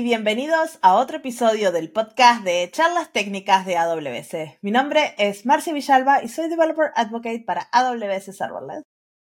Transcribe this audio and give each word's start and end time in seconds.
y 0.00 0.02
bienvenidos 0.02 0.78
a 0.80 0.94
otro 0.94 1.18
episodio 1.18 1.72
del 1.72 1.92
podcast 1.92 2.42
de 2.42 2.70
charlas 2.72 3.12
técnicas 3.12 3.66
de 3.66 3.76
AWS. 3.76 4.58
Mi 4.62 4.70
nombre 4.70 5.14
es 5.18 5.44
Marcia 5.44 5.74
Villalba 5.74 6.22
y 6.22 6.28
soy 6.28 6.48
Developer 6.48 6.90
Advocate 6.96 7.44
para 7.46 7.68
AWS 7.70 8.34
Serverless. 8.34 8.82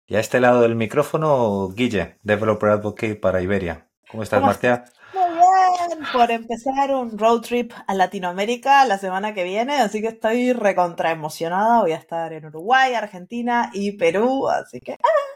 Y 0.05 0.15
a 0.15 0.19
este 0.19 0.39
lado 0.39 0.61
del 0.61 0.75
micrófono, 0.75 1.69
Guille, 1.69 2.19
Developer 2.21 2.69
Advocate 2.69 3.15
para 3.15 3.41
Iberia. 3.41 3.89
¿Cómo 4.11 4.21
estás, 4.21 4.43
Marcia? 4.43 4.85
Muy 5.15 5.23
bien, 5.31 6.07
por 6.13 6.29
empezar 6.29 6.93
un 6.93 7.17
road 7.17 7.41
trip 7.41 7.73
a 7.87 7.95
Latinoamérica 7.95 8.85
la 8.85 8.99
semana 8.99 9.33
que 9.33 9.43
viene, 9.43 9.77
así 9.77 10.01
que 10.01 10.09
estoy 10.09 10.53
recontra 10.53 11.09
emocionada. 11.09 11.81
Voy 11.81 11.93
a 11.93 11.97
estar 11.97 12.31
en 12.31 12.45
Uruguay, 12.45 12.93
Argentina 12.93 13.71
y 13.73 13.93
Perú, 13.93 14.47
así 14.49 14.79
que... 14.81 14.93
¡ah! 14.93 15.29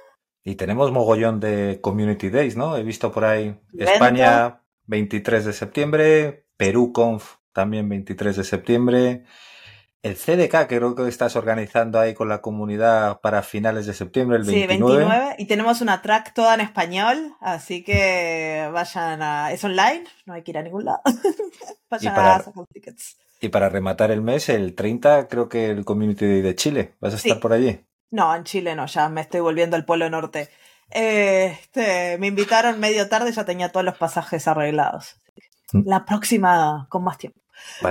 Y 0.43 0.55
tenemos 0.55 0.91
mogollón 0.91 1.39
de 1.39 1.79
Community 1.81 2.29
Days, 2.29 2.55
¿no? 2.55 2.77
He 2.77 2.83
visto 2.83 3.11
por 3.11 3.23
ahí 3.23 3.59
España, 3.77 4.62
23 4.85 5.45
de 5.45 5.53
septiembre, 5.53 6.45
Perú 6.57 6.91
Conf 6.93 7.35
también 7.53 7.87
23 7.87 8.37
de 8.37 8.43
septiembre, 8.43 9.23
el 10.03 10.15
CDK 10.15 10.67
que 10.67 10.77
creo 10.77 10.95
que 10.95 11.07
estás 11.07 11.35
organizando 11.37 11.99
ahí 11.99 12.13
con 12.13 12.27
la 12.27 12.41
comunidad 12.41 13.21
para 13.21 13.41
finales 13.41 13.85
de 13.85 13.93
septiembre, 13.93 14.37
el 14.37 14.43
29. 14.43 14.73
Sí, 14.73 14.79
29 14.79 15.35
y 15.37 15.45
tenemos 15.45 15.79
una 15.79 16.01
track 16.01 16.33
toda 16.33 16.55
en 16.55 16.61
español, 16.61 17.35
así 17.39 17.83
que 17.83 18.69
vayan 18.73 19.21
a... 19.21 19.51
es 19.53 19.63
online, 19.63 20.03
no 20.25 20.33
hay 20.33 20.43
que 20.43 20.51
ir 20.51 20.57
a 20.57 20.63
ningún 20.63 20.85
lado. 20.85 21.01
vayan 21.89 22.13
para... 22.13 22.35
a 22.35 22.43
sacar 22.43 22.65
tickets. 22.67 23.17
Y 23.39 23.49
para 23.49 23.69
rematar 23.69 24.11
el 24.11 24.21
mes, 24.21 24.49
el 24.49 24.75
30 24.75 25.27
creo 25.27 25.47
que 25.47 25.69
el 25.69 25.85
Community 25.85 26.25
Day 26.25 26.41
de 26.41 26.55
Chile, 26.55 26.95
¿vas 26.99 27.13
a 27.13 27.17
estar 27.17 27.39
por 27.39 27.53
allí? 27.53 27.79
No, 28.11 28.35
en 28.35 28.43
Chile 28.43 28.75
no, 28.75 28.85
ya 28.85 29.09
me 29.09 29.21
estoy 29.21 29.39
volviendo 29.39 29.75
al 29.75 29.85
Polo 29.85 30.09
Norte. 30.09 30.49
Este, 30.93 32.17
me 32.19 32.27
invitaron 32.27 32.79
medio 32.79 33.09
tarde, 33.09 33.31
ya 33.31 33.45
tenía 33.45 33.69
todos 33.69 33.85
los 33.85 33.97
pasajes 33.97 34.47
arreglados. 34.47 35.19
Mm. 35.71 35.87
La 35.87 36.05
próxima 36.05 36.85
con 36.89 37.03
más 37.03 37.17
tiempo. 37.17 37.39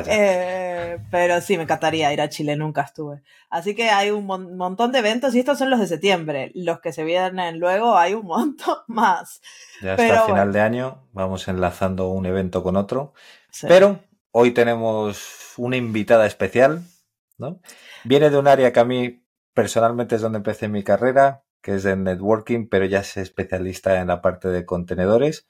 Eh, 0.06 0.98
pero 1.10 1.40
sí, 1.40 1.56
me 1.56 1.64
encantaría 1.64 2.12
ir 2.12 2.20
a 2.20 2.28
Chile, 2.28 2.56
nunca 2.56 2.82
estuve. 2.82 3.22
Así 3.50 3.74
que 3.74 3.90
hay 3.90 4.10
un 4.10 4.26
montón 4.26 4.92
de 4.92 4.98
eventos 4.98 5.34
y 5.34 5.40
estos 5.40 5.58
son 5.58 5.70
los 5.70 5.80
de 5.80 5.86
septiembre. 5.86 6.52
Los 6.54 6.80
que 6.80 6.92
se 6.92 7.04
vienen 7.04 7.58
luego 7.58 7.96
hay 7.96 8.14
un 8.14 8.26
montón 8.26 8.78
más. 8.86 9.40
Ya 9.80 9.94
hasta 9.94 10.26
final 10.26 10.52
de 10.52 10.60
año 10.60 11.08
vamos 11.12 11.48
enlazando 11.48 12.08
un 12.08 12.26
evento 12.26 12.62
con 12.62 12.76
otro. 12.76 13.14
Pero 13.62 14.00
hoy 14.30 14.52
tenemos 14.52 15.54
una 15.56 15.76
invitada 15.76 16.26
especial, 16.26 16.82
¿no? 17.38 17.60
Viene 18.04 18.30
de 18.30 18.38
un 18.38 18.48
área 18.48 18.72
que 18.72 18.80
a 18.80 18.84
mí 18.84 19.24
personalmente 19.54 20.16
es 20.16 20.22
donde 20.22 20.38
empecé 20.38 20.68
mi 20.68 20.82
carrera, 20.82 21.44
que 21.62 21.76
es 21.76 21.84
de 21.84 21.96
networking, 21.96 22.68
pero 22.68 22.84
ya 22.84 23.00
es 23.00 23.16
especialista 23.16 24.00
en 24.00 24.08
la 24.08 24.20
parte 24.20 24.48
de 24.48 24.66
contenedores. 24.66 25.46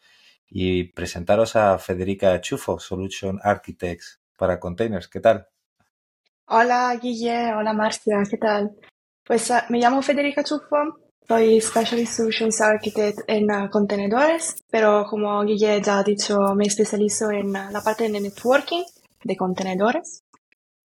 Y 0.46 0.92
presentaros 0.92 1.56
a 1.56 1.78
Federica 1.78 2.38
Chufo, 2.40 2.78
Solution 2.78 3.40
Architects 3.42 4.20
para 4.36 4.60
Containers. 4.60 5.08
¿Qué 5.08 5.20
tal? 5.20 5.48
Hola 6.46 6.94
Guille, 7.00 7.54
hola 7.54 7.72
Marcia, 7.72 8.22
¿qué 8.28 8.36
tal? 8.36 8.76
Pues 9.24 9.48
uh, 9.48 9.60
me 9.70 9.78
llamo 9.78 10.02
Federica 10.02 10.44
Chufo, 10.44 10.98
soy 11.26 11.60
Specialist 11.60 12.14
Solutions 12.14 12.60
Architect 12.60 13.20
en 13.28 13.50
uh, 13.50 13.70
contenedores, 13.70 14.56
pero 14.68 15.06
como 15.08 15.42
Guille 15.44 15.80
ya 15.80 16.00
ha 16.00 16.02
dicho, 16.02 16.38
me 16.54 16.64
especializo 16.64 17.30
en 17.30 17.50
uh, 17.50 17.70
la 17.70 17.80
parte 17.80 18.08
de 18.08 18.20
networking 18.20 18.82
de 19.24 19.36
contenedores. 19.36 20.24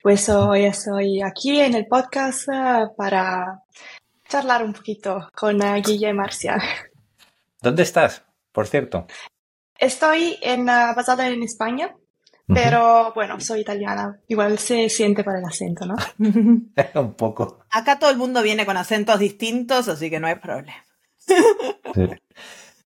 Pues 0.02 0.30
hoy 0.30 0.64
estoy 0.64 1.22
aquí 1.22 1.60
en 1.60 1.74
el 1.74 1.88
podcast 1.88 2.48
para 2.96 3.64
charlar 4.28 4.64
un 4.64 4.74
poquito 4.74 5.30
con 5.36 5.62
uh, 5.62 5.82
Guille 5.82 6.10
y 6.10 6.14
Marcia. 6.14 6.62
¿Dónde 7.62 7.84
estás, 7.84 8.24
por 8.52 8.68
cierto? 8.68 9.08
Estoy 9.80 10.38
en, 10.42 10.64
uh, 10.64 10.96
basada 10.96 11.28
en 11.28 11.44
España, 11.44 11.96
pero 12.48 13.14
bueno, 13.14 13.40
soy 13.40 13.62
italiana. 13.62 14.20
Igual 14.28 14.58
se 14.60 14.90
siente 14.90 15.24
para 15.24 15.40
el 15.40 15.46
acento, 15.46 15.86
¿no? 15.86 15.96
un 17.02 17.14
poco. 17.16 17.60
Acá 17.70 18.00
todo 18.00 18.10
el 18.10 18.18
mundo 18.18 18.42
viene 18.42 18.66
con 18.66 18.78
acentos 18.78 19.20
distintos, 19.20 19.88
así 19.88 20.10
que 20.10 20.20
no 20.20 20.28
hay 20.28 20.36
problema. 20.36 20.86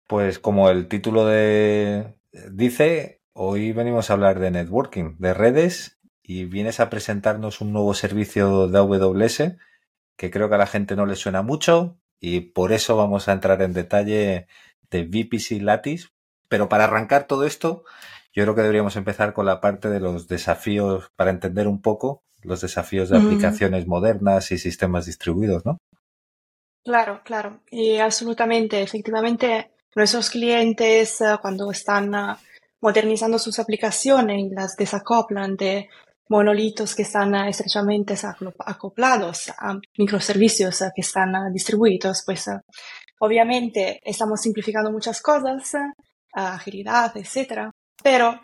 Pues 0.06 0.39
como 0.39 0.71
el 0.71 0.89
título 0.89 1.27
de 1.27 2.15
dice, 2.50 3.21
hoy 3.34 3.72
venimos 3.72 4.09
a 4.09 4.15
hablar 4.15 4.41
de 4.41 4.50
networking, 4.50 5.16
de 5.19 5.34
redes, 5.34 5.99
y 6.22 6.47
vienes 6.47 6.81
a 6.81 6.89
presentarnos 6.89 7.60
un 7.60 7.75
nuevo 7.75 7.93
servicio 7.93 8.69
de 8.69 8.78
AWS 8.78 9.43
que 10.19 10.31
creo 10.31 10.49
que 10.51 10.56
a 10.56 10.59
la 10.59 10.67
gente 10.67 10.97
no 10.97 11.06
le 11.06 11.17
suena 11.17 11.43
mucho 11.43 11.97
y 12.21 12.41
por 12.41 12.73
eso 12.73 12.97
vamos 12.97 13.29
a 13.29 13.33
entrar 13.33 13.62
en 13.62 13.73
detalle 13.73 14.49
de 14.91 15.05
VPC 15.05 15.62
Lattice. 15.62 16.09
Pero 16.49 16.69
para 16.69 16.84
arrancar 16.84 17.27
todo 17.27 17.45
esto, 17.45 17.84
yo 18.33 18.43
creo 18.43 18.55
que 18.55 18.62
deberíamos 18.62 18.97
empezar 18.97 19.33
con 19.33 19.47
la 19.47 19.61
parte 19.61 19.89
de 19.89 20.01
los 20.01 20.27
desafíos 20.27 21.11
para 21.15 21.31
entender 21.31 21.69
un 21.69 21.81
poco 21.81 22.25
los 22.43 22.61
desafíos 22.61 23.11
de 23.11 23.19
aplicaciones 23.19 23.87
modernas 23.87 24.51
y 24.51 24.59
sistemas 24.59 25.07
distribuidos, 25.07 25.65
¿no? 25.65 25.78
Claro, 26.84 27.21
claro. 27.25 27.61
Y 27.71 27.99
absolutamente, 27.99 28.83
efectivamente, 28.83 29.71
nuestros 29.95 30.31
clientes 30.31 31.21
eh, 31.21 31.37
cuando 31.41 31.71
están 31.71 32.15
eh, 32.15 32.34
modernizando 32.81 33.39
sus 33.39 33.59
aplicaciones 33.59 34.39
y 34.39 34.51
las 34.51 34.77
desacoplan 34.77 35.57
de 35.57 35.89
monolitos 36.28 36.94
que 36.94 37.03
están 37.03 37.34
eh, 37.34 37.50
estrechamente 37.50 38.15
acoplados 38.66 39.50
a 39.59 39.78
microservicios 39.97 40.83
eh, 40.83 40.91
que 40.94 41.03
están 41.03 41.34
eh, 41.34 41.50
distribuidos, 41.53 42.22
pues 42.25 42.47
obviamente 43.21 44.00
estamos 44.05 44.41
simplificando 44.41 44.93
muchas 44.93 45.21
cosas, 45.21 45.72
agilidad, 46.33 47.16
etcétera, 47.16 47.71
pero 48.03 48.41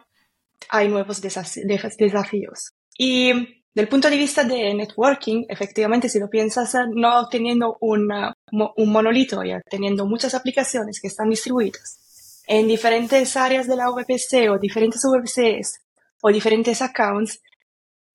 hay 0.70 0.88
nuevos 0.88 1.20
desafíos. 1.20 2.70
Y 2.98 3.32
del 3.74 3.88
punto 3.88 4.08
de 4.08 4.16
vista 4.16 4.44
de 4.44 4.74
networking, 4.74 5.44
efectivamente, 5.48 6.08
si 6.08 6.18
lo 6.18 6.28
piensas, 6.28 6.74
no 6.92 7.28
teniendo 7.28 7.76
un, 7.80 8.08
un 8.50 8.92
monolito 8.92 9.44
y 9.44 9.52
teniendo 9.68 10.06
muchas 10.06 10.34
aplicaciones 10.34 11.00
que 11.00 11.08
están 11.08 11.28
distribuidas 11.28 12.00
en 12.46 12.66
diferentes 12.66 13.36
áreas 13.36 13.66
de 13.66 13.76
la 13.76 13.90
VPC 13.90 14.50
o 14.50 14.58
diferentes 14.58 15.02
VPCs 15.02 15.80
o 16.22 16.30
diferentes 16.30 16.82
accounts, 16.82 17.40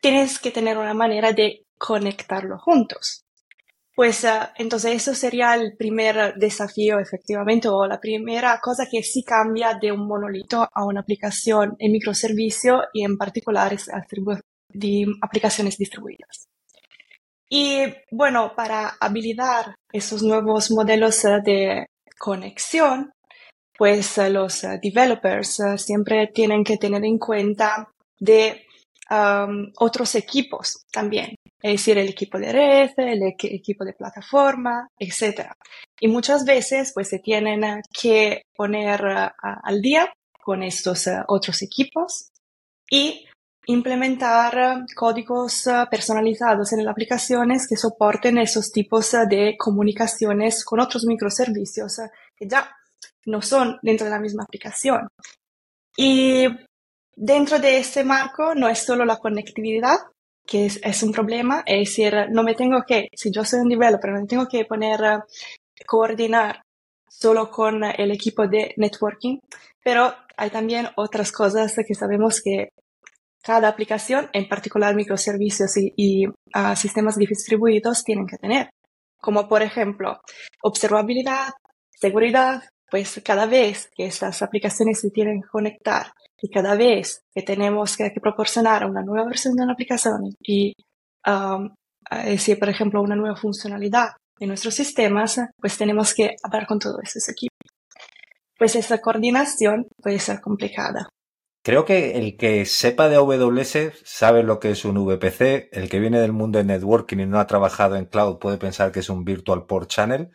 tienes 0.02 0.40
que 0.40 0.52
tener 0.52 0.78
una 0.78 0.94
manera 0.94 1.34
de 1.34 1.66
conectarlo 1.78 2.58
juntos. 2.60 3.26
Pues 3.96 4.24
ah, 4.24 4.54
entonces 4.58 4.96
eso 4.96 5.14
sería 5.14 5.56
el 5.56 5.76
primer 5.76 6.36
desafío 6.36 7.00
efectivamente 7.00 7.68
o 7.68 7.86
la 7.86 8.00
primera 8.00 8.58
cosa 8.62 8.88
que 8.90 9.04
sí 9.04 9.24
cambia 9.24 9.74
de 9.74 9.92
un 9.92 10.08
monolito 10.08 10.66
a 10.74 10.86
una 10.86 11.02
aplicación 11.02 11.76
en 11.80 11.92
microservicio 11.92 12.84
y 12.94 13.04
en 13.04 13.18
particular 13.18 13.76
de 14.70 15.06
aplicaciones 15.22 15.78
distribuidas. 15.78 16.48
Y 17.50 17.82
bueno, 18.12 18.54
para 18.56 18.96
habilitar 19.02 19.76
esos 19.92 20.24
nuevos 20.24 20.72
modelos 20.72 21.26
ah, 21.26 21.40
de 21.40 21.88
conexión, 22.18 23.12
pues 23.78 24.18
ah, 24.18 24.30
los 24.30 24.62
developers 24.82 25.62
siempre 25.76 26.28
tienen 26.28 26.64
que 26.64 26.78
tener 26.78 27.04
en 27.04 27.18
cuenta 27.18 27.90
de 28.18 28.66
otros 29.10 30.16
equipos 30.16 30.86
también, 30.92 31.36
es 31.62 31.72
decir, 31.72 31.98
el 31.98 32.10
equipo 32.10 32.38
de 32.38 32.52
red, 32.52 32.92
el 32.98 33.24
equipo 33.24 33.84
de 33.84 33.94
plataforma, 33.94 34.88
etc. 34.98 35.52
Y 36.00 36.08
muchas 36.08 36.46
veces 36.46 36.92
pues 36.94 37.10
se 37.10 37.20
tienen 37.20 37.82
que 37.92 38.44
poner 38.56 39.02
al 39.42 39.82
día 39.82 40.12
con 40.50 40.64
estos 40.64 41.06
uh, 41.06 41.24
otros 41.28 41.62
equipos 41.62 42.30
y 42.90 43.24
implementar 43.68 44.84
códigos 44.96 45.68
uh, 45.68 45.88
personalizados 45.92 46.74
en 46.74 46.84
las 46.84 46.92
aplicaciones 46.92 47.68
que 47.68 47.76
soporten 47.76 48.40
esos 48.40 48.72
tipos 48.72 49.14
uh, 49.14 49.28
de 49.30 49.56
comunicaciones 49.60 50.66
con 50.66 50.80
otros 50.80 51.06
microservicios 51.06 52.00
que 52.36 52.48
ya 52.48 52.68
no 53.28 53.44
son 53.44 53.78
dentro 53.84 54.06
de 54.06 54.12
la 54.12 54.20
misma 54.20 54.42
aplicación. 54.42 55.08
Y 55.96 56.48
Dentro 57.22 57.60
de 57.60 57.80
este 57.80 58.06
marco 58.06 58.56
no 58.56 58.70
es 58.70 58.80
solo 58.80 59.04
la 59.04 59.18
conectividad, 59.18 59.98
que 60.48 60.68
es, 60.68 61.04
un 61.04 61.12
problema, 61.12 61.64
es 61.66 61.90
decir, 61.90 62.16
no 62.32 62.44
me 62.44 62.56
tengo 62.56 62.84
que, 62.88 63.10
si 63.14 63.30
yo 63.30 63.44
soy 63.44 63.60
un 63.60 63.68
developer, 63.68 64.12
no 64.12 64.22
me 64.22 64.26
tengo 64.26 64.48
que 64.48 64.64
poner, 64.64 65.02
coordinar 65.86 66.62
solo 67.10 67.52
con 67.52 67.84
el 67.84 68.12
equipo 68.12 68.48
de 68.48 68.74
networking, 68.78 69.38
pero 69.84 70.16
hay 70.38 70.50
también 70.50 70.88
otras 70.96 71.34
cosas 71.34 71.76
que 71.86 71.94
sabemos 71.94 72.42
que 72.42 72.70
cada 73.44 73.68
aplicación, 73.68 74.30
en 74.32 74.48
particular 74.48 74.96
microservicios 74.96 75.74
y, 75.76 76.26
ah, 76.54 76.78
sistemas 76.78 77.18
distribuidos, 77.18 78.06
tienen 78.06 78.28
que 78.28 78.38
tener, 78.38 78.70
como 79.18 79.50
por 79.50 79.62
ejemplo 79.62 80.22
observabilidad, 80.64 81.50
seguridad, 81.92 82.64
pues 82.90 83.20
cada 83.26 83.46
vez 83.46 83.90
que 83.94 84.06
estas 84.06 84.42
aplicaciones 84.42 85.02
se 85.02 85.12
tienen 85.12 85.42
que 85.42 85.50
conectar 85.50 86.14
y 86.42 86.50
cada 86.50 86.76
vez 86.76 87.22
que 87.34 87.42
tenemos 87.42 87.98
que, 87.98 88.12
proporcionar 88.22 88.86
una 88.86 89.04
nueva 89.04 89.26
versión 89.26 89.56
de 89.56 89.64
una 89.64 89.74
aplicación 89.74 90.34
y 90.42 90.74
um, 91.28 91.70
si 92.38 92.56
por 92.56 92.70
ejemplo 92.70 93.02
una 93.02 93.16
nueva 93.16 93.36
funcionalidad 93.36 94.10
de 94.40 94.48
nuestros 94.48 94.74
sistemas, 94.74 95.40
pues 95.58 95.78
tenemos 95.78 96.14
que 96.14 96.36
hablar 96.44 96.66
con 96.66 96.80
todos 96.80 97.02
esos 97.04 97.30
equipos. 97.30 97.58
Pues 98.58 98.76
esa 98.76 99.00
coordinación 99.00 99.88
puede 100.02 100.20
ser 100.20 100.42
complicada. 100.42 101.10
Creo 101.62 101.84
que 101.84 102.18
el 102.18 102.38
que 102.38 102.66
sepa 102.66 103.10
de 103.10 103.18
AWS 103.18 104.02
sabe 104.04 104.44
lo 104.44 104.60
que 104.60 104.72
es 104.72 104.86
un 104.86 104.96
VPC. 105.06 105.70
El 105.72 105.90
que 105.90 106.00
viene 106.00 106.20
del 106.20 106.32
mundo 106.32 106.58
de 106.58 106.66
networking 106.66 107.20
y 107.20 107.26
no 107.26 107.40
ha 107.40 107.48
trabajado 107.48 107.98
en 107.98 108.06
cloud 108.06 108.40
puede 108.40 108.58
pensar 108.58 108.92
que 108.92 109.02
es 109.02 109.10
un 109.10 109.26
Virtual 109.26 109.66
Port 109.66 109.90
Channel. 109.90 110.30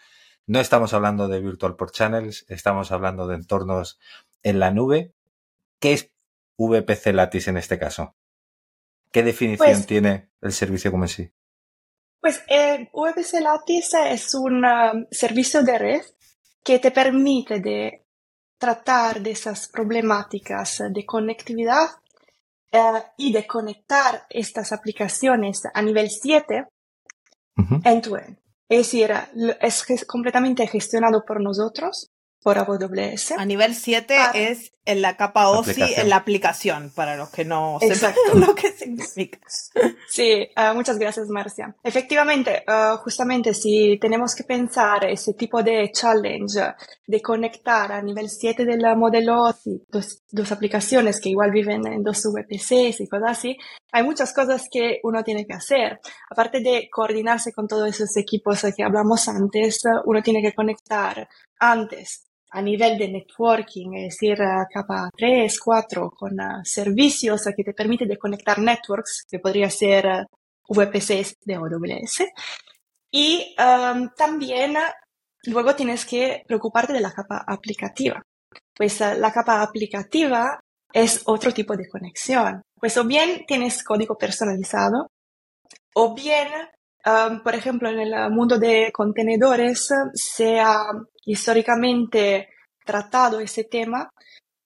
No 0.47 0.61
estamos 0.61 0.93
hablando 0.93 1.27
de 1.29 1.41
Virtual 1.41 1.77
Port 1.77 1.95
Channels, 1.95 2.45
estamos 2.49 2.93
hablando 2.93 3.27
de 3.27 3.37
entornos 3.37 3.99
en 4.43 4.61
la 4.61 4.71
nube. 4.71 5.13
¿Qué 5.85 5.93
es 5.93 6.11
VPC 6.57 7.13
Lattice 7.13 7.51
en 7.51 7.59
este 7.59 7.79
caso? 7.79 8.17
¿Qué 9.13 9.23
definición 9.23 9.69
pues 9.69 9.87
tiene 9.87 10.31
el 10.41 10.53
servicio 10.53 10.91
como 10.91 11.05
en 11.05 11.09
sí? 11.09 11.31
Pues 12.23 12.43
eh, 12.49 12.89
VPC 12.91 13.43
Lattice 13.43 14.11
es 14.11 14.35
un 14.35 14.65
um, 14.65 15.05
servicio 15.11 15.63
de 15.63 15.79
red 15.79 16.01
que 16.63 16.79
te 16.79 16.91
permite 16.91 17.61
de 17.61 18.07
tratar 18.57 19.21
de 19.21 19.33
esas 19.33 19.69
problemáticas 19.69 20.85
de 20.89 21.05
conectividad 21.05 21.91
eh, 22.73 23.03
y 23.19 23.31
de 23.31 23.47
conectar 23.47 24.25
estas 24.31 24.73
aplicaciones 24.73 25.65
a 25.75 25.83
nivel 25.83 26.09
7 26.09 26.67
end-to-end. 27.85 28.39
Es 28.71 28.79
decir, 28.79 29.13
es 29.61 30.07
completamente 30.07 30.67
gestionado 30.67 31.27
por 31.27 31.43
nosotros 31.43 32.11
por 32.45 32.59
AWS. 32.59 33.33
A 33.39 33.47
nivel 33.47 33.75
7 33.75 34.17
es 34.35 34.73
en 34.85 35.01
la 35.01 35.17
capa 35.17 35.49
OSI, 35.49 35.95
en 35.97 36.11
la 36.11 36.17
aplicación, 36.17 36.93
para 36.95 37.17
los 37.17 37.31
que 37.31 37.47
no 37.47 37.79
sepan 37.81 38.13
lo 38.35 38.55
que 38.55 38.71
significa. 38.71 39.39
Sí, 40.07 40.47
uh, 40.55 40.75
muchas 40.75 40.99
gracias, 40.99 41.29
Marcia. 41.31 41.75
Efectivamente, 41.83 42.63
uh, 42.69 42.99
justamente 42.99 43.55
si 43.55 43.99
tenemos 43.99 44.35
que 44.35 44.45
pensar 44.45 45.07
ese 45.07 45.33
tipo 45.33 45.63
de 45.63 45.91
challenge 45.91 46.61
de 47.07 47.23
conectar 47.23 47.91
a 47.91 48.03
nivel 48.03 48.29
7 48.29 48.67
del 48.67 48.95
modelo 48.95 49.45
OSI 49.45 49.87
dos, 49.89 50.23
dos 50.31 50.53
aplicaciones 50.53 51.23
que 51.23 51.31
igual 51.31 51.51
viven 51.51 51.87
en 51.87 52.03
dos 52.03 52.23
VPCs 52.27 53.01
y 53.01 53.09
cosas 53.09 53.39
así, 53.39 53.57
hay 53.91 54.03
muchas 54.03 54.35
cosas 54.35 54.69
que 54.71 55.01
uno 55.03 55.25
tiene 55.25 55.47
que 55.47 55.55
hacer. 55.55 55.99
Aparte 56.29 56.61
de 56.61 56.91
coordinarse 56.93 57.55
con 57.55 57.67
todos 57.67 57.89
esos 57.89 58.15
equipos 58.19 58.61
que 58.77 58.85
hablamos 58.85 59.29
antes, 59.29 59.81
uno 60.05 60.23
tiene 60.23 60.43
que 60.43 60.53
conectar 60.53 61.27
antes 61.59 62.27
a 62.55 62.63
nivel 62.63 62.97
de 62.97 63.09
networking, 63.09 63.95
es 63.95 64.15
decir, 64.15 64.39
capa 64.73 65.11
3, 65.17 65.59
4, 65.59 66.11
con 66.11 66.39
uh, 66.39 66.65
servicios 66.65 67.43
que 67.57 67.65
te 67.65 67.75
permiten 67.75 68.09
de 68.09 68.17
conectar 68.17 68.61
networks, 68.61 69.25
que 69.29 69.41
podría 69.41 69.69
ser 69.69 70.07
uh, 70.07 70.75
VPCs 70.75 71.39
de 71.45 71.55
AWS. 71.57 72.25
Y 73.11 73.57
um, 73.59 74.09
también 74.17 74.77
luego 75.47 75.75
tienes 75.75 76.07
que 76.07 76.45
preocuparte 76.47 76.93
de 76.93 77.01
la 77.01 77.13
capa 77.13 77.45
aplicativa. 77.45 78.23
Pues 78.73 79.01
uh, 79.01 79.19
la 79.19 79.33
capa 79.33 79.61
aplicativa 79.61 80.61
es 80.93 81.23
otro 81.27 81.53
tipo 81.53 81.77
de 81.77 81.89
conexión. 81.89 82.63
Pues 82.79 82.97
o 82.97 83.05
bien 83.05 83.45
tienes 83.49 83.83
código 83.83 84.17
personalizado, 84.17 85.09
o 85.95 86.15
bien 86.15 86.49
Um, 87.07 87.43
por 87.43 87.55
ejemplo, 87.55 87.91
en 87.91 88.01
el 88.01 88.31
mundo 88.31 88.59
de 88.59 88.91
contenedores 88.91 89.91
se 90.15 90.59
ha 90.59 90.87
históricamente 91.27 92.49
tratado 92.85 93.41
ese 93.41 93.65
tema 93.65 94.11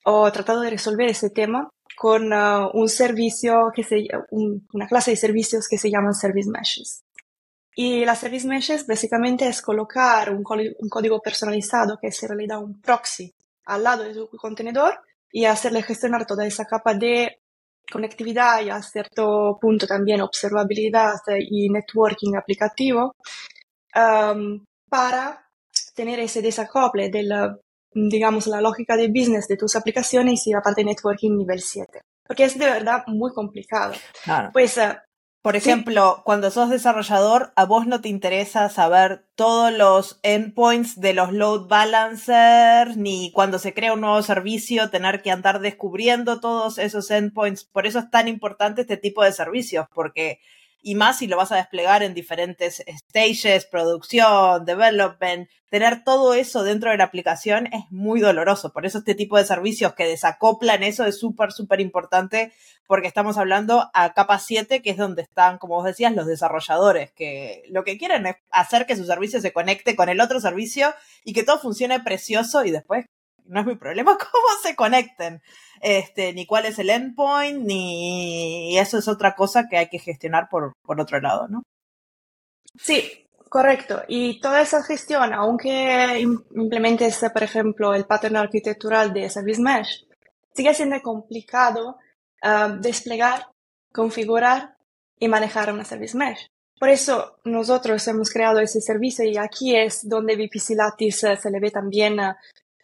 o 0.05 0.31
tratado 0.33 0.61
de 0.63 0.71
resolver 0.71 1.09
ese 1.09 1.31
tema 1.31 1.69
con 1.97 2.33
uh, 2.33 2.71
un 2.75 2.89
servicio 2.89 3.73
que 3.75 3.83
se, 3.83 4.07
una 4.31 4.87
clase 4.87 5.11
de 5.11 5.17
servicios 5.17 5.67
que 5.69 5.79
se 5.79 5.91
llaman 5.91 6.15
service 6.15 6.49
meshes. 6.49 7.03
Y 7.75 8.05
las 8.05 8.21
service 8.21 8.47
meshes 8.47 8.87
básicamente 8.87 9.47
es 9.49 9.63
colocar 9.63 10.33
un, 10.33 10.43
código 10.43 11.21
personalizado 11.21 11.99
que 12.01 12.09
es 12.09 12.23
en 12.23 12.29
realidad 12.29 12.63
un 12.63 12.81
proxy 12.81 13.33
al 13.67 13.85
lado 13.85 14.05
de 14.05 14.15
tu 14.15 14.29
contenedor 14.37 15.01
y 15.31 15.45
hacerle 15.45 15.83
gestionar 15.83 16.27
toda 16.27 16.47
esa 16.47 16.65
capa 16.65 16.95
de 16.95 17.41
conectividad 17.91 18.63
y 18.63 18.71
a 18.71 18.83
cierto 18.83 19.59
punto 19.61 19.87
también 19.87 20.21
observabilidad 20.21 21.19
y 21.39 21.69
networking 21.69 22.35
aplicativo 22.37 23.15
para 24.89 25.48
tener 25.99 26.21
ese 26.21 26.43
desacople 26.43 27.11
de 27.11 27.25
la, 27.25 27.59
digamos, 27.93 28.47
la 28.47 28.61
lógica 28.61 28.97
de 28.97 29.09
business 29.09 29.49
de 29.49 29.57
tus 29.57 29.75
aplicaciones 29.75 30.47
y 30.47 30.53
la 30.53 30.63
parte 30.63 30.83
de 30.83 30.87
networking 30.87 31.37
nivel 31.37 31.61
7. 31.61 32.01
Porque 32.25 32.45
es 32.45 32.57
de 32.57 32.67
verdad 32.67 33.03
muy 33.09 33.33
complicado. 33.33 33.95
Pues 34.53 34.77
uh, 34.77 34.95
por 35.43 35.57
ejemplo, 35.57 36.23
cuando 36.25 36.53
sos 36.53 36.71
desarrollador, 36.71 37.53
a 37.57 37.65
vos 37.65 37.87
no 37.89 38.01
te 38.01 38.09
interesa 38.09 38.69
saber 38.69 39.27
todos 39.35 39.73
los 39.73 40.21
endpoints 40.23 41.01
de 41.01 41.15
los 41.15 41.33
load 41.33 41.67
balancers, 41.67 42.97
ni 42.97 43.33
cuando 43.33 43.59
se 43.59 43.75
crea 43.75 43.95
un 43.95 44.03
nuevo 44.03 44.23
servicio, 44.23 44.91
tener 44.91 45.21
que 45.21 45.33
andar 45.33 45.59
descubriendo 45.59 46.39
todos 46.39 46.79
esos 46.79 47.11
endpoints. 47.11 47.65
Por 47.65 47.87
eso 47.87 47.99
es 47.99 48.11
tan 48.11 48.29
importante 48.29 48.83
este 48.83 48.99
tipo 48.99 49.25
de 49.25 49.33
servicios, 49.33 49.87
porque 49.93 50.39
y 50.81 50.95
más 50.95 51.19
si 51.19 51.27
lo 51.27 51.37
vas 51.37 51.53
a 51.53 51.57
desplegar 51.57 52.03
en 52.03 52.15
diferentes 52.15 52.85
stages, 52.87 53.67
producción, 53.67 54.65
development, 54.65 55.49
tener 55.71 56.05
todo 56.05 56.35
eso 56.35 56.63
dentro 56.63 56.91
de 56.91 56.97
la 56.97 57.05
aplicación 57.05 57.67
es 57.73 57.85
muy 57.91 58.21
doloroso. 58.21 58.73
Por 58.73 58.87
eso 58.87 58.99
este 58.99 59.15
tipo 59.15 59.37
de 59.37 59.45
servicios 59.45 59.95
que 59.95 60.07
desacoplan 60.07 60.83
eso 60.83 61.05
es 61.05 61.19
súper, 61.19 61.53
súper 61.53 61.81
importante 61.81 62.53
porque 62.87 63.09
estamos 63.09 63.37
hablando 63.37 63.91
a 63.93 64.15
capa 64.15 64.39
7, 64.39 64.81
que 64.81 64.91
es 64.91 64.97
donde 64.97 65.23
están, 65.23 65.59
como 65.59 65.75
vos 65.75 65.85
decías, 65.85 66.15
los 66.15 66.27
desarrolladores, 66.27 67.13
que 67.13 67.63
lo 67.69 67.85
que 67.85 67.99
quieren 67.99 68.27
es 68.27 68.37
hacer 68.51 68.87
que 68.87 68.97
su 68.97 69.05
servicio 69.05 69.41
se 69.41 69.53
conecte 69.53 69.95
con 69.95 70.09
el 70.09 70.21
otro 70.21 70.41
servicio 70.41 70.95
y 71.23 71.35
que 71.35 71.43
todo 71.43 71.59
funcione 71.59 72.01
precioso 72.01 72.65
y 72.65 72.71
después 72.71 73.05
no 73.49 73.61
es 73.61 73.67
mi 73.67 73.77
problema 73.77 74.17
cómo 74.33 74.49
se 74.63 74.77
conecten, 74.77 75.43
este, 75.81 76.33
ni 76.33 76.47
cuál 76.47 76.67
es 76.67 76.79
el 76.79 76.91
endpoint, 76.91 77.65
ni 77.65 78.79
eso 78.79 78.99
es 78.99 79.09
otra 79.09 79.35
cosa 79.35 79.69
que 79.69 79.79
hay 79.79 79.89
que 79.89 79.99
gestionar 79.99 80.49
por, 80.49 80.73
por 80.83 81.01
otro 81.01 81.21
lado, 81.21 81.49
¿no? 81.49 81.63
Sí, 82.81 83.27
correcto. 83.49 84.03
Y 84.07 84.41
toda 84.41 84.61
esa 84.61 84.83
gestión, 84.83 85.33
aunque 85.33 86.21
implementes, 86.55 87.25
por 87.33 87.43
ejemplo, 87.43 87.95
el 87.95 88.07
pattern 88.07 88.37
arquitectural 88.37 89.13
de 89.13 89.29
Service 89.29 89.61
Mesh, 89.61 90.07
sigue 90.55 90.75
siendo 90.75 91.01
complicado 91.03 91.99
ah, 92.43 92.69
desplegar, 92.69 93.49
configurar 93.93 94.77
y 95.19 95.29
manejar 95.29 95.73
una 95.73 95.85
Service 95.85 96.17
Mesh. 96.17 96.47
Por 96.79 96.91
eso 96.91 97.39
nosotros 97.45 98.07
hemos 98.07 98.31
creado 98.31 98.61
ese 98.61 98.81
servicio 98.81 99.25
y 99.25 99.37
aquí 99.37 99.75
es 99.75 100.09
donde 100.09 100.37
VPC 100.37 100.77
Lattice 100.77 101.37
se 101.37 101.51
le 101.51 101.59
ve 101.59 101.73
también 101.73 102.19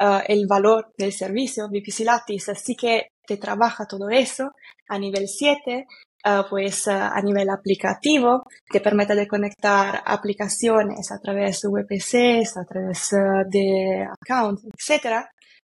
uh, 0.00 0.20
el 0.26 0.46
valor 0.46 0.92
del 0.96 1.12
servicio. 1.12 1.68
VPC 1.68 2.00
Lattice 2.04 2.54
sí 2.54 2.74
que 2.76 3.08
te 3.26 3.36
trabaja 3.36 3.86
todo 3.86 4.10
eso 4.10 4.50
a 4.88 4.98
nivel 4.98 5.28
7, 5.28 5.86
uh, 6.24 6.48
pues 6.48 6.86
uh, 6.86 6.90
a 6.90 7.20
nivel 7.22 7.48
aplicativo, 7.50 8.42
te 8.70 8.80
permite 8.80 9.14
de 9.14 9.26
conectar 9.26 10.02
aplicaciones 10.04 11.10
a 11.10 11.18
través 11.18 11.62
de 11.62 11.68
VPCs, 11.68 12.56
a 12.56 12.64
través 12.64 13.10
de 13.50 14.06
accounts, 14.20 14.64
etc. 14.64 15.26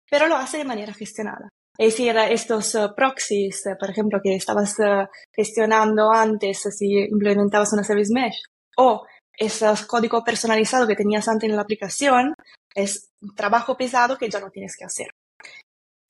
Pero 0.09 0.27
lo 0.27 0.37
hace 0.37 0.59
de 0.59 0.65
manera 0.65 0.93
gestionada. 0.93 1.49
Es 1.79 1.95
decir, 1.95 2.15
estos 2.17 2.77
proxies, 2.95 3.65
por 3.79 3.89
ejemplo, 3.89 4.21
que 4.23 4.35
estabas 4.35 4.77
gestionando 5.35 6.12
antes 6.12 6.69
si 6.77 7.07
implementabas 7.11 7.73
una 7.73 7.85
service 7.85 8.12
mesh, 8.12 8.43
o 8.77 9.03
esos 9.40 9.87
código 9.87 10.23
personalizado 10.23 10.87
que 10.87 10.94
tenías 10.94 11.26
antes 11.26 11.49
en 11.49 11.56
la 11.56 11.62
aplicación, 11.62 12.35
es 12.75 13.09
un 13.23 13.35
trabajo 13.35 13.76
pesado 13.76 14.18
que 14.18 14.28
ya 14.28 14.38
no 14.38 14.50
tienes 14.50 14.76
que 14.76 14.85
hacer. 14.85 15.11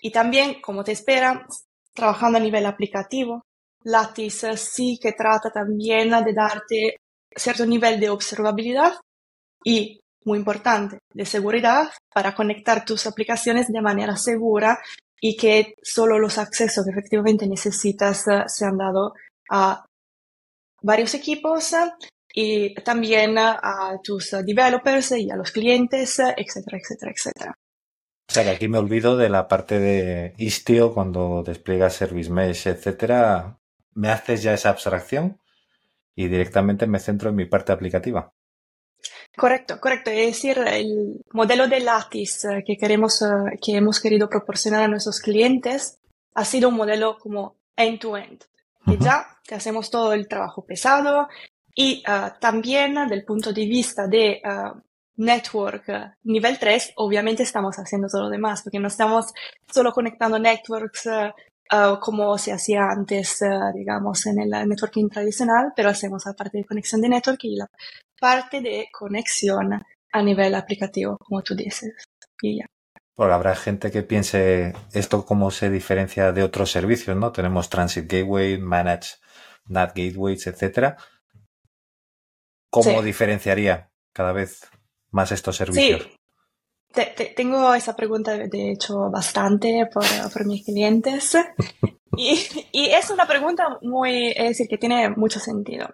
Y 0.01 0.11
también, 0.11 0.61
como 0.61 0.83
te 0.83 0.93
espera, 0.93 1.47
trabajando 1.95 2.39
a 2.39 2.41
nivel 2.41 2.67
aplicativo, 2.67 3.43
Lattice 3.85 4.57
sí 4.57 4.99
que 5.01 5.13
trata 5.13 5.51
también 5.51 6.11
de 6.25 6.33
darte 6.35 6.97
cierto 7.35 7.65
nivel 7.65 8.01
de 8.01 8.11
observabilidad 8.11 8.95
y, 9.65 10.01
muy 10.25 10.39
importante, 10.39 10.99
de 11.15 11.25
seguridad 11.25 11.89
para 12.13 12.35
conectar 12.35 12.85
tus 12.85 13.07
aplicaciones 13.07 13.69
de 13.69 13.81
manera 13.81 14.17
segura 14.17 14.81
y 15.21 15.37
que 15.37 15.75
solo 15.83 16.19
los 16.19 16.37
accesos 16.37 16.85
que 16.85 16.91
efectivamente 16.91 17.47
necesitas 17.47 18.27
eh, 18.27 18.43
se 18.49 18.65
han 18.65 18.77
dado 18.77 19.15
a 19.51 19.85
varios 20.83 21.15
equipos 21.15 21.73
y 22.33 22.75
también 22.75 23.39
a 23.39 23.99
tus 24.03 24.31
developers 24.45 25.13
y 25.13 25.31
a 25.31 25.37
los 25.37 25.51
clientes, 25.51 26.19
etcétera, 26.19 26.79
etcétera, 26.79 27.13
etcétera. 27.13 27.55
O 28.29 28.33
sea 28.33 28.45
que 28.45 28.51
aquí 28.51 28.69
me 28.69 28.79
olvido 28.79 29.17
de 29.17 29.29
la 29.29 29.49
parte 29.49 29.81
de 29.81 30.35
Istio 30.39 30.95
cuando 30.95 31.43
despliegas 31.43 31.95
Service 31.95 32.31
Mesh, 32.31 32.69
etcétera. 32.69 33.59
Me 33.95 34.09
haces 34.09 34.43
ya 34.43 34.55
esa 34.55 34.71
abstracción 34.71 35.41
y 36.15 36.29
directamente 36.29 36.87
me 36.87 37.01
centro 37.01 37.31
en 37.31 37.37
mi 37.37 37.47
parte 37.47 37.73
aplicativa. 37.73 38.33
Correcto, 39.37 39.81
correcto. 39.81 40.11
Es 40.11 40.27
decir, 40.27 40.59
el 40.59 41.25
modelo 41.33 41.67
de 41.67 41.81
Lattice 41.81 42.63
que 42.65 42.77
queremos, 42.77 43.25
que 43.61 43.77
hemos 43.77 43.99
querido 43.99 44.29
proporcionar 44.29 44.85
a 44.85 44.89
nuestros 44.89 45.19
clientes 45.19 45.99
ha 46.35 46.45
sido 46.45 46.69
un 46.69 46.77
modelo 46.77 47.19
como 47.19 47.57
end-to-end. 47.77 48.45
Que 48.87 48.97
ya 48.97 49.27
te 49.47 49.55
hacemos 49.55 49.91
todo 49.91 50.13
el 50.13 50.27
trabajo 50.27 50.65
pesado, 50.65 51.29
y 51.83 52.03
uh, 52.07 52.39
también 52.39 53.09
del 53.09 53.25
punto 53.25 53.55
de 53.55 53.65
vista 53.65 54.07
de 54.07 54.43
uh, 54.45 54.79
network 55.17 55.89
uh, 55.89 56.13
nivel 56.25 56.59
3, 56.59 56.93
obviamente 56.97 57.43
estamos 57.43 57.77
haciendo 57.77 58.07
todo 58.07 58.25
lo 58.25 58.29
demás, 58.29 58.61
porque 58.63 58.79
no 58.79 58.89
estamos 58.89 59.33
solo 59.67 59.91
conectando 59.91 60.39
networks 60.39 61.07
uh, 61.07 61.99
como 61.99 62.37
se 62.37 62.53
hacía 62.53 62.83
antes, 62.91 63.41
uh, 63.41 63.75
digamos, 63.75 64.27
en 64.27 64.41
el 64.41 64.51
networking 64.69 65.09
tradicional, 65.09 65.73
pero 65.75 65.89
hacemos 65.89 66.27
la 66.27 66.35
parte 66.35 66.59
de 66.59 66.67
conexión 66.67 67.01
de 67.01 67.09
network 67.09 67.45
y 67.45 67.57
la 67.57 67.67
parte 68.21 68.61
de 68.61 68.89
conexión 68.93 69.83
a 70.13 70.23
nivel 70.23 70.55
aplicativo, 70.57 71.17
como 71.17 71.41
tú 71.41 71.55
dices. 71.55 71.95
Y 72.43 72.59
ya. 72.59 72.67
Bueno, 73.17 73.33
habrá 73.33 73.57
gente 73.57 73.91
que 73.91 74.03
piense 74.03 74.75
esto 74.93 75.25
cómo 75.25 75.51
se 75.51 75.71
diferencia 75.71 76.33
de 76.33 76.43
otros 76.43 76.71
servicios, 76.71 77.17
¿no? 77.17 77.33
Tenemos 77.33 77.71
Transit 77.71 78.05
Gateway, 78.05 78.59
Manage 78.59 79.15
NAT 79.65 79.97
Gateways, 79.97 80.47
etcétera. 80.47 80.99
¿Cómo 82.71 83.03
diferenciaría 83.03 83.91
cada 84.13 84.33
vez 84.33 84.61
más 85.11 85.33
estos 85.33 85.57
servicios? 85.57 86.09
Sí. 86.95 87.03
tengo 87.37 87.75
esa 87.75 87.97
pregunta, 87.97 88.37
de 88.37 88.73
hecho, 88.73 89.11
bastante 89.11 89.89
por, 89.93 90.05
por 90.33 90.47
mis 90.47 90.65
clientes. 90.65 91.37
y, 92.17 92.39
y, 92.73 92.87
es 92.91 93.11
una 93.11 93.27
pregunta 93.27 93.79
muy, 93.83 94.29
es 94.31 94.49
decir, 94.51 94.69
que 94.69 94.79
tiene 94.79 95.11
mucho 95.11 95.41
sentido. 95.41 95.89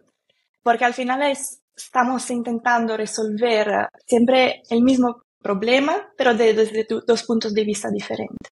Porque 0.62 0.85
al 0.85 0.95
final 0.95 1.23
es, 1.23 1.62
estamos 1.75 2.30
intentando 2.30 2.97
resolver 2.97 3.88
siempre 4.06 4.62
el 4.71 4.83
mismo 4.83 5.23
problema, 5.40 6.12
pero 6.16 6.35
desde 6.35 6.87
dos 7.06 7.23
puntos 7.23 7.54
de 7.54 7.64
vista 7.64 7.88
diferentes. 7.90 8.50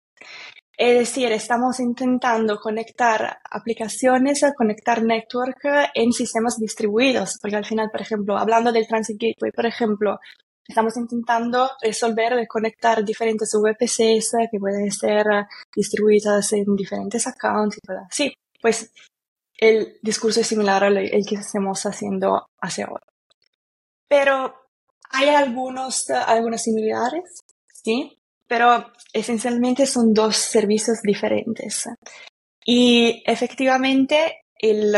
Es 0.77 0.99
decir, 0.99 1.33
estamos 1.33 1.81
intentando 1.81 2.59
conectar 2.59 3.39
aplicaciones, 3.51 4.45
conectar 4.57 5.03
network 5.03 5.59
en 5.95 6.13
sistemas 6.13 6.59
distribuidos, 6.59 7.39
porque 7.41 7.57
al 7.57 7.65
final, 7.65 7.89
por 7.91 8.03
ejemplo, 8.03 8.37
hablando 8.37 8.71
del 8.73 8.87
Transit 8.87 9.17
Gateway, 9.19 9.53
por 9.53 9.65
ejemplo, 9.65 10.19
estamos 10.69 10.95
intentando 10.99 11.71
resolver, 11.81 12.47
conectar 12.47 13.03
diferentes 13.05 13.51
VPCs 13.55 14.33
que 14.51 14.59
pueden 14.59 14.91
ser 14.91 15.25
distribuidas 15.75 16.53
en 16.53 16.77
diferentes 16.77 17.27
accounts 17.27 17.79
y 17.79 17.81
todo 17.81 17.99
así. 18.11 18.35
Pues 18.61 18.93
el 19.57 19.99
discurso 20.03 20.41
es 20.41 20.47
similar 20.47 20.85
al 20.85 21.09
que 21.27 21.37
estamos 21.37 21.87
haciendo 21.87 22.49
hace 22.61 22.83
ahora. 22.83 23.07
Pero 24.09 24.55
hay 25.11 25.31
algunos, 25.31 26.11
algunas 26.11 26.63
similitudes, 26.63 27.41
¿sí? 27.73 28.19
Pero 28.47 28.93
esencialmente 29.13 29.87
son 29.87 30.13
dos 30.13 30.37
servicios 30.37 31.01
diferentes. 31.03 31.89
Y 32.65 33.23
efectivamente, 33.27 34.45
el, 34.59 34.95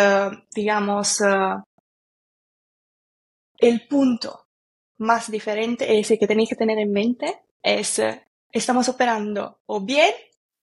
digamos, 0.54 1.22
el 3.58 3.86
punto 3.88 4.46
más 4.98 5.30
diferente 5.30 5.98
es 5.98 6.10
el 6.10 6.18
que 6.18 6.26
tenéis 6.26 6.50
que 6.50 6.56
tener 6.56 6.78
en 6.78 6.92
mente 6.92 7.42
es, 7.62 8.00
estamos 8.52 8.88
operando 8.88 9.60
o 9.66 9.80
bien 9.80 10.12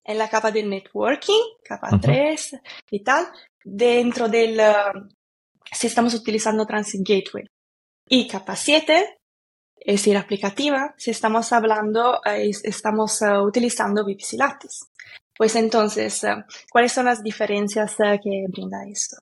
en 0.04 0.18
la 0.18 0.30
capa 0.30 0.52
del 0.52 0.70
networking, 0.70 1.42
capa 1.64 1.90
3 2.00 2.62
y 2.92 3.04
tal, 3.04 3.28
dentro 3.64 4.30
del, 4.30 4.62
si 5.72 5.88
estamos 5.88 6.14
utilizando 6.14 6.66
Transit 6.66 7.02
Gateway. 7.08 7.46
Y 8.08 8.28
capa 8.28 8.56
7 8.56 9.18
es 9.86 10.02
decir, 10.02 10.18
aplicativa, 10.18 10.96
si 10.98 11.12
estamos 11.12 11.54
hablando, 11.54 12.20
eh, 12.26 12.50
estamos 12.64 13.22
uh, 13.22 13.44
utilizando 13.44 14.04
VPC 14.04 14.34
Lattice. 14.34 14.86
Pues 15.38 15.56
entonces, 15.56 16.24
uh, 16.24 16.42
¿cuáles 16.72 16.92
son 16.92 17.06
las 17.06 17.22
diferencias 17.22 17.94
uh, 18.00 18.18
que 18.22 18.46
brinda 18.50 18.80
esto? 18.88 19.18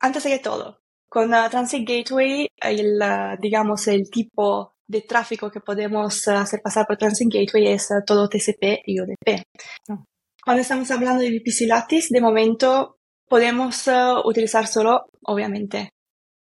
antes 0.00 0.24
de 0.24 0.38
todo, 0.38 0.80
con 1.10 1.28
Transit 1.28 1.86
Gateway, 1.86 2.48
el, 2.56 2.98
digamos, 3.38 3.86
el 3.86 4.08
tipo 4.08 4.72
de 4.86 5.02
tráfico 5.02 5.50
que 5.50 5.60
podemos 5.60 6.26
hacer 6.28 6.62
pasar 6.62 6.86
por 6.86 6.96
Transit 6.96 7.28
Gateway 7.30 7.66
es 7.66 7.88
todo 8.06 8.30
TCP 8.30 8.80
y 8.86 8.98
UDP. 8.98 9.42
Ah. 9.90 10.02
Cuando 10.42 10.62
estamos 10.62 10.90
hablando 10.90 11.20
de 11.20 11.32
VPC 11.32 11.66
Lattice, 11.66 12.08
de 12.10 12.20
momento 12.22 12.96
podemos 13.28 13.84
utilizar 14.24 14.66
solo, 14.66 15.10
obviamente, 15.24 15.90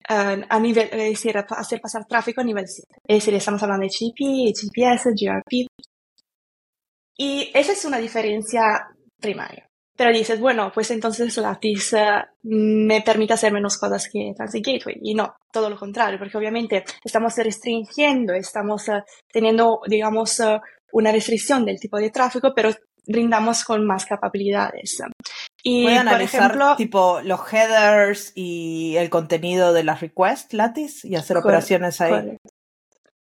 uh, 0.09 0.41
a 0.49 0.59
nivel, 0.59 0.89
es 0.91 1.11
decir, 1.11 1.37
hacer 1.37 1.79
pasar 1.81 2.05
tráfico 2.05 2.41
a 2.41 2.43
nivel 2.43 2.67
7. 2.67 2.87
Es 3.07 3.17
decir, 3.17 3.33
estamos 3.35 3.61
hablando 3.63 3.85
de 3.85 3.89
GP, 3.89 4.53
GPS, 4.53 5.11
GRP. 5.11 5.67
Y 7.17 7.51
esa 7.53 7.73
es 7.73 7.85
una 7.85 7.97
diferencia 7.97 8.61
primaria. 9.19 9.65
Pero 9.95 10.13
dices, 10.13 10.39
bueno, 10.39 10.71
pues 10.73 10.91
entonces 10.91 11.35
Lattice 11.37 11.97
uh, 11.97 12.23
me 12.43 13.01
permite 13.01 13.33
hacer 13.33 13.51
menos 13.51 13.77
cosas 13.77 14.09
que 14.11 14.33
Transit 14.35 14.65
Gateway. 14.65 14.97
Y 15.01 15.13
no, 15.13 15.35
todo 15.51 15.69
lo 15.69 15.77
contrario, 15.77 16.17
porque 16.17 16.37
obviamente 16.37 16.83
estamos 17.03 17.35
restringiendo, 17.35 18.33
estamos 18.33 18.87
uh, 18.87 19.01
teniendo, 19.31 19.81
digamos, 19.87 20.41
una 20.91 21.11
restricción 21.11 21.65
del 21.65 21.79
tipo 21.79 21.97
de 21.97 22.09
tráfico, 22.09 22.53
pero 22.55 22.71
brindamos 23.09 23.63
con 23.63 23.85
más 23.85 24.05
capacidades. 24.05 25.01
Y 25.63 25.87
a 25.87 26.01
analizar 26.01 26.51
ejemplo, 26.51 26.75
tipo 26.77 27.21
los 27.23 27.41
headers 27.51 28.31
y 28.35 28.95
el 28.97 29.09
contenido 29.09 29.73
de 29.73 29.83
las 29.83 29.99
requests 29.99 30.53
Lattice 30.53 31.07
y 31.07 31.15
hacer 31.15 31.37
operaciones 31.37 31.99
ahí. 31.99 32.37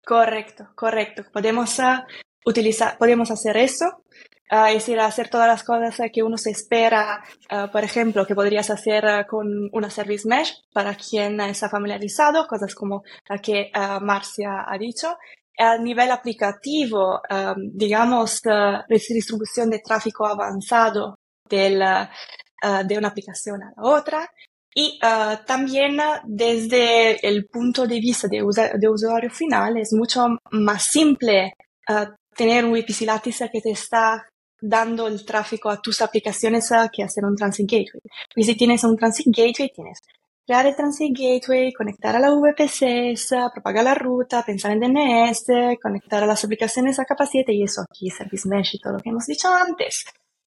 Correcto, 0.03 0.67
correcto. 0.75 1.23
Podemos 1.31 1.79
uh, 1.79 2.01
utilizar, 2.45 2.97
podemos 2.97 3.31
hacer 3.31 3.57
eso, 3.57 4.03
uh, 4.51 4.65
es 4.67 4.73
decir, 4.75 4.99
hacer 4.99 5.29
todas 5.29 5.47
las 5.47 5.63
cosas 5.63 6.09
que 6.11 6.23
uno 6.23 6.37
se 6.37 6.51
espera, 6.51 7.23
uh, 7.51 7.71
por 7.71 7.83
ejemplo, 7.83 8.25
que 8.25 8.35
podrías 8.35 8.69
hacer 8.69 9.25
con 9.27 9.69
una 9.71 9.89
service 9.89 10.27
mesh 10.27 10.53
para 10.73 10.95
quien 10.95 11.39
está 11.41 11.69
familiarizado, 11.69 12.47
cosas 12.47 12.73
como 12.75 13.03
la 13.29 13.37
que 13.37 13.71
Marcia 14.01 14.65
ha 14.67 14.77
dicho. 14.77 15.15
A 15.57 15.77
nivel 15.77 16.11
aplicativo, 16.11 17.21
um, 17.29 17.71
digamos, 17.73 18.41
distribución 18.89 19.69
de 19.69 19.79
tráfico 19.79 20.25
avanzado 20.25 21.15
del, 21.49 21.81
uh, 21.81 22.85
de 22.85 22.97
una 22.97 23.09
aplicación 23.09 23.63
a 23.63 23.73
la 23.75 23.89
otra. 23.89 24.29
Y 24.73 24.99
uh, 25.01 25.45
también 25.45 25.97
desde 26.25 27.25
el 27.25 27.45
punto 27.45 27.87
de 27.87 27.99
vista 28.01 28.27
de, 28.27 28.43
de, 28.77 28.89
usuario 28.89 29.29
final 29.29 29.77
es 29.77 29.93
mucho 29.93 30.27
más 30.51 30.83
simple 30.83 31.53
uh, 31.87 32.13
tener 32.35 32.65
un 32.65 32.73
VPC 32.73 33.01
Lattice 33.01 33.49
que 33.49 33.61
te 33.61 33.71
está 33.71 34.27
dando 34.59 35.07
el 35.07 35.25
tráfico 35.25 35.69
a 35.69 35.81
tus 35.81 36.01
aplicaciones 36.01 36.69
que 36.91 37.03
hacer 37.03 37.23
un 37.23 37.35
Transit 37.35 37.69
Gateway. 37.69 38.01
Y 38.35 38.43
si 38.43 38.55
tienes 38.55 38.83
un 38.83 38.97
Transit 38.97 39.27
Gateway, 39.27 39.71
tienes 39.73 39.99
crear 40.45 40.65
el 40.67 40.75
Transit 40.75 41.17
Gateway, 41.17 41.73
conectar 41.73 42.15
a 42.15 42.19
la 42.19 42.29
VPCs, 42.29 43.29
propagar 43.53 43.83
la 43.83 43.95
ruta, 43.95 44.43
pensar 44.43 44.71
en 44.71 44.79
DNS, 44.81 45.45
conectar 45.81 46.23
a 46.23 46.27
las 46.27 46.43
aplicaciones 46.43 46.99
a 46.99 47.05
capa 47.05 47.25
7 47.25 47.51
y 47.51 47.63
eso 47.63 47.81
aquí, 47.81 48.09
Service 48.09 48.47
Mesh 48.47 48.75
y 48.75 48.79
todo 48.79 48.93
lo 48.93 48.99
que 48.99 49.09
hemos 49.09 49.25
dicho 49.25 49.49
antes. 49.53 50.05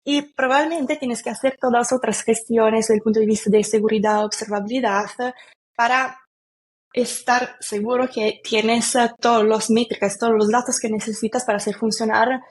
Y 0.03 0.21
probablemente 0.33 0.95
tienes 0.95 1.21
que 1.21 1.29
hacer 1.29 1.57
todas 1.59 1.91
otras 1.91 2.23
gestiones 2.23 2.87
desde 2.87 2.95
el 2.95 3.01
punto 3.01 3.19
de 3.19 3.25
vista 3.25 3.49
de 3.49 3.63
seguridad, 3.63 4.25
observabilidad, 4.25 5.05
para 5.75 6.17
estar 6.93 7.57
seguro 7.59 8.09
que 8.09 8.41
tienes 8.43 8.93
todos 9.19 9.43
los 9.43 9.69
métricas, 9.69 10.17
todos 10.17 10.33
los 10.33 10.49
datos 10.49 10.79
que 10.79 10.89
necesitas 10.89 11.45
para 11.45 11.57
hacer 11.57 11.75
funcionar 11.75 12.41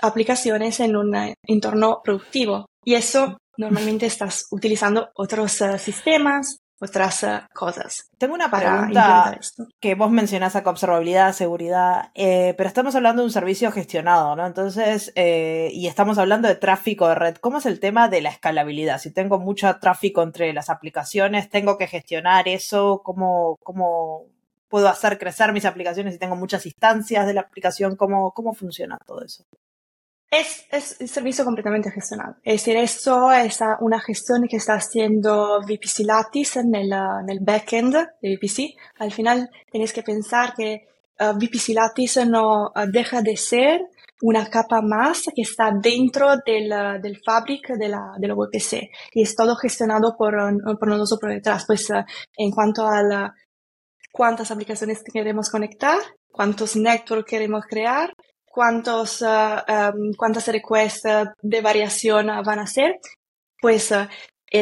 aplicaciones 0.00 0.80
en 0.80 0.96
un 0.96 1.34
entorno 1.46 2.00
productivo. 2.02 2.66
Y 2.84 2.94
eso 2.94 3.38
normalmente 3.56 4.06
estás 4.06 4.46
utilizando 4.50 5.10
otros 5.14 5.60
uh, 5.60 5.78
sistemas, 5.78 6.58
otras 6.80 7.22
eh, 7.22 7.40
cosas. 7.52 8.10
Tengo 8.18 8.34
una 8.34 8.50
pregunta 8.50 9.38
que 9.80 9.94
vos 9.94 10.10
mencionás 10.10 10.56
acá, 10.56 10.70
observabilidad, 10.70 11.32
seguridad, 11.32 12.10
eh, 12.14 12.54
pero 12.56 12.68
estamos 12.68 12.94
hablando 12.94 13.22
de 13.22 13.26
un 13.26 13.32
servicio 13.32 13.70
gestionado, 13.72 14.36
¿no? 14.36 14.46
Entonces, 14.46 15.12
eh, 15.14 15.70
y 15.72 15.86
estamos 15.86 16.18
hablando 16.18 16.48
de 16.48 16.56
tráfico 16.56 17.08
de 17.08 17.14
red. 17.14 17.36
¿Cómo 17.36 17.58
es 17.58 17.66
el 17.66 17.80
tema 17.80 18.08
de 18.08 18.22
la 18.22 18.30
escalabilidad? 18.30 18.98
Si 18.98 19.12
tengo 19.12 19.38
mucho 19.38 19.74
tráfico 19.78 20.22
entre 20.22 20.52
las 20.52 20.70
aplicaciones, 20.70 21.48
tengo 21.48 21.78
que 21.78 21.86
gestionar 21.86 22.48
eso, 22.48 23.02
¿cómo, 23.04 23.58
cómo 23.62 24.26
puedo 24.68 24.88
hacer 24.88 25.18
crecer 25.18 25.52
mis 25.52 25.64
aplicaciones 25.64 26.14
si 26.14 26.18
tengo 26.18 26.36
muchas 26.36 26.66
instancias 26.66 27.26
de 27.26 27.34
la 27.34 27.42
aplicación? 27.42 27.96
¿Cómo, 27.96 28.32
cómo 28.32 28.54
funciona 28.54 28.98
todo 29.06 29.22
eso? 29.24 29.44
Es, 30.34 30.66
es 30.70 30.96
un 31.00 31.06
servicio 31.06 31.44
completamente 31.44 31.90
gestionado. 31.92 32.36
Es 32.42 32.64
decir, 32.64 32.76
esto 32.76 33.30
es 33.30 33.60
una 33.80 34.00
gestión 34.00 34.42
que 34.48 34.56
está 34.56 34.74
haciendo 34.74 35.60
VPC 35.60 36.00
Lattice 36.04 36.60
en 36.60 36.74
el, 36.74 36.92
en 36.92 37.30
el 37.30 37.38
backend 37.40 37.94
de 38.20 38.36
VPC. 38.36 38.74
Al 38.98 39.12
final 39.12 39.48
tenéis 39.70 39.92
que 39.92 40.02
pensar 40.02 40.54
que 40.54 40.88
uh, 41.20 41.34
VPC 41.34 41.68
Lattice 41.74 42.26
no 42.26 42.66
uh, 42.66 42.90
deja 42.90 43.22
de 43.22 43.36
ser 43.36 43.82
una 44.22 44.46
capa 44.46 44.80
más 44.82 45.22
que 45.34 45.42
está 45.42 45.70
dentro 45.80 46.30
del, 46.44 46.68
del 47.00 47.20
fabric 47.24 47.68
de 47.78 47.88
la, 47.88 48.14
de 48.18 48.26
la 48.26 48.34
VPC 48.34 48.90
y 49.12 49.22
es 49.22 49.36
todo 49.36 49.54
gestionado 49.54 50.16
por, 50.16 50.34
por 50.78 50.88
nosotros 50.88 51.20
por 51.20 51.30
detrás. 51.30 51.64
Pues 51.64 51.88
uh, 51.90 52.04
en 52.36 52.50
cuanto 52.50 52.86
a 52.86 53.02
la, 53.02 53.34
cuántas 54.10 54.50
aplicaciones 54.50 55.00
queremos 55.04 55.48
conectar, 55.48 55.98
cuántos 56.32 56.74
networks 56.74 57.30
queremos 57.30 57.64
crear, 57.68 58.12
cuántos, 58.54 59.22
uh, 59.22 59.62
um, 59.68 60.12
cuántas 60.16 60.46
requests 60.46 61.02
de 61.42 61.60
variación 61.60 62.28
van 62.44 62.60
a 62.60 62.66
ser, 62.66 63.00
pues 63.60 63.90
uh, 63.90 64.06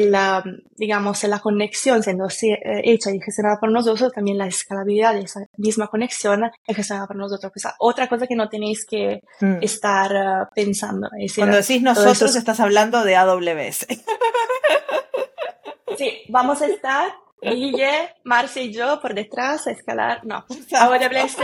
la, 0.01 0.43
digamos, 0.77 1.23
la 1.25 1.41
conexión 1.41 2.03
siendo 2.03 2.27
eh, 2.27 2.81
hecha 2.85 3.11
y 3.11 3.21
gestionada 3.21 3.59
por 3.61 3.71
nosotros, 3.71 4.13
también 4.13 4.39
la 4.39 4.47
escalabilidad 4.47 5.13
de 5.13 5.21
esa 5.21 5.41
misma 5.59 5.89
conexión 5.89 6.51
es 6.67 6.77
gestionada 6.77 7.07
por 7.07 7.17
nosotros. 7.17 7.53
Pues, 7.53 7.67
otra 7.79 8.09
cosa 8.09 8.27
que 8.27 8.35
no 8.35 8.49
tenéis 8.49 8.87
que 8.87 9.21
mm. 9.41 9.59
estar 9.61 10.13
eh, 10.13 10.47
pensando. 10.55 11.11
Cuando 11.37 11.59
decís 11.59 11.83
nosotros, 11.83 12.35
estás 12.35 12.61
hablando 12.61 13.05
de 13.05 13.17
AWS. 13.17 13.87
sí, 15.99 16.23
vamos 16.31 16.63
a 16.63 16.67
estar 16.67 17.13
Guille, 17.43 18.15
Marcia 18.25 18.63
y 18.63 18.73
yo 18.73 18.99
por 19.01 19.15
detrás 19.15 19.67
a 19.67 19.73
escalar. 19.73 20.25
No, 20.25 20.47
AWS 20.73 21.37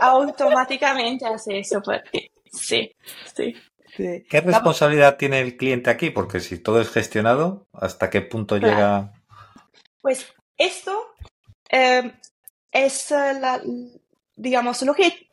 automáticamente 0.00 1.26
hace 1.26 1.60
eso 1.60 1.80
por 1.82 2.02
Sí, 2.52 2.90
sí. 3.34 3.54
¿Qué 3.96 4.40
responsabilidad 4.40 5.16
tiene 5.16 5.40
el 5.40 5.56
cliente 5.56 5.90
aquí? 5.90 6.10
Porque 6.10 6.40
si 6.40 6.58
todo 6.58 6.80
es 6.80 6.90
gestionado, 6.90 7.66
¿hasta 7.72 8.10
qué 8.10 8.22
punto 8.22 8.56
llega? 8.56 9.12
Pues 10.00 10.32
esto 10.56 11.14
eh, 11.70 12.12
es 12.70 13.10
eh, 13.10 13.34
la, 13.40 13.60
digamos, 14.36 14.82
lo 14.82 14.94
que 14.94 15.30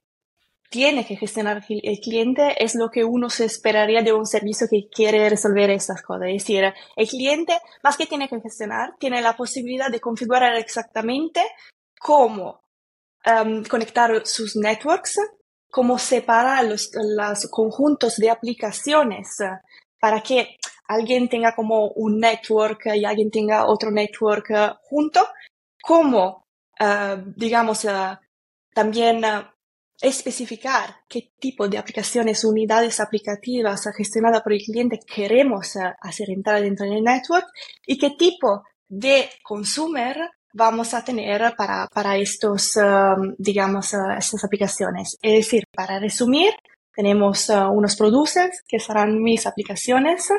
tiene 0.69 1.05
que 1.05 1.15
gestionar 1.15 1.63
el 1.69 1.99
cliente 1.99 2.61
es 2.63 2.75
lo 2.75 2.89
que 2.89 3.05
uno 3.05 3.29
se 3.29 3.45
esperaría 3.45 4.01
de 4.01 4.11
un 4.11 4.25
servicio 4.25 4.67
que 4.69 4.89
quiere 4.89 5.29
resolver 5.29 5.69
estas 5.69 6.01
cosas. 6.01 6.27
Es 6.27 6.43
decir, 6.43 6.73
el 6.95 7.07
cliente, 7.07 7.57
más 7.83 7.95
que 7.95 8.05
tiene 8.05 8.27
que 8.27 8.41
gestionar, 8.41 8.95
tiene 8.99 9.21
la 9.21 9.37
posibilidad 9.37 9.89
de 9.89 10.01
configurar 10.01 10.55
exactamente 10.55 11.41
cómo 11.99 12.66
em, 13.23 13.63
conectar 13.63 14.25
sus 14.25 14.55
networks, 14.55 15.19
cómo 15.69 15.97
separar 15.97 16.65
los, 16.65 16.91
los, 16.93 17.47
conjuntos 17.49 18.17
de 18.17 18.29
aplicaciones 18.29 19.37
para 19.99 20.21
que 20.21 20.57
alguien 20.87 21.27
tenga 21.27 21.53
como 21.53 21.89
un 21.89 22.19
network 22.19 22.87
y 22.95 23.05
alguien 23.05 23.29
tenga 23.29 23.65
otro 23.65 23.91
network 23.91 24.79
junto, 24.81 25.27
cómo, 25.81 26.47
eh, 26.79 27.23
digamos, 27.35 27.85
eh, 27.85 28.17
también 28.73 29.23
especificar 30.01 30.97
qué 31.09 31.31
tipo 31.39 31.67
de 31.67 31.77
aplicaciones, 31.77 32.43
unidades 32.43 32.99
aplicativas 32.99 33.87
gestionadas 33.95 34.41
por 34.41 34.53
el 34.53 34.61
cliente 34.61 34.99
queremos 34.99 35.75
eh, 35.75 35.93
hacer 36.01 36.29
entrar 36.29 36.61
dentro 36.61 36.85
del 36.85 37.03
network 37.03 37.47
y 37.85 37.97
qué 37.97 38.11
tipo 38.11 38.63
de 38.87 39.29
consumer 39.43 40.17
vamos 40.57 40.93
a 40.95 41.03
tener 41.03 41.53
para, 41.55 41.87
para 41.87 42.17
estos, 42.17 42.75
um, 42.77 43.35
digamos, 43.37 43.93
uh, 43.93 44.17
estas 44.17 44.43
aplicaciones. 44.43 45.17
Es 45.21 45.33
decir, 45.33 45.63
para 45.71 45.99
resumir, 45.99 46.51
tenemos 46.95 47.47
uh, 47.49 47.69
unos 47.69 47.95
producers 47.95 48.63
que 48.67 48.79
serán 48.79 49.21
mis 49.21 49.45
aplicaciones, 49.45 50.29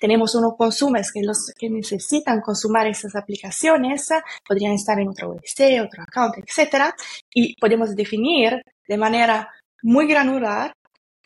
tenemos 0.00 0.34
unos 0.34 0.54
consumers 0.58 1.12
que, 1.12 1.22
los, 1.22 1.52
que 1.56 1.70
necesitan 1.70 2.40
consumir 2.40 2.88
esas 2.88 3.14
aplicaciones, 3.14 4.08
podrían 4.46 4.72
estar 4.72 4.98
en 4.98 5.08
otro 5.08 5.30
VPC, 5.30 5.80
otro 5.80 6.02
account, 6.02 6.34
etc. 6.38 6.92
Y 7.32 7.54
podemos 7.54 7.94
definir 7.94 8.60
de 8.88 8.96
manera 8.96 9.48
muy 9.82 10.08
granular 10.08 10.72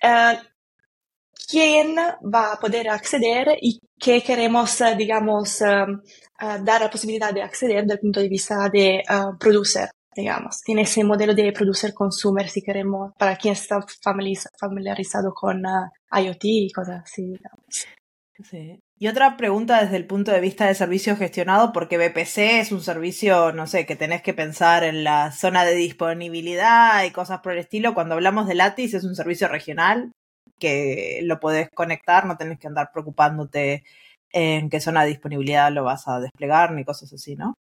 uh, 0.04 0.36
quién 1.48 1.96
va 1.96 2.52
a 2.52 2.60
poder 2.60 2.90
acceder 2.90 3.56
y 3.62 3.80
qué 3.98 4.22
queremos, 4.22 4.82
digamos, 4.98 5.62
um, 6.42 6.64
dar 6.64 6.80
la 6.80 6.90
posibilidad 6.90 7.32
de 7.32 7.42
acceder 7.42 7.82
desde 7.82 7.94
el 7.94 8.00
punto 8.00 8.20
de 8.20 8.28
vista 8.28 8.68
de 8.68 9.02
uh, 9.08 9.38
producer, 9.38 9.90
digamos. 10.14 10.60
Tiene 10.62 10.82
ese 10.82 11.04
modelo 11.04 11.34
de 11.34 11.52
producer-consumer, 11.52 12.48
si 12.48 12.62
queremos, 12.62 13.12
para 13.18 13.36
quien 13.36 13.52
está 13.52 13.84
familiarizado 14.58 15.32
con 15.32 15.64
uh, 15.64 16.18
IoT 16.18 16.44
y 16.44 16.72
cosas 16.72 17.02
así, 17.04 17.22
digamos. 17.22 17.86
Sí. 18.50 18.80
Y 18.98 19.08
otra 19.08 19.36
pregunta 19.36 19.82
desde 19.82 19.96
el 19.96 20.06
punto 20.06 20.30
de 20.30 20.40
vista 20.40 20.66
de 20.66 20.74
servicio 20.74 21.16
gestionado, 21.16 21.72
porque 21.72 21.98
BPC 21.98 22.60
es 22.60 22.72
un 22.72 22.80
servicio, 22.80 23.52
no 23.52 23.66
sé, 23.66 23.84
que 23.84 23.96
tenés 23.96 24.22
que 24.22 24.32
pensar 24.34 24.84
en 24.84 25.04
la 25.04 25.32
zona 25.32 25.64
de 25.64 25.74
disponibilidad 25.74 27.04
y 27.04 27.10
cosas 27.10 27.40
por 27.40 27.52
el 27.52 27.58
estilo. 27.58 27.94
Cuando 27.94 28.14
hablamos 28.14 28.46
de 28.46 28.54
Lattice 28.54 28.98
es 28.98 29.04
un 29.04 29.16
servicio 29.16 29.48
regional 29.48 30.12
que 30.58 31.18
lo 31.24 31.40
podés 31.40 31.68
conectar, 31.70 32.26
no 32.26 32.36
tenés 32.36 32.60
que 32.60 32.68
andar 32.68 32.90
preocupándote 32.92 33.82
en 34.32 34.70
qué 34.70 34.80
zona 34.80 35.02
de 35.02 35.10
disponibilidad 35.10 35.70
lo 35.72 35.84
vas 35.84 36.08
a 36.08 36.20
desplegar 36.20 36.72
ni 36.72 36.84
cosas 36.84 37.12
así, 37.12 37.36
¿no? 37.36 37.54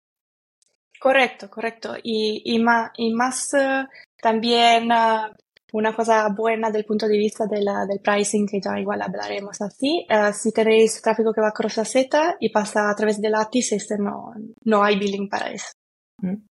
Correcto, 1.01 1.49
correcto. 1.49 1.97
Y, 2.03 2.43
y 2.45 2.59
más, 2.59 2.91
y 2.97 3.15
más 3.15 3.53
uh, 3.55 3.89
también 4.21 4.93
uh, 4.93 5.33
una 5.73 5.95
cosa 5.95 6.29
buena 6.29 6.71
del 6.71 6.85
punto 6.85 7.09
de 7.09 7.17
vista 7.17 7.47
de 7.47 7.63
la, 7.63 7.87
del 7.87 8.01
pricing, 8.01 8.47
que 8.47 8.61
ya 8.61 8.79
igual 8.79 9.01
hablaremos 9.01 9.61
así, 9.63 10.07
uh, 10.11 10.33
si 10.33 10.53
tenéis 10.53 11.01
tráfico 11.01 11.33
que 11.33 11.41
va 11.41 11.53
cross 11.53 11.79
a 11.79 11.85
Z 11.85 12.37
y 12.39 12.51
pasa 12.51 12.91
a 12.91 12.95
través 12.95 13.21
de 13.21 13.31
Lattice, 13.31 13.77
este 13.77 13.97
no, 13.99 14.33
no 14.65 14.85
hay 14.85 14.99
billing 14.99 15.29
para 15.29 15.51
eso. 15.51 15.73
Mm. 16.19 16.50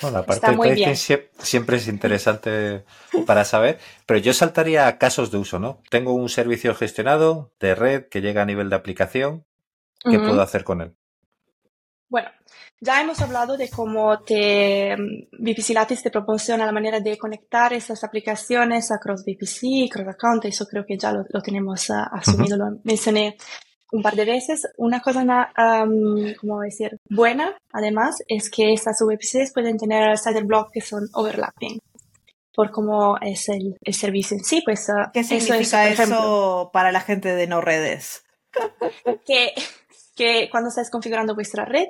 Bueno, 0.00 0.18
la 0.18 0.26
parte 0.26 0.50
de 0.50 0.56
pricing 0.56 1.20
siempre 1.38 1.76
es 1.76 1.88
interesante 1.88 2.84
para 3.26 3.44
saber, 3.44 3.78
pero 4.06 4.18
yo 4.18 4.32
saltaría 4.32 4.86
a 4.86 4.98
casos 4.98 5.30
de 5.30 5.38
uso, 5.38 5.58
¿no? 5.58 5.80
Tengo 5.90 6.12
un 6.14 6.28
servicio 6.28 6.74
gestionado 6.74 7.52
de 7.60 7.74
red 7.74 8.08
que 8.08 8.20
llega 8.20 8.42
a 8.42 8.46
nivel 8.46 8.70
de 8.70 8.76
aplicación. 8.76 9.44
¿Qué 10.04 10.18
puedo 10.18 10.42
hacer 10.42 10.64
con 10.64 10.80
él? 10.80 10.96
Bueno, 12.08 12.28
ya 12.80 13.00
hemos 13.00 13.20
hablado 13.20 13.56
de 13.56 13.70
cómo 13.70 14.18
te, 14.18 14.96
VPC 15.38 15.70
Lattice 15.70 16.02
te 16.02 16.10
proporciona 16.10 16.66
la 16.66 16.72
manera 16.72 16.98
de 16.98 17.16
conectar 17.16 17.72
esas 17.72 18.02
aplicaciones 18.02 18.90
a 18.90 18.98
Cross 18.98 19.24
VPC, 19.24 19.88
Cross 19.88 20.08
Account, 20.08 20.44
eso 20.46 20.66
creo 20.66 20.84
que 20.84 20.98
ya 20.98 21.12
lo, 21.12 21.24
tenemos 21.40 21.90
ah, 21.90 22.10
asumido, 22.12 22.56
lo 22.56 22.80
mencioné 22.82 23.36
un 23.92 24.02
par 24.02 24.16
de 24.16 24.24
veces. 24.24 24.66
Una 24.76 25.00
cosa, 25.00 25.22
um, 25.22 26.34
como 26.40 26.60
decir, 26.60 26.98
buena, 27.08 27.56
además, 27.72 28.16
es 28.26 28.50
que 28.50 28.72
estas 28.72 28.98
VPCs 29.00 29.52
pueden 29.52 29.78
tener 29.78 30.18
side 30.18 30.42
block 30.42 30.72
que 30.72 30.80
son 30.80 31.08
overlapping 31.14 31.78
por 32.54 32.70
cómo 32.70 33.16
es 33.20 33.48
el, 33.48 33.76
el 33.82 33.94
servicio 33.94 34.36
en 34.36 34.44
sí. 34.44 34.62
Pues, 34.64 34.88
uh, 34.88 35.10
¿Qué 35.12 35.24
significa 35.24 35.88
eso, 35.88 36.70
para 36.72 36.92
la 36.92 37.00
gente 37.00 37.34
de 37.34 37.46
no 37.46 37.60
redes? 37.60 38.24
que, 39.26 39.52
que 40.16 40.48
cuando 40.50 40.68
estás 40.68 40.90
configurando 40.90 41.34
vuestra 41.34 41.64
red, 41.64 41.86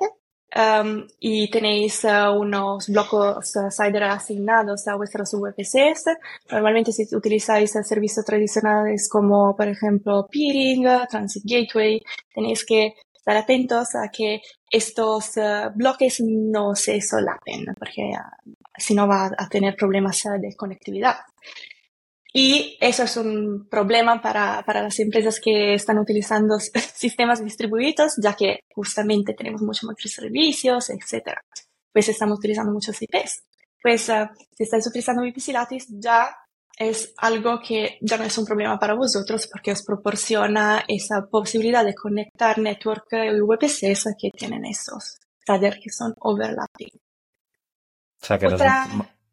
Um, 0.55 1.07
y 1.19 1.49
tenéis 1.49 2.03
uh, 2.03 2.31
unos 2.31 2.87
blocos 2.87 3.55
uh, 3.55 3.71
CIDR 3.71 4.03
asignados 4.03 4.87
a 4.87 4.95
vuestros 4.95 5.31
VPCs. 5.33 6.05
Normalmente 6.51 6.91
si 6.91 7.07
utilizáis 7.15 7.71
servicios 7.71 8.23
tradicionales 8.23 9.09
como 9.09 9.55
por 9.55 9.67
ejemplo 9.67 10.27
peering, 10.31 10.85
Transit 11.09 11.43
Gateway, 11.43 12.03
tenéis 12.35 12.63
que 12.65 12.93
estar 13.15 13.35
atentos 13.35 13.95
a 13.95 14.09
que 14.09 14.41
estos 14.69 15.37
uh, 15.37 15.71
bloques 15.73 16.21
no 16.21 16.75
se 16.75 17.01
solapen 17.01 17.65
porque 17.79 18.11
si 18.77 18.93
no 18.93 19.07
va 19.07 19.31
a 19.35 19.49
tener 19.49 19.75
problemas 19.75 20.21
de 20.39 20.55
conectividad. 20.55 21.15
Y 22.35 22.77
eso 22.81 23.03
es 23.03 23.15
un 23.15 23.67
problema 23.69 24.19
para, 24.19 24.63
para 24.65 24.81
las 24.81 24.99
empresas 24.99 25.39
que 25.39 25.75
están 25.75 25.99
utilizando 25.99 26.57
sistemas 26.95 27.43
distribuidos, 27.43 28.15
ya 28.21 28.33
que 28.33 28.61
justamente 28.73 29.33
tenemos 29.33 29.61
muchos 29.61 29.83
más 29.83 29.95
servicios, 30.03 30.89
etc. 30.89 31.37
Pues 31.91 32.09
estamos 32.09 32.39
utilizando 32.39 32.71
muchos 32.71 32.99
IPs. 32.99 33.43
Pues 33.81 34.09
uh, 34.09 34.27
si 34.55 34.63
estáis 34.63 34.87
utilizando 34.87 35.21
VPC 35.21 35.49
Lattice, 35.49 35.93
ya 35.99 36.35
es 36.75 37.13
algo 37.17 37.59
que 37.59 37.99
ya 38.01 38.17
no 38.17 38.23
es 38.23 38.35
un 38.37 38.45
problema 38.45 38.79
para 38.79 38.95
vosotros 38.95 39.47
porque 39.47 39.71
os 39.71 39.83
proporciona 39.83 40.83
esa 40.87 41.27
posibilidad 41.29 41.85
de 41.85 41.93
conectar 41.93 42.57
network 42.57 43.05
y 43.11 43.39
VPCs 43.41 44.15
que 44.19 44.31
tienen 44.31 44.65
esos 44.65 45.19
taller 45.45 45.79
que 45.79 45.91
son 45.91 46.13
overlapping. 46.19 46.99
O 48.21 48.25
sea 48.25 48.39
que 48.39 48.47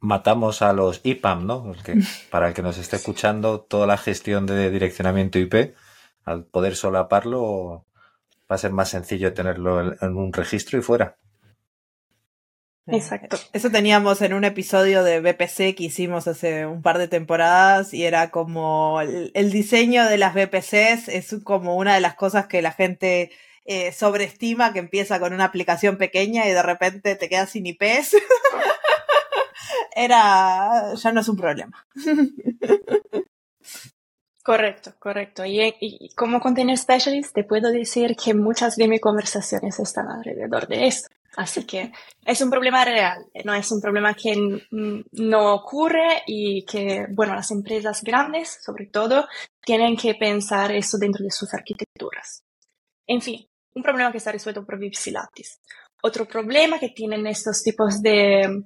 matamos 0.01 0.63
a 0.63 0.73
los 0.73 1.01
IPAM, 1.05 1.47
¿no? 1.47 1.63
Porque 1.63 1.95
para 2.31 2.49
el 2.49 2.55
que 2.55 2.63
nos 2.63 2.79
esté 2.79 2.97
escuchando, 2.97 3.61
toda 3.61 3.87
la 3.87 3.99
gestión 3.99 4.47
de 4.47 4.71
direccionamiento 4.71 5.39
IP, 5.39 5.75
al 6.25 6.45
poder 6.45 6.77
solaparlo, 6.77 7.85
va 8.51 8.57
a 8.57 8.59
ser 8.59 8.73
más 8.73 8.89
sencillo 8.89 9.33
tenerlo 9.33 9.95
en 10.03 10.17
un 10.17 10.33
registro 10.33 10.79
y 10.79 10.83
fuera. 10.83 11.17
Exacto. 12.87 13.39
Eso 13.53 13.71
teníamos 13.71 14.21
en 14.23 14.33
un 14.33 14.45
episodio 14.45 15.05
de 15.05 15.21
BPC 15.21 15.77
que 15.77 15.85
hicimos 15.85 16.27
hace 16.27 16.67
un 16.67 16.83
par 16.83 16.99
de 16.99 17.09
temporadas 17.09 17.95
y 17.95 18.05
era 18.05 18.31
como 18.31 19.01
el, 19.01 19.51
diseño 19.53 20.05
de 20.07 20.19
las 20.19 20.35
BPCs 20.35 21.09
es 21.09 21.37
como 21.45 21.77
una 21.77 21.95
de 21.95 22.01
las 22.01 22.15
cosas 22.15 22.47
que 22.47 22.63
la 22.63 22.73
gente 22.73 23.31
eh, 23.65 23.93
sobreestima 23.93 24.73
que 24.73 24.81
empieza 24.81 25.21
con 25.21 25.33
una 25.33 25.45
aplicación 25.45 25.99
pequeña 25.99 26.49
y 26.49 26.53
de 26.53 26.63
repente 26.63 27.15
te 27.17 27.29
quedas 27.29 27.51
sin 27.51 27.67
IPs. 27.67 28.17
era, 29.95 30.95
ya 30.95 31.13
no 31.13 31.21
es 31.21 31.29
un 31.29 31.37
problema. 31.37 31.87
Correcto, 34.43 34.95
correcto. 34.99 35.45
Y, 35.45 36.11
como 36.17 36.41
Container 36.41 36.77
Specialist 36.77 37.35
te 37.35 37.45
puedo 37.45 37.71
decir 37.71 38.17
que 38.17 38.33
muchas 38.35 38.75
de 38.77 38.89
mis 38.89 39.01
conversaciones 39.01 39.79
están 39.79 40.09
alrededor 40.09 40.67
de 40.67 40.87
eso. 40.87 41.07
Así 41.37 41.65
que 41.65 41.93
es 42.25 42.41
un 42.41 42.51
problema 42.51 42.85
real, 42.85 43.25
no 43.45 43.55
es 43.55 43.71
un 43.71 43.81
problema 43.81 44.15
que 44.15 44.35
no 45.13 45.55
ocurre 45.55 46.23
y 46.27 46.65
que, 46.65 47.07
bueno, 47.11 47.35
las 47.35 47.53
empresas 47.53 48.03
grandes, 48.03 48.59
sobre 48.65 48.87
todo, 48.87 49.29
tienen 49.63 49.97
que 49.97 50.15
pensar 50.17 50.73
eso 50.73 50.99
dentro 50.99 51.23
de 51.23 51.31
sus 51.31 51.55
arquitecturas. 51.55 52.43
En 53.07 53.21
fin, 53.21 53.47
un 53.75 53.83
problema 53.83 54.11
que 54.11 54.19
está 54.19 54.33
resuelto 54.33 54.65
por 54.65 54.79
Vipsilatis. 54.79 55.61
Otro 56.03 56.27
problema 56.27 56.81
que 56.81 56.89
tienen 56.89 57.27
estos 57.27 57.63
tipos 57.63 58.03
de, 58.03 58.65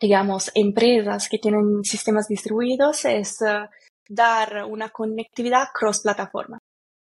digamos, 0.00 0.50
empresas 0.54 1.28
que 1.28 1.38
tienen 1.38 1.82
sistemas 1.84 2.28
distribuidos 2.28 3.04
es 3.04 3.40
uh, 3.40 3.68
dar 4.08 4.64
una 4.64 4.90
conectividad 4.90 5.68
cross-plataforma. 5.72 6.58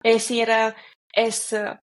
Es 0.03 0.15
decir, 0.15 0.49
uh, 0.49 0.73
es 1.13 1.53
uh, 1.53 1.77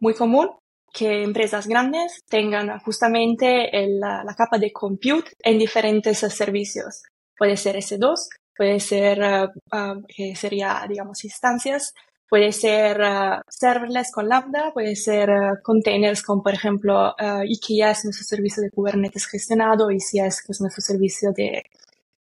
muy 0.00 0.14
común 0.14 0.50
que 0.92 1.22
empresas 1.22 1.66
grandes 1.66 2.20
tengan 2.28 2.78
justamente 2.80 3.76
el, 3.76 3.98
la 3.98 4.34
capa 4.36 4.58
de 4.58 4.72
compute 4.72 5.32
en 5.42 5.58
diferentes 5.58 6.18
servicios. 6.18 7.02
Puede 7.36 7.56
ser 7.56 7.76
S2, 7.76 8.14
puede 8.54 8.78
ser, 8.78 9.50
que 10.06 10.36
sería, 10.36 10.84
digamos, 10.86 11.24
instancias, 11.24 11.94
Puede 12.28 12.52
ser 12.52 13.00
uh, 13.00 13.42
serverless 13.48 14.10
con 14.10 14.28
Lambda, 14.28 14.72
puede 14.72 14.96
ser 14.96 15.30
uh, 15.30 15.62
containers 15.62 16.22
con, 16.22 16.42
por 16.42 16.54
ejemplo, 16.54 17.10
uh, 17.10 17.42
EKS, 17.42 18.04
nuestro 18.04 18.24
servicio 18.24 18.62
de 18.62 18.70
Kubernetes 18.70 19.26
gestionado, 19.26 19.90
ECS, 19.90 20.42
que 20.42 20.52
es 20.52 20.60
nuestro 20.60 20.82
servicio 20.82 21.32
de 21.32 21.64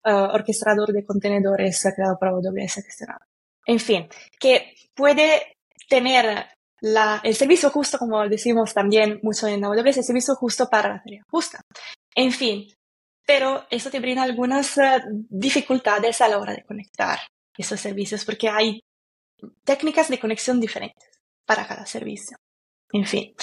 orquestador 0.02 0.94
de 0.94 1.04
contenedores 1.04 1.86
creado 1.94 2.16
por 2.18 2.28
AWS 2.28 2.76
gestionado. 2.76 3.20
En 3.66 3.78
fin, 3.78 4.08
que 4.38 4.74
puede 4.94 5.58
tener 5.90 6.46
la, 6.80 7.20
el 7.22 7.34
servicio 7.34 7.68
justo, 7.68 7.98
como 7.98 8.26
decimos 8.26 8.72
también 8.72 9.20
mucho 9.22 9.46
en 9.46 9.62
AWS, 9.62 9.98
el 9.98 10.04
servicio 10.04 10.34
justo 10.36 10.70
para 10.70 10.88
la 10.88 11.02
tarea 11.02 11.22
justa. 11.28 11.60
En 12.14 12.32
fin, 12.32 12.66
pero 13.26 13.64
eso 13.70 13.90
te 13.90 14.00
brinda 14.00 14.22
algunas 14.22 14.74
dificultades 15.28 16.20
a 16.20 16.28
la 16.28 16.38
hora 16.38 16.54
de 16.54 16.64
conectar 16.64 17.18
esos 17.56 17.78
servicios 17.78 18.24
porque 18.24 18.48
hay 18.48 18.82
técnicas 19.64 20.08
de 20.08 20.18
conexión 20.18 20.60
diferentes 20.60 21.08
para 21.44 21.66
cada 21.66 21.86
servicio. 21.86 22.36
En 22.92 23.06
fin, 23.06 23.34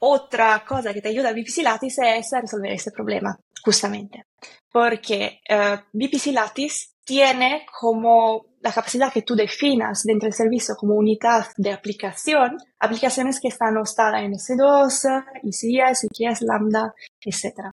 otra 0.00 0.64
cosa 0.66 0.92
que 0.92 1.00
te 1.00 1.08
ayuda 1.08 1.30
a 1.30 1.32
VPC 1.32 1.62
Lattice 1.62 2.18
es 2.18 2.32
a 2.32 2.40
resolver 2.40 2.72
este 2.72 2.90
problema, 2.90 3.38
justamente, 3.62 4.26
porque 4.70 5.40
uh, 5.48 5.54
eh, 5.54 5.84
VPC 5.92 6.32
Lattice 6.32 6.88
tiene 7.04 7.66
como 7.80 8.46
la 8.60 8.72
capacidad 8.72 9.12
que 9.12 9.22
tú 9.22 9.34
definas 9.34 10.02
dentro 10.04 10.26
del 10.26 10.34
servicio 10.34 10.74
como 10.76 10.94
unidad 10.94 11.46
de 11.56 11.72
aplicación, 11.72 12.56
aplicaciones 12.78 13.40
que 13.40 13.48
están 13.48 13.76
hostadas 13.76 14.22
en 14.22 14.32
S2, 14.32 15.24
ECS, 15.42 16.04
EKS, 16.04 16.42
Lambda, 16.42 16.92
etc. 17.20 17.70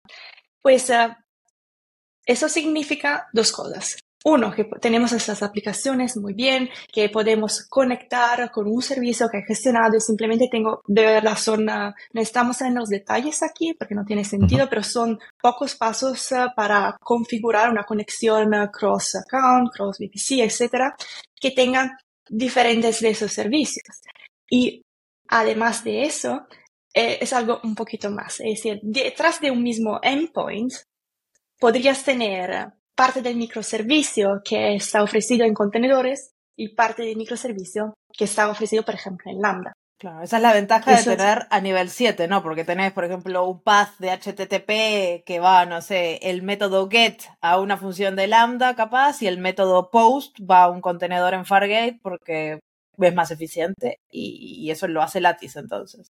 Pues 0.63 0.89
uh, 0.91 1.13
eso 2.25 2.49
significa 2.49 3.29
dos 3.33 3.53
cosas. 3.53 3.99
Uno, 4.25 4.53
que 4.53 4.65
tenemos 4.81 5.13
estas 5.13 5.45
aplicaciones 5.45 6.17
muy 6.17 6.35
bien, 6.35 6.69
que 6.93 7.09
podemos 7.09 7.65
conectar 7.69 8.51
con 8.51 8.67
un 8.67 8.83
servicio 8.83 9.29
que 9.29 9.39
he 9.39 9.43
gestionado 9.43 9.97
y 9.97 10.01
simplemente 10.01 10.49
tengo, 10.51 10.83
de 10.89 11.23
son, 11.37 11.67
no 11.67 11.95
estamos 12.15 12.61
en 12.63 12.75
los 12.75 12.89
detalles 12.89 13.45
aquí 13.45 13.75
porque 13.75 13.95
no 13.95 14.05
tiene 14.05 14.25
sentido, 14.25 14.69
pero 14.69 14.83
son 14.83 15.21
pocos 15.41 15.77
pasos 15.77 16.33
uh, 16.33 16.53
para 16.57 16.97
configurar 17.01 17.71
una 17.71 17.85
conexión 17.85 18.53
uh, 18.55 18.69
cross 18.73 19.15
account, 19.15 19.73
cross 19.73 19.99
VPC, 20.01 20.41
etcétera, 20.41 20.97
que 21.41 21.53
tengan 21.53 21.97
diferentes 22.29 23.01
de 23.01 23.11
esos 23.11 23.33
servicios. 23.33 23.87
Y 24.51 24.83
además 25.29 25.85
de 25.85 26.03
eso, 26.03 26.45
eh, 26.93 27.19
es 27.21 27.33
algo 27.33 27.61
un 27.63 27.77
poquito 27.77 28.11
más. 28.11 28.41
Es 28.41 28.63
decir, 28.63 28.81
detrás 28.83 29.41
de 29.41 29.53
un 29.53 29.63
mismo 29.63 30.01
endpoint, 30.03 30.73
podrías 31.61 32.03
tener 32.03 32.73
parte 32.99 33.23
del 33.23 33.37
microservicio 33.37 34.43
que 34.45 34.75
está 34.75 35.05
ofrecido 35.05 35.47
en 35.47 35.55
contenedores 35.55 36.33
y 36.57 36.75
parte 36.75 37.05
del 37.05 37.17
microservicio 37.17 37.95
que 38.13 38.25
está 38.25 38.51
ofrecido, 38.51 38.85
por 38.85 38.97
ejemplo, 38.97 39.31
en 39.31 39.41
Lambda. 39.41 39.73
Claro, 39.99 40.23
esa 40.23 40.39
es 40.39 40.43
la 40.43 40.53
ventaja 40.53 40.97
de 40.97 41.05
tener 41.05 41.47
a 41.49 41.61
nivel 41.61 41.91
7, 41.91 42.27
¿no? 42.27 42.43
Porque 42.43 42.65
tenés, 42.65 42.93
por 42.93 43.05
ejemplo, 43.05 43.47
un 43.47 43.63
path 43.63 43.99
de 44.01 44.11
HTTP 44.11 45.25
que 45.25 45.39
va, 45.41 45.65
no 45.65 45.81
sé, 45.81 46.19
el 46.23 46.43
método 46.43 46.89
get 46.91 47.23
a 47.41 47.61
una 47.61 47.77
función 47.77 48.17
de 48.17 48.27
Lambda 48.27 48.75
capaz 48.75 49.23
y 49.23 49.29
el 49.29 49.39
método 49.39 49.91
post 49.93 50.37
va 50.41 50.65
a 50.65 50.69
un 50.69 50.81
contenedor 50.81 51.35
en 51.35 51.45
Fargate 51.45 52.01
porque 52.03 52.59
es 52.99 53.15
más 53.15 53.31
eficiente 53.31 54.01
y, 54.11 54.57
y 54.61 54.73
eso 54.73 54.89
lo 54.89 55.03
hace 55.03 55.21
Lattice 55.21 55.61
entonces. 55.61 56.09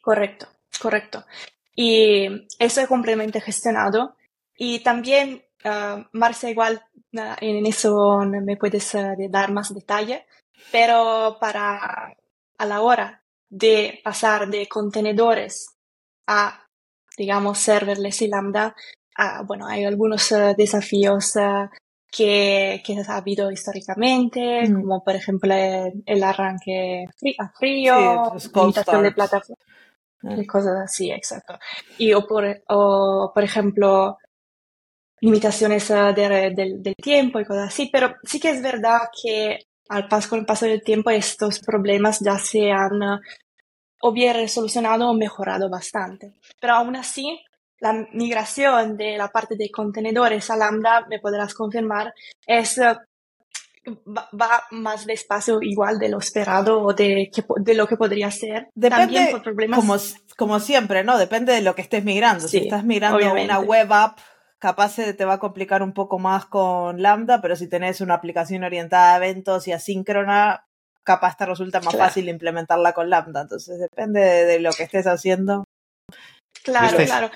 Correcto, 0.00 0.46
correcto. 0.80 1.26
Y 1.74 2.46
eso 2.58 2.80
es 2.80 2.88
completamente 2.88 3.40
gestionado 3.40 4.16
y 4.64 4.78
también, 4.78 5.42
uh, 5.64 6.04
Marcia, 6.12 6.48
igual 6.48 6.80
uh, 7.14 7.34
en 7.40 7.66
eso 7.66 8.20
me 8.20 8.56
puedes 8.56 8.94
uh, 8.94 9.16
dar 9.28 9.50
más 9.50 9.74
detalle, 9.74 10.24
pero 10.70 11.36
para 11.40 12.16
a 12.58 12.66
la 12.66 12.80
hora 12.80 13.24
de 13.50 14.00
pasar 14.04 14.48
de 14.48 14.68
contenedores 14.68 15.66
a, 16.28 16.64
digamos, 17.18 17.58
serverless 17.58 18.22
y 18.22 18.28
lambda, 18.28 18.76
bueno, 19.46 19.66
hay 19.66 19.84
algunos 19.84 20.32
desafíos 20.56 21.32
que, 22.08 22.80
que 22.86 23.02
ha 23.08 23.16
habido 23.16 23.50
históricamente, 23.50 24.68
mm. 24.68 24.80
como 24.80 25.02
por 25.02 25.16
ejemplo 25.16 25.52
el, 26.06 26.22
arranque 26.22 27.06
a 27.36 27.48
frío, 27.58 28.32
limitación 28.54 29.02
de 29.02 29.12
plataforma, 29.12 29.64
mm. 30.22 30.44
cosas 30.44 30.82
así, 30.84 31.10
exacto. 31.10 31.58
Y 31.98 32.12
o 32.12 32.24
por, 32.28 32.62
o, 32.68 33.32
por 33.34 33.42
ejemplo, 33.42 34.18
limitaciones 35.22 35.88
eh, 35.90 36.52
del 36.52 36.94
tiempo 36.96 37.40
y 37.40 37.44
cosas 37.44 37.68
así, 37.68 37.88
pero 37.90 38.16
sí 38.24 38.40
que 38.40 38.50
es 38.50 38.60
verdad 38.60 39.02
que 39.22 39.60
al 39.88 40.08
paso, 40.08 40.28
con 40.28 40.40
el 40.40 40.46
paso 40.46 40.66
del 40.66 40.82
tiempo 40.82 41.10
estos 41.10 41.60
problemas 41.60 42.18
ya 42.20 42.38
se 42.38 42.72
han 42.72 43.02
eh, 43.02 43.20
o 44.00 44.12
bien 44.12 44.48
solucionado 44.48 45.08
o 45.08 45.14
mejorado 45.14 45.70
bastante. 45.70 46.32
Pero 46.60 46.74
aún 46.74 46.96
así, 46.96 47.40
la 47.78 47.92
migración 48.12 48.96
de 48.96 49.16
la 49.16 49.28
parte 49.28 49.54
de 49.56 49.70
contenedores 49.70 50.50
a 50.50 50.56
Lambda, 50.56 51.06
me 51.08 51.20
podrás 51.20 51.54
confirmar, 51.54 52.12
es 52.44 52.78
eh, 52.78 52.96
va, 53.86 54.64
más 54.72 55.06
despacio 55.06 55.62
igual 55.62 56.00
de 56.00 56.08
lo 56.08 56.18
esperado 56.18 56.82
o 56.82 56.94
de, 56.94 57.30
de 57.60 57.74
lo 57.74 57.86
que 57.86 57.96
podría 57.96 58.32
ser. 58.32 58.70
Depende, 58.74 59.28
por 59.30 59.42
problemas... 59.44 59.78
como, 59.78 59.96
como 60.36 60.58
siempre, 60.58 61.04
¿no? 61.04 61.16
Depende 61.16 61.52
de 61.52 61.62
lo 61.62 61.76
que 61.76 61.82
estés 61.82 62.02
migrando. 62.02 62.48
si 62.48 62.58
estás 62.58 62.84
migrando 62.84 63.18
una 63.18 63.60
web 63.60 63.92
app 63.92 64.18
capaz 64.62 64.94
te 64.94 65.24
va 65.24 65.34
a 65.34 65.38
complicar 65.40 65.82
un 65.82 65.92
poco 65.92 66.20
más 66.20 66.46
con 66.46 67.02
Lambda, 67.02 67.42
pero 67.42 67.56
si 67.56 67.66
tenés 67.66 68.00
una 68.00 68.14
aplicación 68.14 68.62
orientada 68.62 69.14
a 69.14 69.16
eventos 69.16 69.66
y 69.66 69.72
asíncrona, 69.72 70.68
capaz 71.02 71.36
te 71.36 71.46
resulta 71.46 71.80
más 71.80 71.96
fácil 71.96 72.28
implementarla 72.28 72.92
con 72.92 73.10
Lambda. 73.10 73.40
Entonces 73.40 73.80
depende 73.80 74.20
de, 74.20 74.60
lo 74.60 74.70
que 74.70 74.84
estés 74.84 75.08
haciendo. 75.08 75.64
Claro, 76.62 76.96
claro. 76.96 77.30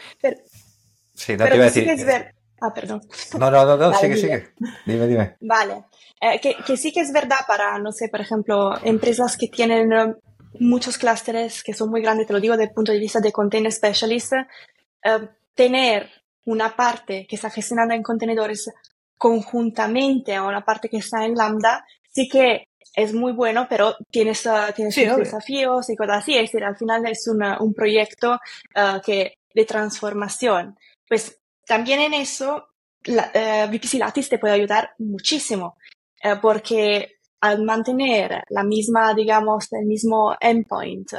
sí, 1.14 1.36
no 1.36 1.46
te 1.46 1.56
iba 1.56 1.64
a 1.64 1.68
decir. 1.68 2.32
Ah, 2.60 2.72
perdón. 2.72 3.02
No, 3.36 3.50
no, 3.50 3.66
no, 3.66 3.76
no 3.76 3.92
sigue, 3.98 4.16
sigue. 4.16 4.54
Dime, 4.86 5.08
dime. 5.08 5.36
Vale. 5.40 5.84
Eh, 6.20 6.40
que, 6.40 6.54
que, 6.64 6.76
sí 6.76 6.92
que 6.92 7.00
es 7.00 7.12
verdad 7.12 7.40
para, 7.48 7.76
no 7.80 7.90
sé, 7.90 8.08
por 8.08 8.20
ejemplo, 8.20 8.72
empresas 8.84 9.36
que 9.36 9.48
tienen 9.48 9.92
eh, 9.92 10.14
muchos 10.60 10.96
clústeres 10.96 11.64
que 11.64 11.74
son 11.74 11.90
muy 11.90 12.02
grandes, 12.02 12.28
te 12.28 12.32
lo 12.32 12.40
digo 12.40 12.54
desde 12.54 12.68
el 12.68 12.74
punto 12.74 12.92
de 12.92 13.00
vista 13.00 13.18
de 13.18 13.32
container 13.32 13.72
specialist, 13.72 14.32
eh, 14.32 15.28
tener 15.56 16.08
una 16.46 16.74
parte 16.74 17.26
que 17.28 17.36
está 17.36 17.50
gestionada 17.50 17.94
en 17.94 18.02
contenedores 18.02 18.72
conjuntamente 19.18 20.34
a 20.34 20.42
una 20.42 20.64
parte 20.64 20.88
que 20.88 20.98
está 20.98 21.24
en 21.24 21.34
Lambda, 21.34 21.84
sí 22.10 22.28
que 22.28 22.68
es 22.94 23.12
muy 23.12 23.32
bueno, 23.32 23.66
pero 23.68 23.94
tienes, 24.10 24.46
uh, 24.46 24.72
tienes 24.74 24.94
desafíos 24.94 25.90
y 25.90 25.96
cosas 25.96 26.22
así. 26.22 26.34
Es 26.34 26.42
decir, 26.42 26.64
al 26.64 26.76
final 26.76 27.06
es 27.06 27.28
un 27.28 27.74
proyecto 27.74 28.32
uh, 28.74 29.00
que, 29.04 29.34
de 29.54 29.64
transformación. 29.64 30.76
Pues 31.06 31.38
también 31.66 32.00
en 32.00 32.14
eso, 32.14 32.68
la, 33.04 33.30
uh, 33.34 33.70
VPC 33.70 33.94
Lattice 33.94 34.30
te 34.30 34.38
puede 34.38 34.54
ayudar 34.54 34.90
muchísimo, 34.98 35.76
uh, 36.24 36.40
porque 36.40 37.16
al 37.40 37.62
mantener 37.62 38.42
la 38.48 38.64
misma, 38.64 39.12
digamos, 39.14 39.66
el 39.72 39.86
mismo 39.86 40.34
endpoint 40.40 41.12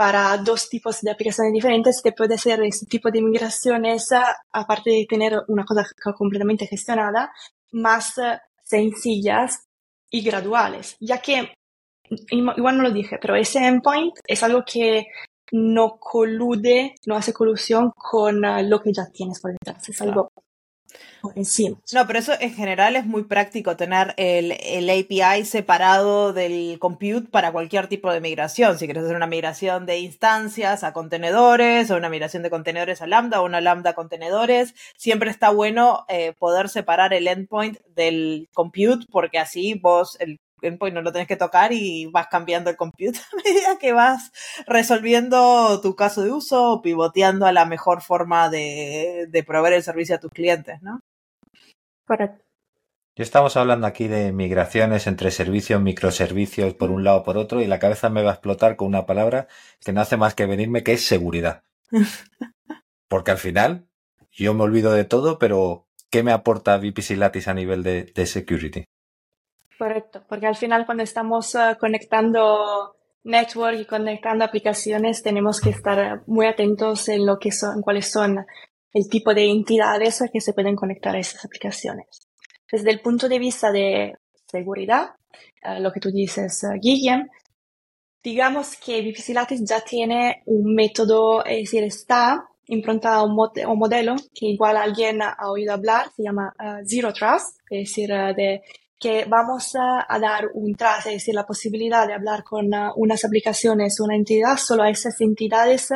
para 0.00 0.34
dos 0.38 0.70
tipos 0.70 1.02
de 1.02 1.10
aplicaciones 1.10 1.52
diferentes, 1.52 2.00
te 2.02 2.12
puede 2.12 2.36
hacer 2.36 2.62
este 2.62 2.86
tipo 2.86 3.10
de 3.10 3.20
migraciones, 3.20 4.08
aparte 4.50 4.88
de 4.88 5.06
tener 5.06 5.42
una 5.48 5.62
cosa 5.62 5.84
completamente 6.16 6.66
gestionada, 6.66 7.30
más 7.72 8.16
eh, 8.16 8.38
sencillas 8.64 9.66
y 10.08 10.22
graduales, 10.22 10.96
ya 11.00 11.20
que, 11.20 11.52
igual 12.30 12.78
no 12.78 12.84
lo 12.84 12.92
dije, 12.92 13.18
pero 13.20 13.36
ese 13.36 13.58
endpoint 13.58 14.14
es 14.26 14.42
algo 14.42 14.64
que 14.64 15.08
no 15.52 15.98
colude, 16.00 16.94
no 17.04 17.14
hace 17.14 17.34
colusión 17.34 17.92
con 17.94 18.42
eh, 18.42 18.62
lo 18.62 18.80
que 18.80 18.94
ya 18.94 19.04
tienes 19.12 19.38
por 19.38 19.52
detrás, 19.52 19.86
es 19.86 20.00
algo 20.00 20.30
no, 21.92 22.06
pero 22.06 22.18
eso 22.18 22.32
en 22.40 22.54
general 22.54 22.96
es 22.96 23.04
muy 23.04 23.24
práctico 23.24 23.76
tener 23.76 24.14
el, 24.16 24.52
el, 24.52 24.88
API 24.88 25.44
separado 25.44 26.32
del 26.32 26.78
compute 26.78 27.28
para 27.30 27.52
cualquier 27.52 27.88
tipo 27.88 28.12
de 28.12 28.20
migración. 28.20 28.78
Si 28.78 28.86
quieres 28.86 29.04
hacer 29.04 29.16
una 29.16 29.26
migración 29.26 29.86
de 29.86 29.98
instancias 29.98 30.82
a 30.82 30.92
contenedores 30.92 31.90
o 31.90 31.96
una 31.96 32.08
migración 32.08 32.42
de 32.42 32.50
contenedores 32.50 33.02
a 33.02 33.06
Lambda 33.06 33.40
o 33.40 33.44
una 33.44 33.60
Lambda 33.60 33.90
a 33.90 33.94
contenedores, 33.94 34.74
siempre 34.96 35.30
está 35.30 35.50
bueno 35.50 36.04
eh, 36.08 36.32
poder 36.38 36.68
separar 36.68 37.12
el 37.12 37.28
endpoint 37.28 37.78
del 37.94 38.48
compute 38.54 39.06
porque 39.10 39.38
así 39.38 39.74
vos, 39.74 40.18
endpoint 40.68 40.94
no 40.94 41.02
lo 41.02 41.12
tenés 41.12 41.28
que 41.28 41.36
tocar 41.36 41.72
y 41.72 42.06
vas 42.06 42.28
cambiando 42.28 42.70
el 42.70 42.76
computer 42.76 43.20
a 43.32 43.36
medida 43.36 43.78
que 43.78 43.92
vas 43.92 44.32
resolviendo 44.66 45.80
tu 45.80 45.96
caso 45.96 46.22
de 46.22 46.32
uso 46.32 46.72
o 46.72 46.82
pivoteando 46.82 47.46
a 47.46 47.52
la 47.52 47.64
mejor 47.64 48.02
forma 48.02 48.48
de, 48.48 49.26
de 49.28 49.44
proveer 49.44 49.74
el 49.74 49.82
servicio 49.82 50.16
a 50.16 50.20
tus 50.20 50.30
clientes, 50.30 50.80
¿no? 50.82 51.00
Correcto. 52.06 52.44
Ya 53.16 53.24
estamos 53.24 53.56
hablando 53.56 53.86
aquí 53.86 54.08
de 54.08 54.32
migraciones 54.32 55.06
entre 55.06 55.30
servicios, 55.30 55.82
microservicios 55.82 56.74
por 56.74 56.90
un 56.90 57.04
lado 57.04 57.18
o 57.18 57.22
por 57.22 57.36
otro 57.36 57.60
y 57.60 57.66
la 57.66 57.78
cabeza 57.78 58.08
me 58.08 58.22
va 58.22 58.30
a 58.30 58.34
explotar 58.34 58.76
con 58.76 58.88
una 58.88 59.04
palabra 59.04 59.46
que 59.84 59.92
no 59.92 60.00
hace 60.00 60.16
más 60.16 60.34
que 60.34 60.46
venirme 60.46 60.82
que 60.82 60.92
es 60.92 61.04
seguridad. 61.04 61.62
Porque 63.08 63.32
al 63.32 63.38
final 63.38 63.88
yo 64.30 64.54
me 64.54 64.62
olvido 64.62 64.92
de 64.92 65.04
todo, 65.04 65.38
pero 65.38 65.86
¿qué 66.08 66.22
me 66.22 66.32
aporta 66.32 66.78
VPC 66.78 67.16
Lattice 67.16 67.50
a 67.50 67.54
nivel 67.54 67.82
de, 67.82 68.26
security? 68.26 68.84
Correcto, 69.80 70.22
porque 70.28 70.46
al 70.46 70.56
final 70.56 70.84
cuando 70.84 71.02
estamos 71.02 71.54
eh, 71.54 71.74
conectando 71.80 72.96
network 73.24 73.80
y 73.80 73.86
conectando 73.86 74.44
aplicaciones 74.44 75.22
tenemos 75.22 75.58
que 75.58 75.70
estar 75.70 76.22
muy 76.26 76.44
atentos 76.44 77.08
en 77.08 77.24
lo 77.24 77.38
que 77.38 77.50
son, 77.50 77.80
cuáles 77.80 78.12
son 78.12 78.44
el 78.92 79.08
tipo 79.08 79.32
de 79.32 79.48
entidades 79.48 80.22
que 80.30 80.42
se 80.42 80.52
pueden 80.52 80.76
conectar 80.76 81.16
a 81.16 81.18
esas 81.18 81.46
aplicaciones. 81.46 82.28
Desde 82.70 82.90
el 82.90 83.00
punto 83.00 83.26
de 83.26 83.38
vista 83.38 83.72
de 83.72 84.18
seguridad, 84.46 85.14
eh, 85.62 85.80
lo 85.80 85.90
que 85.92 86.00
tú 86.00 86.10
dices, 86.10 86.62
uh, 86.64 86.78
Guillem, 86.78 87.30
digamos 88.22 88.76
que 88.76 89.14
Lattice 89.28 89.64
ya 89.64 89.80
tiene 89.80 90.42
un 90.44 90.74
método, 90.74 91.42
es 91.42 91.70
decir, 91.70 91.84
está 91.84 92.44
improntada 92.66 93.16
a 93.16 93.24
un, 93.24 93.34
modelo 93.34 94.14
que 94.34 94.44
igual 94.44 94.76
alguien 94.76 95.22
ha 95.22 95.50
oído 95.50 95.72
hablar, 95.72 96.10
se 96.14 96.24
llama 96.24 96.52
uh, 96.58 96.84
Zero 96.86 97.14
Trust, 97.14 97.60
es 97.70 97.88
decir, 97.88 98.12
uh, 98.12 98.34
de 98.34 98.60
que 99.00 99.24
vamos 99.24 99.72
a 99.74 100.18
dar 100.18 100.50
un 100.52 100.74
trust, 100.74 101.06
es 101.06 101.14
decir, 101.14 101.34
la 101.34 101.46
posibilidad 101.46 102.06
de 102.06 102.14
hablar 102.14 102.44
con 102.44 102.68
unas 102.96 103.24
aplicaciones, 103.24 103.98
una 103.98 104.14
entidad, 104.14 104.56
solo 104.58 104.82
a 104.82 104.90
esas 104.90 105.20
entidades 105.20 105.88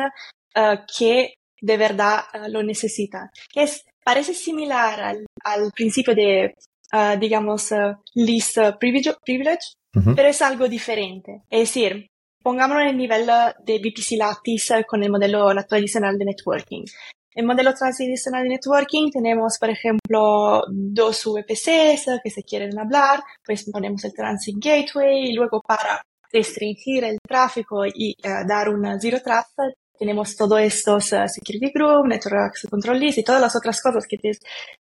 que 0.97 1.33
de 1.61 1.77
verdad 1.77 2.21
lo 2.49 2.63
necesitan. 2.63 3.29
Que 3.53 3.63
es, 3.63 3.85
parece 4.03 4.33
similar 4.33 4.99
al, 4.99 5.25
al 5.43 5.71
principio 5.71 6.15
de, 6.15 6.55
digamos, 7.19 7.69
least 8.15 8.57
privilege, 8.79 9.59
pero 10.15 10.27
es 10.27 10.41
algo 10.41 10.67
diferente. 10.67 11.43
Es 11.49 11.59
decir, 11.69 12.07
pongámoslo 12.41 12.81
en 12.81 12.89
el 12.89 12.97
nivel 12.97 13.27
de 13.65 13.79
VPC 13.79 14.17
Lattice 14.17 14.83
con 14.85 15.03
el 15.03 15.11
modelo 15.11 15.47
tradicional 15.67 16.17
de 16.17 16.25
networking. 16.25 16.83
En 17.35 17.41
el 17.41 17.47
modelo 17.47 17.73
tradicional 17.73 18.43
de 18.43 18.49
networking 18.49 19.11
tenemos, 19.11 19.57
por 19.59 19.69
ejemplo, 19.69 20.63
dos 20.69 21.25
VPCs 21.25 22.21
que 22.23 22.29
se 22.29 22.43
quieren 22.43 22.79
hablar, 22.79 23.21
pues 23.45 23.69
ponemos 23.69 24.05
el 24.05 24.13
Transit 24.13 24.55
Gateway 24.57 25.31
y 25.31 25.33
luego 25.33 25.61
para 25.61 26.01
restringir 26.31 27.03
el 27.03 27.17
tráfico 27.27 27.85
y 27.85 28.15
uh, 28.23 28.47
dar 28.47 28.69
una 28.69 28.97
Zero 28.99 29.21
Trust 29.21 29.59
tenemos 29.97 30.35
todos 30.35 30.59
estos 30.61 31.11
uh, 31.11 31.27
Security 31.27 31.71
Group, 31.73 32.07
Network 32.07 32.55
Control 32.69 32.99
List 32.99 33.17
y 33.17 33.23
todas 33.23 33.41
las 33.41 33.55
otras 33.55 33.81
cosas 33.81 34.05
que 34.07 34.17
te, 34.17 34.31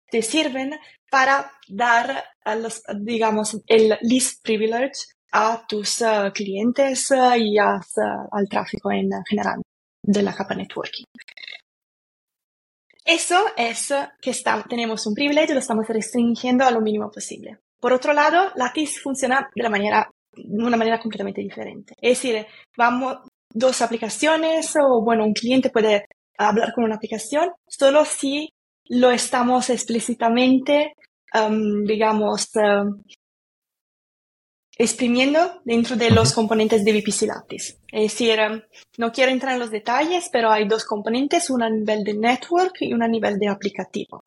te 0.10 0.22
sirven 0.22 0.72
para 1.10 1.52
dar, 1.68 2.26
digamos, 3.02 3.60
el 3.68 3.98
least 4.02 4.44
privilege 4.44 4.94
a 5.32 5.66
tus 5.68 6.02
uh, 6.02 6.32
clientes 6.34 7.10
uh, 7.12 7.36
y 7.36 7.58
al 7.58 8.50
tráfico 8.50 8.92
en 8.92 9.10
general 9.28 9.62
de 10.04 10.22
la 10.22 10.34
capa 10.34 10.56
networking. 10.56 11.06
Eso 13.06 13.46
es 13.56 13.94
que 14.20 14.32
está, 14.32 14.66
tenemos 14.68 15.06
un 15.06 15.14
privilegio, 15.14 15.54
lo 15.54 15.62
estamos 15.62 15.88
restringiendo 15.88 16.66
a 16.66 16.72
lo 16.72 16.82
mínimo 16.82 17.12
posible. 17.12 17.60
Por 17.80 17.94
otro 17.94 18.14
lado, 18.14 18.52
Lattice 18.56 19.00
funciona 19.00 19.48
de, 19.54 19.62
la 19.62 19.70
manera, 19.70 20.10
de 20.34 20.64
una 20.64 20.76
manera 20.76 21.00
completamente 21.00 21.42
diferente. 21.42 21.94
Es 22.02 22.18
decir, 22.18 22.48
vamos, 22.76 23.18
dos 23.54 23.82
aplicaciones 23.84 24.74
o, 24.76 25.04
bueno, 25.04 25.24
un 25.24 25.34
cliente 25.34 25.70
puede 25.70 26.08
hablar 26.38 26.74
con 26.74 26.84
una 26.84 26.96
aplicación 26.96 27.52
solo 27.68 28.06
si 28.06 28.50
lo 28.86 29.12
estamos 29.12 29.70
explícitamente, 29.70 30.94
digamos, 31.86 32.50
exprimiendo 34.78 35.62
dentro 35.64 35.96
de 35.96 36.12
los 36.12 36.34
componentes 36.34 36.84
de 36.84 36.92
VPC 36.92 37.28
Lattice. 37.28 37.78
Es 37.92 38.12
decir, 38.12 38.40
em, 38.40 38.62
no 38.98 39.12
quiero 39.12 39.32
entrar 39.32 39.54
en 39.54 39.60
los 39.60 39.72
detalles, 39.72 40.30
pero 40.32 40.52
hay 40.52 40.68
dos 40.68 40.84
componentes, 40.84 41.50
una 41.50 41.68
a 41.68 41.70
nivel 41.70 42.04
de 42.04 42.14
network 42.14 42.76
y 42.82 42.94
una 42.94 43.06
a 43.06 43.10
nivel 43.10 43.40
de 43.40 43.48
aplicativo. 43.48 44.22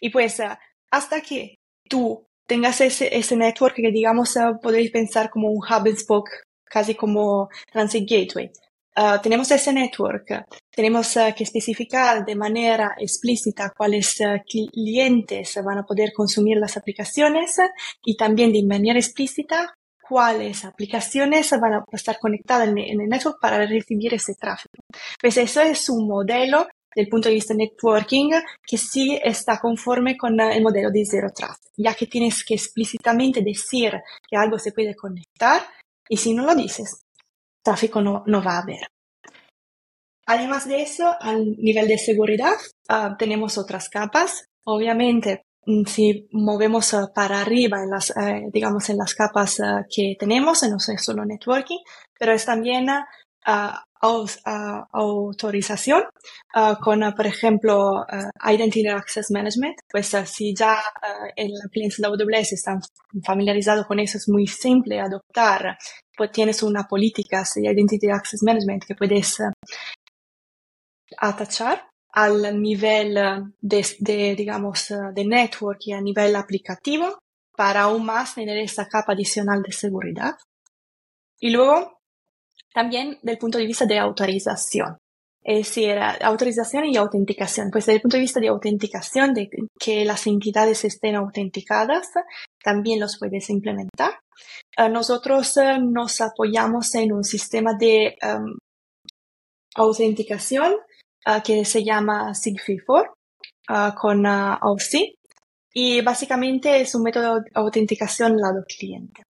Y 0.00 0.10
pues, 0.10 0.40
eh, 0.40 0.48
hasta 0.90 1.20
que 1.20 1.56
tú 1.88 2.26
tengas 2.46 2.80
ese, 2.80 3.14
ese 3.16 3.36
network 3.36 3.76
que 3.76 3.92
digamos 3.92 4.36
eh, 4.36 4.40
podéis 4.62 4.90
pensar 4.90 5.30
como 5.30 5.48
un 5.50 5.58
hub 5.58 5.86
and 5.86 5.98
spoke, 5.98 6.30
casi 6.64 6.94
como 6.94 7.48
Transit 7.70 8.08
Gateway. 8.08 8.50
Uh, 8.96 9.20
tenemos 9.22 9.50
ese 9.52 9.72
network, 9.72 10.44
tenemos 10.68 11.16
uh, 11.16 11.32
que 11.34 11.44
especificar 11.44 12.24
de 12.24 12.34
manera 12.34 12.96
explícita 12.98 13.72
cuáles 13.74 14.20
uh, 14.20 14.42
clientes 14.44 15.58
van 15.64 15.78
a 15.78 15.86
poder 15.86 16.12
consumir 16.12 16.58
las 16.58 16.76
aplicaciones 16.76 17.56
y 18.04 18.16
también 18.16 18.52
de 18.52 18.64
manera 18.64 18.98
explícita 18.98 19.72
cuáles 20.10 20.64
aplicaciones 20.64 21.48
van 21.52 21.74
a 21.74 21.84
estar 21.92 22.18
conectadas 22.18 22.68
en, 22.68 22.78
el 22.78 23.08
network 23.08 23.38
para 23.40 23.64
recibir 23.64 24.12
ese 24.12 24.34
tráfico. 24.34 24.82
Pues 25.20 25.36
eso 25.36 25.60
es 25.60 25.88
un 25.88 26.08
modelo 26.08 26.66
del 26.96 27.08
punto 27.08 27.28
de 27.28 27.36
vista 27.36 27.54
networking 27.54 28.30
que 28.66 28.76
sí 28.76 29.16
está 29.22 29.60
conforme 29.60 30.16
con 30.16 30.40
el 30.40 30.60
modelo 30.64 30.90
de 30.90 31.06
Zero 31.06 31.28
Trust, 31.32 31.62
ya 31.76 31.94
que 31.94 32.08
tienes 32.08 32.42
que 32.44 32.54
explícitamente 32.54 33.40
decir 33.40 33.92
que 34.28 34.36
algo 34.36 34.58
se 34.58 34.72
puede 34.72 34.96
conectar 34.96 35.62
y 36.08 36.16
si 36.16 36.34
no 36.34 36.44
lo 36.44 36.56
dices, 36.56 37.04
tráfico 37.62 38.02
no, 38.02 38.24
no 38.26 38.42
va 38.42 38.56
a 38.56 38.62
haber. 38.62 38.88
Además 40.26 40.66
de 40.66 40.82
eso, 40.82 41.14
al 41.20 41.56
nivel 41.56 41.86
de 41.86 41.98
seguridad, 41.98 42.56
uh, 42.88 43.16
tenemos 43.16 43.58
otras 43.58 43.88
capas. 43.88 44.44
Obviamente, 44.64 45.44
si 45.86 46.28
movemos 46.32 46.92
eh, 46.94 46.98
para 47.14 47.40
arriba 47.40 47.82
en 47.82 47.90
las, 47.90 48.10
eh, 48.10 48.48
digamos, 48.52 48.88
en 48.90 48.96
las 48.96 49.14
capas 49.14 49.60
eh, 49.60 49.84
que 49.88 50.16
tenemos, 50.18 50.62
no 50.62 50.76
es 50.76 51.04
solo 51.04 51.24
networking, 51.24 51.78
pero 52.18 52.32
es 52.32 52.44
también 52.44 52.88
autorización 54.92 56.02
con, 56.82 57.00
por 57.16 57.26
ejemplo, 57.26 58.04
Identity 58.44 58.86
Access 58.88 59.30
Management. 59.30 59.76
Pues 59.90 60.14
si 60.26 60.54
ya 60.54 60.78
el 61.36 61.52
cliente 61.72 61.96
de 61.98 62.06
AWS 62.06 62.52
están 62.52 62.80
familiarizados 63.24 63.86
con 63.86 63.98
eso, 63.98 64.18
es 64.18 64.28
muy 64.28 64.46
simple 64.46 65.00
adoptar. 65.00 65.78
Pues 66.16 66.30
tienes 66.32 66.62
una 66.62 66.84
política 66.84 67.42
de 67.54 67.72
Identity 67.72 68.10
Access 68.10 68.42
Management 68.42 68.84
que 68.84 68.94
puedes 68.94 69.38
atachar 71.16 71.89
al 72.12 72.60
nivel 72.60 73.18
de, 73.60 74.34
digamos, 74.36 74.92
de 75.14 75.24
network 75.24 75.78
y 75.86 75.92
a 75.92 76.00
nivel 76.00 76.36
aplicativo 76.36 77.18
para 77.56 77.82
aún 77.82 78.04
más 78.04 78.34
tener 78.34 78.58
esa 78.58 78.86
capa 78.88 79.12
adicional 79.12 79.62
de 79.62 79.72
seguridad. 79.72 80.36
Y 81.38 81.50
luego, 81.50 81.98
también 82.72 83.18
del 83.22 83.38
punto 83.38 83.58
de 83.58 83.66
vista 83.66 83.86
de 83.86 83.98
autorización. 83.98 84.98
Es 85.42 85.68
decir, 85.68 85.98
autorización 85.98 86.84
y 86.86 86.96
autenticación. 86.96 87.70
Pues 87.70 87.86
desde 87.86 87.96
el 87.96 88.02
punto 88.02 88.16
de 88.16 88.22
vista 88.22 88.40
de 88.40 88.48
autenticación, 88.48 89.32
de 89.32 89.48
que 89.78 90.04
las 90.04 90.26
entidades 90.26 90.84
estén 90.84 91.16
autenticadas, 91.16 92.08
también 92.62 93.00
los 93.00 93.18
puedes 93.18 93.48
implementar. 93.48 94.20
Eh, 94.76 94.88
nosotros 94.88 95.56
eh, 95.56 95.78
nos 95.80 96.20
apoyamos 96.20 96.94
en 96.94 97.12
un 97.12 97.24
sistema 97.24 97.74
de 97.74 98.16
em, 98.20 98.54
autenticación 99.74 100.74
Ah, 101.24 101.42
que 101.42 101.64
se 101.66 101.84
llama 101.84 102.30
SIGFI4 102.32 103.10
ah, 103.68 103.94
con 103.94 104.24
uh, 104.24 104.56
OC 104.62 105.18
y 105.72 106.00
básicamente 106.00 106.80
es 106.80 106.94
un 106.94 107.02
método 107.02 107.40
de 107.40 107.50
autenticación 107.54 108.36
lado 108.36 108.64
cliente. 108.66 109.22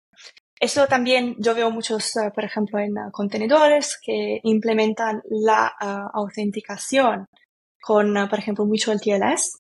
Eso 0.59 0.87
también 0.87 1.35
yo 1.39 1.55
veo 1.55 1.71
muchos, 1.71 2.13
por 2.35 2.45
ejemplo, 2.45 2.79
en 2.79 2.95
contenedores 3.13 3.99
que 4.03 4.41
implementan 4.43 5.23
la 5.31 5.75
autenticación 6.13 7.27
con, 7.81 8.15
por 8.29 8.39
ejemplo, 8.39 8.67
Mutual 8.67 9.01
TLS. 9.01 9.59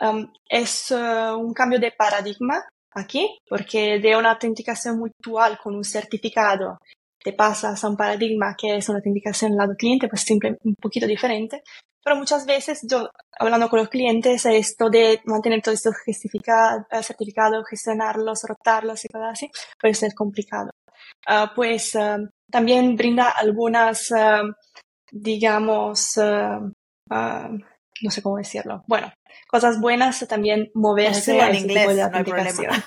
Um, 0.00 0.32
es 0.48 0.92
un 0.92 1.52
cambio 1.52 1.80
de 1.80 1.90
paradigma 1.90 2.62
aquí, 2.92 3.38
porque 3.48 3.98
de 3.98 4.16
una 4.16 4.32
autenticación 4.32 4.98
mutual 4.98 5.58
con 5.58 5.74
un 5.74 5.84
certificado 5.84 6.78
te 7.26 7.32
pasas 7.32 7.82
a 7.82 7.88
un 7.88 7.96
paradigma 7.96 8.54
que 8.56 8.76
es 8.76 8.88
una 8.88 8.98
autenticación 8.98 9.56
lado 9.56 9.74
cliente, 9.76 10.06
pues 10.06 10.22
siempre 10.22 10.56
un 10.62 10.76
poquito 10.76 11.08
diferente. 11.08 11.64
Pero 12.04 12.14
muchas 12.14 12.46
veces 12.46 12.86
yo, 12.88 13.10
hablando 13.36 13.68
con 13.68 13.80
los 13.80 13.88
clientes, 13.88 14.46
esto 14.46 14.88
de 14.88 15.20
mantener 15.24 15.60
todo 15.60 15.74
esto 15.74 15.90
eh, 15.90 16.12
certificado, 17.02 17.64
gestionarlos, 17.68 18.44
rotarlos 18.44 19.04
y 19.04 19.08
cosas 19.08 19.32
así, 19.32 19.50
puede 19.80 19.94
ser 19.94 20.14
complicado. 20.14 20.70
Uh, 21.28 21.52
pues 21.52 21.96
uh, 21.96 22.28
también 22.48 22.94
brinda 22.94 23.30
algunas, 23.30 24.08
uh, 24.12 24.52
digamos, 25.10 26.16
no 26.18 28.10
sé 28.10 28.22
cómo 28.22 28.36
decirlo. 28.36 28.84
Bueno, 28.86 29.12
cosas 29.48 29.80
buenas 29.80 30.24
también 30.28 30.70
moverse 30.74 31.40
en 31.40 31.56
inglés, 31.56 31.96
no 32.08 32.18
hay 32.18 32.22
problema. 32.22 32.84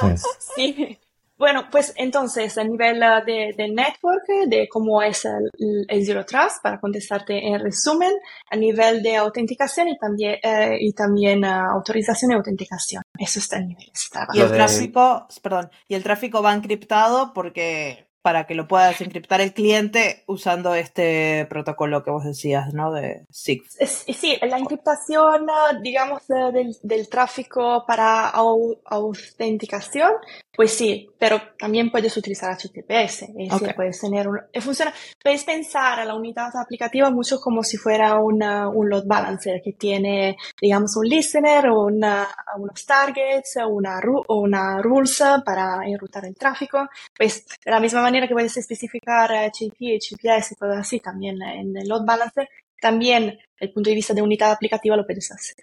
sí. 0.56 0.98
Bueno, 1.42 1.64
pues 1.72 1.92
entonces 1.96 2.56
a 2.56 2.62
nivel 2.62 3.02
uh, 3.02 3.26
de, 3.26 3.52
de 3.56 3.68
network, 3.68 4.28
de 4.46 4.68
cómo 4.68 5.02
es 5.02 5.24
el, 5.24 5.50
el, 5.88 6.06
Zero 6.06 6.24
Trust, 6.24 6.62
para 6.62 6.78
contestarte 6.78 7.48
en 7.48 7.58
resumen, 7.58 8.12
a 8.48 8.54
nivel 8.54 9.02
de 9.02 9.16
autenticación 9.16 9.88
y 9.88 9.98
también, 9.98 10.36
eh, 10.40 10.76
y 10.78 10.92
también 10.92 11.44
uh, 11.44 11.74
autorización 11.74 12.30
y 12.30 12.34
autenticación. 12.34 13.02
Eso 13.18 13.40
está 13.40 13.56
en 13.56 13.66
nivel. 13.66 13.90
Y 14.34 14.40
el 14.40 14.52
tráfico, 14.52 15.26
perdón, 15.42 15.68
y 15.88 15.96
el 15.96 16.04
tráfico 16.04 16.44
va 16.44 16.54
encriptado 16.54 17.32
porque 17.32 18.06
para 18.22 18.46
que 18.46 18.54
lo 18.54 18.68
pueda 18.68 18.88
desencriptar 18.88 19.40
el 19.40 19.52
cliente 19.52 20.22
usando 20.26 20.74
este 20.76 21.46
protocolo 21.50 22.04
que 22.04 22.12
vos 22.12 22.24
decías, 22.24 22.72
¿no? 22.72 22.92
De 22.92 23.26
SIG. 23.30 23.64
Sí, 23.68 24.38
la 24.40 24.58
encriptación, 24.58 25.46
digamos, 25.82 26.26
del, 26.28 26.76
del 26.82 27.08
tráfico 27.08 27.84
para 27.86 28.28
autenticación, 28.28 30.12
pues 30.54 30.72
sí, 30.72 31.08
pero 31.18 31.40
también 31.58 31.90
puedes 31.90 32.16
utilizar 32.16 32.56
HTTPS. 32.56 33.22
Es 33.22 33.50
decir, 33.50 33.74
puedes 33.74 34.00
tener 34.00 34.28
un, 34.28 34.38
eh, 34.52 34.60
funciona, 34.60 34.92
puedes 35.20 35.42
pensar 35.44 35.98
a 35.98 36.04
la 36.04 36.14
unidad 36.14 36.54
aplicativa 36.54 37.10
mucho 37.10 37.40
como 37.40 37.64
si 37.64 37.76
fuera 37.76 38.16
una, 38.20 38.68
un 38.68 38.88
load 38.88 39.06
balancer 39.06 39.60
que 39.64 39.72
tiene, 39.72 40.36
digamos, 40.60 40.94
un 40.96 41.08
listener, 41.08 41.70
una, 41.70 42.28
unos 42.56 42.84
targets, 42.86 43.56
una, 43.68 44.00
una 44.28 44.80
rules 44.80 45.22
para 45.44 45.80
enrutar 45.86 46.26
el 46.26 46.36
tráfico. 46.36 46.88
Pues 47.16 47.46
de 47.64 47.70
la 47.70 47.80
misma 47.80 48.02
manera 48.02 48.11
manera 48.12 48.28
que 48.28 48.34
puedes 48.34 48.56
especificar 48.58 49.30
HTTP, 49.30 49.96
HTTPS 49.96 50.52
y 50.52 50.56
cosas 50.56 50.78
así 50.78 51.00
también 51.00 51.40
en 51.40 51.74
el 51.74 51.88
load 51.88 52.04
balancer, 52.04 52.46
también 52.78 53.24
desde 53.24 53.40
el 53.58 53.72
punto 53.72 53.88
de 53.88 53.96
vista 53.96 54.12
de 54.12 54.20
unidad 54.20 54.52
aplicativa 54.52 54.96
lo 54.96 55.06
puedes 55.06 55.32
hacer. 55.32 55.56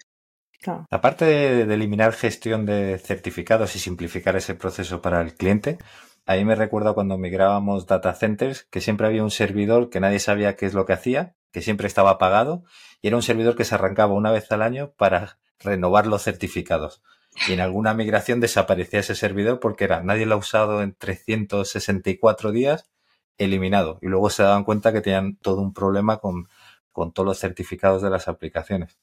Aparte 0.90 1.24
de, 1.24 1.74
eliminar 1.74 2.12
gestión 2.12 2.66
de 2.66 2.98
certificados 2.98 3.76
y 3.76 3.78
simplificar 3.78 4.36
ese 4.36 4.54
proceso 4.54 5.00
para 5.00 5.22
el 5.22 5.34
cliente, 5.34 5.78
ahí 6.26 6.44
me 6.44 6.56
recuerda 6.56 6.92
cuando 6.92 7.16
migrábamos 7.16 7.86
data 7.86 8.14
centers 8.14 8.64
que 8.64 8.80
siempre 8.80 9.06
había 9.06 9.22
un 9.22 9.30
servidor 9.30 9.88
que 9.88 10.00
nadie 10.00 10.18
sabía 10.18 10.56
qué 10.56 10.66
es 10.66 10.74
lo 10.74 10.84
que 10.86 10.92
hacía, 10.92 11.36
que 11.52 11.62
siempre 11.62 11.86
estaba 11.86 12.10
apagado 12.10 12.64
y 13.00 13.06
era 13.06 13.16
un 13.16 13.22
servidor 13.22 13.54
que 13.54 13.64
se 13.64 13.76
arrancaba 13.76 14.12
una 14.12 14.32
vez 14.32 14.50
al 14.50 14.62
año 14.62 14.92
para 14.96 15.38
renovar 15.60 16.06
los 16.06 16.24
certificados 16.24 17.00
y 17.48 17.52
en 17.52 17.60
alguna 17.60 17.94
migración 17.94 18.40
desaparecía 18.40 19.00
ese 19.00 19.14
servidor 19.14 19.60
porque 19.60 19.84
era 19.84 20.02
nadie 20.02 20.26
lo 20.26 20.34
ha 20.34 20.38
usado 20.38 20.82
en 20.82 20.94
364 20.94 22.52
días, 22.52 22.90
eliminado. 23.38 23.98
Y 24.02 24.06
luego 24.08 24.30
se 24.30 24.42
daban 24.42 24.64
cuenta 24.64 24.92
que 24.92 25.00
tenían 25.00 25.36
todo 25.36 25.60
un 25.60 25.72
problema 25.72 26.18
con, 26.18 26.48
con 26.92 27.12
todos 27.12 27.26
los 27.26 27.38
certificados 27.38 28.02
de 28.02 28.10
las 28.10 28.28
aplicaciones. 28.28 28.98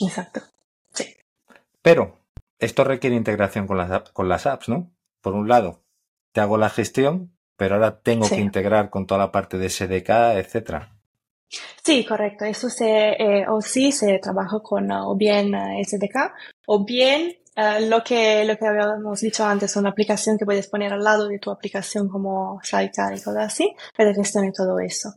Exacto. 0.00 0.40
Sí. 0.92 1.16
Pero 1.82 2.18
esto 2.58 2.84
requiere 2.84 3.16
integración 3.16 3.66
con 3.66 3.76
las, 3.76 4.10
con 4.10 4.28
las 4.28 4.46
apps, 4.46 4.68
¿no? 4.68 4.90
Por 5.20 5.34
un 5.34 5.48
lado, 5.48 5.82
te 6.32 6.40
hago 6.40 6.58
la 6.58 6.70
gestión, 6.70 7.32
pero 7.56 7.74
ahora 7.74 8.00
tengo 8.00 8.28
que 8.28 8.40
integrar 8.40 8.90
con 8.90 9.06
toda 9.06 9.18
la 9.18 9.32
parte 9.32 9.58
de 9.58 9.68
SDK, 9.68 10.36
etcétera. 10.36 10.96
Sí, 11.84 12.04
correcto. 12.04 12.44
Eso 12.44 12.68
se, 12.70 13.10
eh, 13.10 13.46
o 13.48 13.60
sí 13.60 13.92
se 13.92 14.18
trabaja 14.18 14.60
con 14.62 14.90
uh, 14.90 15.10
o 15.10 15.16
bien 15.16 15.54
uh, 15.54 15.82
SDK 15.82 16.32
o 16.66 16.84
bien 16.84 17.36
uh, 17.56 17.84
lo, 17.88 18.02
que, 18.02 18.44
lo 18.44 18.56
que 18.56 18.66
habíamos 18.66 19.20
dicho 19.20 19.44
antes, 19.44 19.76
una 19.76 19.90
aplicación 19.90 20.38
que 20.38 20.44
puedes 20.44 20.68
poner 20.68 20.92
al 20.92 21.02
lado 21.02 21.28
de 21.28 21.38
tu 21.38 21.50
aplicación 21.50 22.08
como 22.08 22.60
Sidecar 22.62 23.12
y 23.12 23.20
cosas 23.20 23.46
así, 23.46 23.74
para 23.96 24.14
gestionar 24.14 24.52
todo 24.52 24.78
eso. 24.78 25.14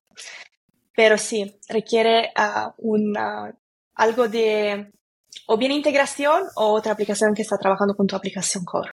Pero 0.95 1.17
sí, 1.17 1.59
requiere 1.67 2.31
un, 2.77 3.15
algo 3.95 4.27
de 4.29 4.91
o 5.47 5.57
bien 5.57 5.71
integración 5.73 6.43
o 6.55 6.73
otra 6.73 6.93
aplicación 6.93 7.33
que 7.33 7.41
está 7.41 7.57
trabajando 7.57 7.95
con 7.95 8.07
tu 8.07 8.15
aplicación 8.15 8.63
core. 8.63 8.91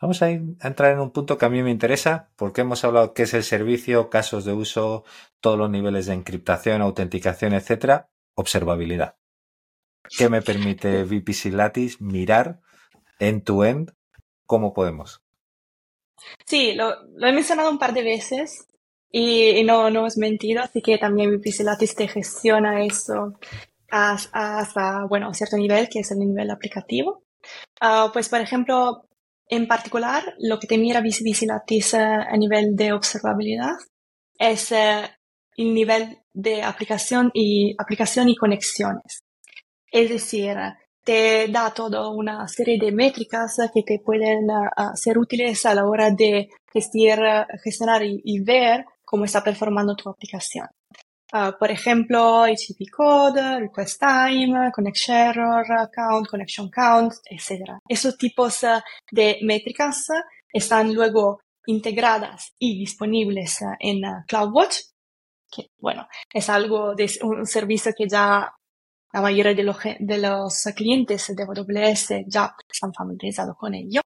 Vamos 0.00 0.22
a, 0.22 0.30
entrar 0.30 0.92
en 0.92 1.00
un 1.00 1.10
punto 1.10 1.38
que 1.38 1.46
a 1.46 1.48
mí 1.48 1.62
me 1.62 1.70
interesa, 1.70 2.30
porque 2.36 2.60
hemos 2.60 2.84
hablado 2.84 3.14
qué 3.14 3.22
es 3.24 3.34
el 3.34 3.42
servicio, 3.42 4.10
casos 4.10 4.44
de 4.44 4.52
uso, 4.52 5.04
todos 5.40 5.58
los 5.58 5.70
niveles 5.70 6.06
de 6.06 6.14
encriptación, 6.14 6.82
autenticación, 6.82 7.52
etcétera, 7.52 8.08
observabilidad. 8.34 9.16
¿Qué 10.16 10.28
me 10.28 10.42
permite 10.42 11.04
VPC 11.04 11.46
Lattice 11.52 11.96
mirar 12.00 12.60
end-to-end? 13.18 13.92
¿Cómo 14.46 14.72
podemos? 14.72 15.22
Sí, 16.44 16.74
lo, 16.74 16.92
he 17.26 17.32
mencionado 17.32 17.70
un 17.70 17.78
par 17.78 17.92
de 17.92 18.04
veces 18.04 18.68
y, 19.10 19.62
no, 19.64 19.90
no 19.90 20.06
es 20.06 20.16
mentira, 20.16 20.64
así 20.64 20.80
que 20.80 20.98
también 20.98 21.30
VPC 21.30 21.60
Lattice 21.60 21.94
te 21.94 22.08
gestiona 22.08 22.84
eso 22.84 23.38
hasta, 23.90 25.06
bueno, 25.08 25.32
cierto 25.34 25.56
nivel, 25.56 25.88
que 25.88 26.00
es 26.00 26.10
el 26.10 26.18
nivel 26.18 26.50
aplicativo. 26.50 27.24
Ah, 27.80 28.10
pues, 28.12 28.28
por 28.28 28.40
ejemplo, 28.40 29.06
en 29.48 29.68
particular, 29.68 30.34
lo 30.38 30.58
que 30.58 30.66
te 30.66 30.78
mira 30.78 31.00
Lattice 31.00 31.98
a 31.98 32.36
nivel 32.36 32.74
de 32.74 32.92
observabilidad 32.92 33.76
es 34.38 34.72
eh, 34.72 35.08
el 35.56 35.72
nivel 35.72 36.18
de 36.32 36.62
aplicación 36.62 37.30
y, 37.32 37.74
aplicación 37.78 38.28
y 38.28 38.36
conexiones. 38.36 39.20
Es 39.90 40.10
decir, 40.10 40.56
te 41.04 41.46
da 41.48 41.72
toda 41.72 42.10
una 42.10 42.46
serie 42.48 42.78
de 42.78 42.90
métricas 42.90 43.56
que 43.72 43.82
te 43.82 44.00
pueden 44.04 44.50
eh, 44.50 44.82
ser 44.94 45.16
útiles 45.16 45.64
a 45.64 45.74
la 45.74 45.86
hora 45.86 46.10
de 46.10 46.48
gestionar, 46.72 47.46
gestionar 47.62 48.02
y 48.04 48.40
ver 48.40 48.84
cómo 49.04 49.24
está 49.24 49.42
performando 49.42 49.94
tu 49.94 50.10
aplicación. 50.10 50.66
Uh, 51.32 51.58
por 51.58 51.70
ejemplo, 51.72 52.44
HTTP 52.46 52.88
code, 52.90 53.58
request 53.58 54.00
time, 54.00 54.70
connection 54.72 55.16
error 55.16 55.90
count, 55.92 56.28
connection 56.28 56.70
count, 56.70 57.14
etc. 57.28 57.78
Esos 57.88 58.16
tipos 58.16 58.62
uh, 58.62 58.80
de 59.10 59.38
métricas 59.42 60.06
están 60.52 60.94
luego 60.94 61.40
integradas 61.66 62.54
y 62.60 62.78
disponibles 62.78 63.58
en 63.80 64.02
CloudWatch, 64.28 64.76
que 65.50 65.70
bueno, 65.78 66.06
es 66.32 66.48
algo 66.48 66.94
de 66.94 67.10
un 67.22 67.44
servicio 67.44 67.92
que 67.96 68.08
ya 68.08 68.52
la 69.12 69.20
mayoría 69.20 69.54
de 69.54 69.62
los, 69.64 69.78
de 69.98 70.18
los 70.18 70.62
clientes 70.76 71.34
de 71.34 71.42
AWS 71.42 72.24
ya 72.28 72.54
están 72.70 72.92
familiarizados 72.92 73.56
con 73.56 73.74
ello. 73.74 74.00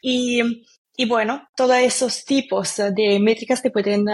Y, 0.00 0.64
y 0.96 1.06
bueno, 1.06 1.48
todos 1.54 1.76
esos 1.76 2.24
tipos 2.24 2.76
de 2.76 3.18
métricas 3.20 3.60
te 3.60 3.70
pueden 3.70 4.06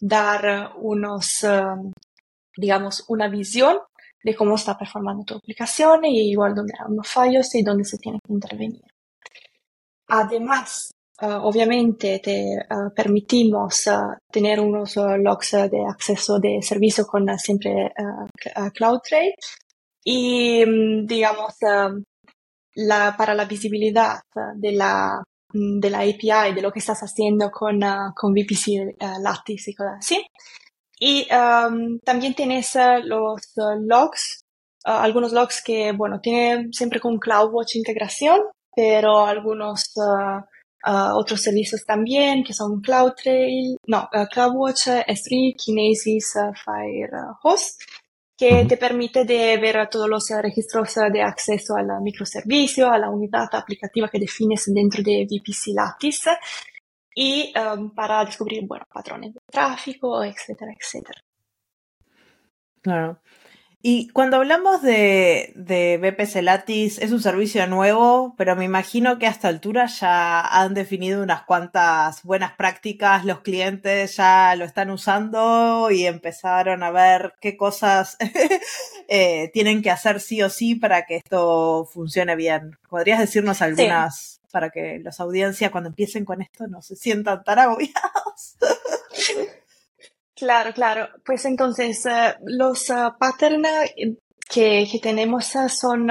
dar 0.00 0.72
unos, 0.76 1.42
um, 1.44 1.92
digamos, 2.56 3.04
una 3.08 3.28
visión 3.28 3.78
de 4.22 4.34
cómo 4.34 4.54
está 4.54 4.76
performando 4.76 5.24
tu 5.24 5.34
aplicación 5.34 6.04
y 6.04 6.30
igual 6.30 6.54
dónde 6.54 6.74
hay 6.78 6.92
unos 6.92 7.08
fallos 7.08 7.54
y 7.54 7.62
dónde 7.62 7.84
se 7.84 7.98
tiene 7.98 8.18
que 8.26 8.32
intervenir. 8.32 8.82
Además, 10.08 10.90
uh, 11.22 11.40
obviamente 11.42 12.20
te 12.22 12.56
uh, 12.70 12.92
permitimos 12.94 13.86
uh, 13.86 14.16
tener 14.30 14.60
unos 14.60 14.96
logs 14.96 15.52
de 15.52 15.84
acceso 15.88 16.38
de 16.38 16.60
servicio 16.62 17.06
con 17.06 17.38
siempre 17.38 17.92
CloudTrade 18.74 19.34
y, 20.04 20.64
um, 20.64 21.06
digamos, 21.06 21.54
um, 21.62 22.02
la, 22.74 23.14
para 23.16 23.34
la 23.34 23.44
visibilidad 23.44 24.20
de 24.56 24.72
la 24.72 25.22
Mm, 25.22 25.29
de 25.52 25.90
la 25.90 26.00
API, 26.00 26.54
de 26.54 26.62
lo 26.62 26.72
que 26.72 26.78
estás 26.78 27.00
haciendo 27.00 27.50
con, 27.50 27.82
uh, 27.82 28.12
con 28.14 28.32
VPC 28.32 28.96
uh, 29.00 29.22
Lattice 29.22 29.70
y 29.70 29.74
cosas 29.74 29.98
así. 29.98 30.26
Y 30.98 31.26
también 32.04 32.34
tienes 32.34 32.74
uh, 32.74 33.00
los 33.02 33.40
logs, 33.80 34.44
algunos 34.84 35.32
logs 35.32 35.62
que, 35.62 35.92
bueno, 35.92 36.20
tienen 36.20 36.72
siempre 36.74 37.00
con 37.00 37.18
CloudWatch 37.18 37.76
integración, 37.76 38.40
pero 38.74 39.24
algunos 39.24 39.92
otros 40.84 41.40
servicios 41.40 41.84
también, 41.86 42.44
que 42.44 42.52
son 42.52 42.82
CloudTrail, 42.82 43.78
no, 43.86 44.10
CloudWatch, 44.30 44.88
S3, 45.06 45.56
Kinesis, 45.56 46.34
Firehose 46.64 47.76
que 48.40 48.64
te 48.64 48.78
permite 48.78 49.26
de 49.26 49.58
ver 49.58 49.86
todos 49.90 50.08
los 50.08 50.26
registros 50.30 50.94
de 51.12 51.20
acceso 51.20 51.76
al 51.76 52.00
microservicio, 52.00 52.90
a 52.90 52.96
la 52.96 53.10
unidad 53.10 53.50
aplicativa 53.52 54.08
que 54.08 54.18
defines 54.18 54.64
dentro 54.72 55.02
de 55.02 55.26
VPC 55.26 55.74
Lattice 55.74 56.30
y 57.14 57.52
um, 57.54 57.90
para 57.90 58.24
descubrir, 58.24 58.66
bueno, 58.66 58.86
patrones 58.90 59.34
de 59.34 59.40
tráfico, 59.44 60.24
etcétera, 60.24 60.72
etcétera. 60.72 61.20
Claro. 62.80 63.20
Y 63.82 64.08
cuando 64.08 64.36
hablamos 64.36 64.82
de, 64.82 65.54
de 65.56 65.96
BPC 65.96 66.42
Lattice, 66.42 67.02
es 67.02 67.12
un 67.12 67.22
servicio 67.22 67.66
nuevo, 67.66 68.34
pero 68.36 68.54
me 68.54 68.66
imagino 68.66 69.18
que 69.18 69.26
a 69.26 69.30
esta 69.30 69.48
altura 69.48 69.86
ya 69.86 70.42
han 70.42 70.74
definido 70.74 71.22
unas 71.22 71.44
cuantas 71.44 72.22
buenas 72.22 72.52
prácticas, 72.52 73.24
los 73.24 73.40
clientes 73.40 74.16
ya 74.16 74.54
lo 74.56 74.66
están 74.66 74.90
usando 74.90 75.90
y 75.90 76.04
empezaron 76.04 76.82
a 76.82 76.90
ver 76.90 77.32
qué 77.40 77.56
cosas 77.56 78.18
eh, 79.08 79.50
tienen 79.54 79.80
que 79.80 79.90
hacer 79.90 80.20
sí 80.20 80.42
o 80.42 80.50
sí 80.50 80.74
para 80.74 81.06
que 81.06 81.16
esto 81.16 81.88
funcione 81.90 82.36
bien. 82.36 82.76
¿Podrías 82.90 83.18
decirnos 83.18 83.62
algunas 83.62 84.42
para 84.52 84.68
que 84.68 84.98
las 85.02 85.20
audiencias 85.20 85.70
cuando 85.70 85.88
empiecen 85.88 86.26
con 86.26 86.42
esto 86.42 86.66
no 86.66 86.82
se 86.82 86.96
sientan 86.96 87.42
tan 87.44 87.58
agobiados? 87.60 88.58
Claro, 90.40 90.72
claro. 90.72 91.08
Pues 91.22 91.44
entonces, 91.44 92.02
uh, 92.06 92.32
los 92.46 92.88
uh, 92.88 93.12
patterns 93.18 93.68
que, 94.48 94.88
que, 94.90 94.98
tenemos 94.98 95.52
son 95.68 96.10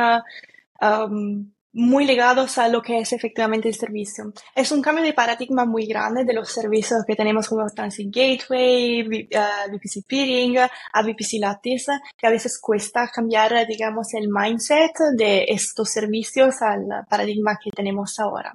muy 1.74 2.06
ligados 2.06 2.60
a 2.60 2.68
lo 2.68 2.84
que 2.84 3.00
es 3.00 3.12
efectivamente 3.12 3.68
el 3.68 3.74
servicio. 3.74 4.32
Es 4.54 4.72
un 4.72 4.84
cambio 4.84 5.04
de 5.04 5.14
paradigma 5.14 5.66
muy 5.66 5.88
grande 5.88 6.26
de 6.26 6.34
los 6.34 6.52
servicios 6.52 7.04
que 7.08 7.16
tenemos 7.16 7.50
como 7.50 7.68
Transit 7.70 8.16
Gateway, 8.16 9.02
VPC 9.02 10.06
Peering, 10.08 10.60
a 10.60 11.02
VPC 11.02 11.40
Lattice, 11.40 11.92
que 12.16 12.28
a 12.28 12.30
veces 12.30 12.60
cuesta 12.62 13.10
cambiar, 13.12 13.66
digamos, 13.66 14.14
el 14.14 14.30
mindset 14.30 14.94
de 15.18 15.46
estos 15.48 15.90
servicios 15.90 16.62
al 16.62 16.86
paradigma 17.10 17.58
que 17.62 17.72
tenemos 17.72 18.20
ahora. 18.20 18.54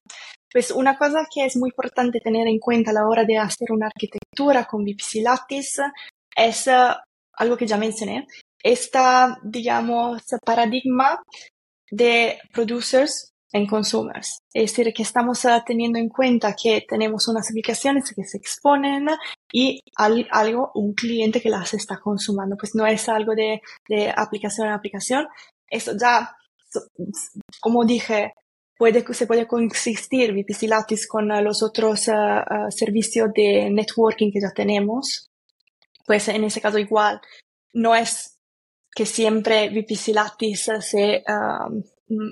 Pues 0.55 0.71
una 0.71 0.97
cosa 0.97 1.27
que 1.29 1.45
es 1.45 1.57
muy 1.57 1.71
importante 1.71 2.21
tener 2.21 2.47
en 2.47 2.61
cuenta 2.61 2.93
a 2.93 2.95
la 2.95 3.09
hora 3.09 3.25
de 3.25 3.39
hacer 3.39 3.73
una 3.73 3.87
arquitectura 3.87 4.65
con 4.67 4.85
VPC 4.85 5.17
Lattice 5.21 5.83
es 6.37 6.69
eh, 6.69 6.91
algo 7.33 7.57
que 7.57 7.67
ya 7.67 7.77
mencioné, 7.77 8.29
esta, 8.63 9.37
digamos, 9.43 10.23
paradigma 10.47 11.21
de 11.91 12.39
producers 12.53 13.33
en 13.53 13.67
consumers. 13.67 14.39
Es 14.53 14.71
decir, 14.71 14.95
que 14.95 15.03
estamos 15.03 15.45
uh, 15.45 15.61
teniendo 15.67 15.99
en 15.99 16.09
cuenta 16.09 16.55
que 16.55 16.85
tenemos 16.89 17.27
unas 17.27 17.51
aplicaciones 17.51 18.13
que 18.15 18.23
se 18.23 18.39
exponen 18.39 19.09
y 19.53 19.81
algo, 19.97 20.71
un 20.75 20.95
cliente 20.95 21.41
que 21.41 21.51
las 21.51 21.75
está 21.75 21.99
consumiendo. 21.99 22.57
Pues 22.57 22.77
no 22.77 22.87
es 22.87 23.09
algo 23.09 23.35
de, 23.35 23.61
de 23.89 24.15
aplicación 24.17 24.69
a 24.69 24.77
aplicación. 24.77 25.27
Eso 25.69 25.97
ya, 26.01 26.37
como 27.61 27.85
dije, 27.85 28.35
puede, 28.77 29.05
se 29.14 29.27
puede 29.27 29.47
consistir 29.47 30.33
VPC 30.33 30.62
Lattice 30.68 31.07
con 31.09 31.31
uh, 31.31 31.43
los 31.43 31.62
otros 31.62 32.09
uh, 32.09 32.70
servicios 32.70 33.31
de 33.35 33.70
networking 33.70 34.31
que 34.33 34.41
ya 34.41 34.53
tenemos. 34.55 35.31
Pues 36.07 36.29
en 36.29 36.45
ese 36.45 36.61
caso 36.61 36.79
igual, 36.79 37.20
no 37.72 37.95
es 37.95 38.39
que 38.95 39.07
siempre 39.07 39.70
Lattice 40.09 40.81
se, 40.81 41.25
um, 41.29 41.83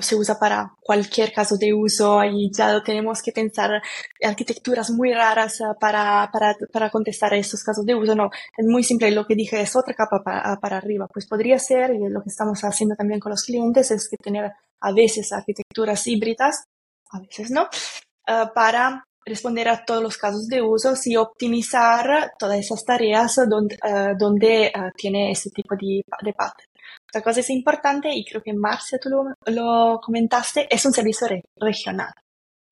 se 0.01 0.14
usa 0.14 0.38
para 0.38 0.74
cualquier 0.80 1.32
caso 1.32 1.57
de 1.57 1.72
uso 1.72 2.22
y 2.24 2.53
ya 2.53 2.82
tenemos 2.84 3.22
que 3.22 3.32
pensar 3.32 3.82
arquitecturas 4.22 4.90
muy 4.90 5.12
raras 5.12 5.61
para, 5.80 6.28
para, 6.32 6.57
para 6.72 6.90
contestar 6.90 7.34
esos 7.34 7.64
casos 7.64 7.84
de 7.84 7.95
uso. 7.95 8.14
No, 8.14 8.30
es 8.57 8.66
muy 8.66 8.84
simple. 8.84 9.11
Lo 9.11 9.26
que 9.26 9.34
dije 9.34 9.61
es 9.61 9.74
otra 9.74 9.95
capa 9.95 10.22
para, 10.22 10.57
para 10.61 10.76
arriba. 10.76 11.09
Pues 11.12 11.26
podría 11.26 11.59
ser, 11.59 11.95
y 11.95 12.09
lo 12.09 12.22
que 12.22 12.28
estamos 12.28 12.62
haciendo 12.62 12.95
también 12.95 13.18
con 13.18 13.30
los 13.30 13.43
clientes, 13.43 13.90
es 13.90 14.09
que 14.09 14.16
tener 14.18 14.53
a 14.83 14.93
veces 14.93 15.33
arquitecturas 15.33 16.07
híbridas, 16.07 16.64
a 17.11 17.20
veces 17.20 17.51
no, 17.51 17.62
uh, 17.62 18.53
para 18.55 19.05
responder 19.24 19.68
a 19.68 19.85
todos 19.85 20.03
los 20.03 20.16
casos 20.16 20.49
de 20.49 20.61
uso 20.61 20.95
y 21.05 21.16
optimizar 21.16 22.33
todas 22.39 22.59
esas 22.59 22.85
tareas 22.85 23.37
donde, 23.49 23.78
uh, 23.85 24.16
donde 24.18 24.72
uh, 24.74 24.91
tiene 24.97 25.30
ese 25.30 25.51
tipo 25.51 25.76
de, 25.76 26.03
de 26.22 26.33
pattern. 26.33 26.68
Otra 27.09 27.22
cosa 27.22 27.41
es 27.41 27.51
importante, 27.51 28.11
y 28.12 28.24
creo 28.24 28.43
que 28.43 28.53
Marcia 28.53 28.99
tú 28.99 29.09
lo, 29.11 29.24
lo 29.47 30.01
comentaste, 30.01 30.66
es 30.68 30.85
un 30.85 30.93
servicio 30.93 31.28
re 31.28 31.43
regional. 31.57 32.12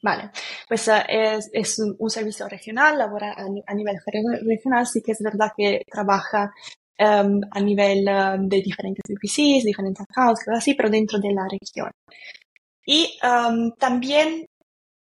Vale, 0.03 0.31
pues 0.67 0.89
uh, 0.89 1.03
es, 1.07 1.51
es 1.53 1.79
un, 1.79 1.95
un, 1.99 2.11
servicio 2.11 2.49
regional, 2.49 2.97
labora 2.97 3.33
a, 3.33 3.45
a, 3.67 3.75
nivel 3.75 4.01
regional, 4.43 4.87
sí 4.87 5.03
que 5.03 5.13
es 5.13 5.23
verdad 5.23 5.53
que 5.55 5.83
trabaja 5.91 6.51
um, 7.01 7.41
a 7.51 7.61
nivel 7.61 8.07
um, 8.07 8.49
de 8.49 8.63
diferentes 8.63 9.03
VPCs, 9.09 9.65
diferentes 9.65 10.07
accounts, 10.09 10.45
cosas 10.45 10.59
así, 10.59 10.75
pero 10.75 10.91
dentro 10.91 11.19
de 11.19 11.33
la 11.33 11.47
región. 11.49 11.91
Y 12.85 13.19
um, 13.23 13.73
también 13.79 14.47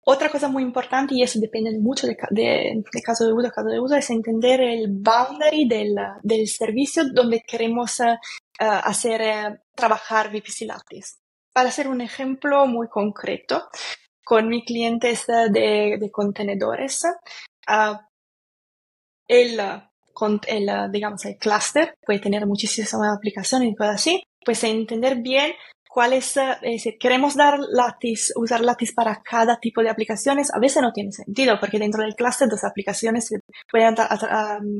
otra 0.05 0.31
cosa 0.31 0.49
muy 0.49 0.63
importante, 0.63 1.15
y 1.15 1.23
eso 1.23 1.39
depende 1.41 1.77
mucho 1.79 2.07
de, 2.07 2.17
de, 2.31 2.83
de, 2.93 3.03
caso 3.03 3.27
de 3.27 3.33
uso 3.33 3.51
caso 3.51 3.69
de 3.69 3.81
uso, 3.81 3.97
es 3.97 4.11
entender 4.11 4.61
el 4.61 4.89
boundary 4.89 5.69
del, 5.69 5.95
del 6.23 6.49
servicio 6.49 7.05
donde 7.13 7.43
queremos 7.47 8.01
uh, 8.01 8.17
hacer 8.59 9.21
uh, 9.21 9.57
trabajar 9.75 10.31
VPC 10.31 10.63
Lattice. 10.63 11.17
Para 11.53 11.69
hacer 11.69 11.89
un 11.89 12.01
ejemplo 12.01 12.67
muy 12.67 12.89
concreto, 12.89 13.69
con 14.25 14.49
mis 14.49 14.65
clientes 14.65 15.27
de, 15.27 15.97
de 15.99 16.11
contenedores, 16.11 17.05
uh, 17.69 17.97
el, 19.29 19.61
el, 20.47 20.71
digamos, 20.93 21.25
el 21.25 21.37
cluster 21.37 21.95
puede 22.05 22.19
tener 22.19 22.47
muchísimas 22.47 22.95
aplicaciones 22.95 23.71
y 23.71 23.75
cosas 23.75 23.97
así, 23.97 24.23
pues 24.45 24.63
entender 24.65 25.17
bien 25.17 25.53
cuál 25.91 26.13
es, 26.13 26.37
eh, 26.37 26.97
queremos 27.01 27.35
dar 27.35 27.59
Lattice, 27.59 28.33
usar 28.37 28.61
Lattice 28.61 28.93
para 28.95 29.21
cada 29.23 29.59
tipo 29.59 29.83
de 29.83 29.91
aplicaciones, 29.91 30.55
a 30.55 30.61
veces 30.61 30.83
no 30.83 30.93
tiene 30.93 31.11
sentido, 31.11 31.59
porque 31.59 31.81
dentro 31.81 32.03
del 32.03 32.15
cluster 32.15 32.49
las 32.49 32.63
aplicaciones 32.63 33.29
pueden 33.71 33.97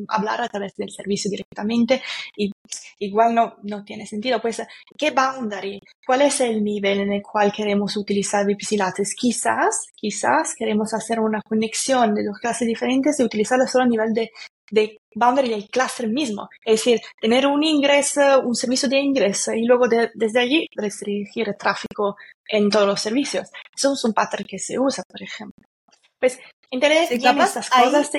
hablar 0.09 0.41
a 0.41 0.49
través 0.49 0.77
del 0.77 0.91
servicio 0.91 1.29
directamente 1.29 2.01
y 2.37 2.53
igual 3.01 3.35
no, 3.35 3.57
no 3.65 3.85
tiene 3.85 4.07
sentido. 4.07 4.41
Pues, 4.41 4.63
¿qué 4.97 5.11
boundary? 5.11 5.81
¿Cuál 6.07 6.23
es 6.23 6.41
el 6.41 6.63
nivel 6.63 7.01
en 7.01 7.13
el 7.13 7.23
cual 7.23 7.53
queremos 7.53 7.97
utilizar 7.97 8.47
VPC 8.47 8.79
Lattice? 8.79 9.15
Quizás, 9.17 9.89
quizás 9.97 10.55
queremos 10.57 10.95
hacer 10.95 11.19
una 11.19 11.43
conexión 11.43 12.15
de 12.15 12.25
dos 12.25 12.39
clases 12.39 12.69
diferentes 12.69 13.19
y 13.19 13.25
utilizarlo 13.25 13.67
solo 13.67 13.85
a 13.85 13.89
nivel 13.89 14.15
de 14.15 14.31
de 14.71 14.99
boundary 15.15 15.51
del 15.51 15.69
cluster 15.69 16.09
mismo. 16.09 16.49
Es 16.65 16.81
decir, 16.81 17.01
tener 17.21 17.47
un 17.47 17.63
ingreso, 17.63 18.41
un 18.41 18.55
servicio 18.55 18.89
de 18.89 19.01
ingreso 19.01 19.53
y 19.53 19.65
luego 19.65 19.89
de, 19.89 20.11
desde 20.15 20.41
allí 20.41 20.69
restringir 20.75 21.49
el 21.49 21.57
tráfico 21.57 22.17
en 22.47 22.71
todos 22.71 22.87
los 22.87 23.01
servicios. 23.01 23.49
Eso 23.75 23.93
es 23.93 24.05
un 24.05 24.13
pattern 24.13 24.45
que 24.45 24.59
se 24.59 24.79
usa, 24.79 25.03
por 25.09 25.23
ejemplo. 25.23 25.65
Pues, 26.19 26.39
Internet 26.71 27.09
sí, 27.09 27.21
cosas. 27.21 27.71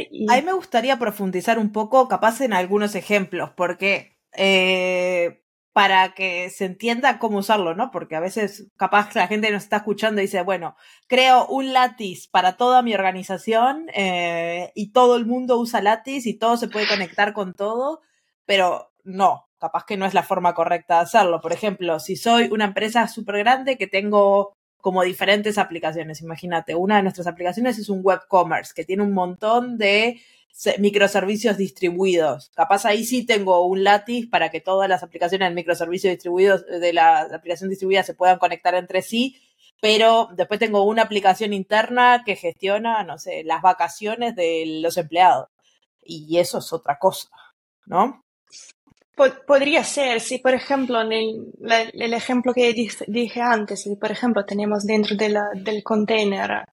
y... 0.09 0.29
ahí, 0.29 0.41
me 0.41 0.53
gustaría 0.53 0.99
profundizar 0.99 1.57
un 1.57 1.71
poco, 1.71 2.07
capaz 2.07 2.41
en 2.41 2.51
algunos 2.51 2.95
ejemplos, 2.95 3.51
porque 3.55 4.17
eh, 4.35 5.40
para 5.73 6.13
que 6.13 6.49
se 6.49 6.65
entienda 6.65 7.17
cómo 7.17 7.37
usarlo, 7.39 7.75
¿no? 7.75 7.91
Porque 7.91 8.15
a 8.15 8.19
veces 8.19 8.67
capaz 8.75 9.15
la 9.15 9.27
gente 9.27 9.51
nos 9.51 9.63
está 9.63 9.77
escuchando 9.77 10.19
y 10.19 10.25
dice, 10.25 10.41
bueno, 10.41 10.75
creo 11.07 11.47
un 11.47 11.71
Lattice 11.71 12.27
para 12.29 12.57
toda 12.57 12.81
mi 12.81 12.93
organización 12.93 13.87
eh, 13.93 14.71
y 14.75 14.91
todo 14.91 15.15
el 15.15 15.25
mundo 15.25 15.57
usa 15.57 15.81
Lattice 15.81 16.29
y 16.29 16.37
todo 16.37 16.57
se 16.57 16.67
puede 16.67 16.87
conectar 16.87 17.33
con 17.33 17.53
todo, 17.53 18.01
pero 18.45 18.91
no, 19.03 19.47
capaz 19.59 19.85
que 19.85 19.95
no 19.95 20.05
es 20.05 20.13
la 20.13 20.23
forma 20.23 20.53
correcta 20.53 20.95
de 20.95 21.01
hacerlo. 21.03 21.39
Por 21.39 21.53
ejemplo, 21.53 21.99
si 21.99 22.17
soy 22.17 22.49
una 22.51 22.65
empresa 22.65 23.07
súper 23.07 23.37
grande 23.37 23.77
que 23.77 23.87
tengo 23.87 24.53
como 24.77 25.03
diferentes 25.03 25.57
aplicaciones, 25.57 26.21
imagínate, 26.21 26.75
una 26.75 26.97
de 26.97 27.03
nuestras 27.03 27.27
aplicaciones 27.27 27.77
es 27.77 27.87
un 27.87 28.01
web 28.03 28.21
commerce 28.27 28.73
que 28.75 28.83
tiene 28.83 29.03
un 29.03 29.13
montón 29.13 29.77
de 29.77 30.19
microservicios 30.79 31.57
distribuidos. 31.57 32.51
Capaz 32.55 32.85
ahí 32.85 33.03
sí 33.03 33.25
tengo 33.25 33.65
un 33.65 33.83
Lattice 33.83 34.27
para 34.27 34.49
que 34.49 34.61
todas 34.61 34.87
las 34.87 35.03
aplicaciones 35.03 35.47
del 35.47 35.55
microservicio 35.55 36.09
distribuidos 36.09 36.65
de 36.65 36.93
la 36.93 37.21
aplicación 37.21 37.69
distribuida 37.69 38.03
se 38.03 38.13
puedan 38.13 38.37
conectar 38.37 38.75
entre 38.75 39.01
sí, 39.01 39.37
pero 39.81 40.29
después 40.35 40.59
tengo 40.59 40.83
una 40.83 41.01
aplicación 41.01 41.53
interna 41.53 42.23
que 42.25 42.35
gestiona, 42.35 43.03
no 43.03 43.17
sé, 43.17 43.43
las 43.43 43.61
vacaciones 43.61 44.35
de 44.35 44.79
los 44.81 44.97
empleados. 44.97 45.49
Y 46.03 46.37
eso 46.37 46.59
es 46.59 46.71
otra 46.73 46.97
cosa, 46.99 47.29
¿no? 47.85 48.23
Podría 49.45 49.83
ser, 49.83 50.19
si 50.19 50.39
por 50.39 50.53
ejemplo 50.53 51.01
en 51.01 51.11
el, 51.11 51.53
el 51.93 52.13
ejemplo 52.13 52.53
que 52.53 52.73
dije 52.73 53.41
antes, 53.41 53.83
si 53.83 53.95
por 53.95 54.11
ejemplo 54.11 54.45
tenemos 54.45 54.85
dentro 54.85 55.15
de 55.15 55.35
del 55.55 55.83
container 55.83 56.65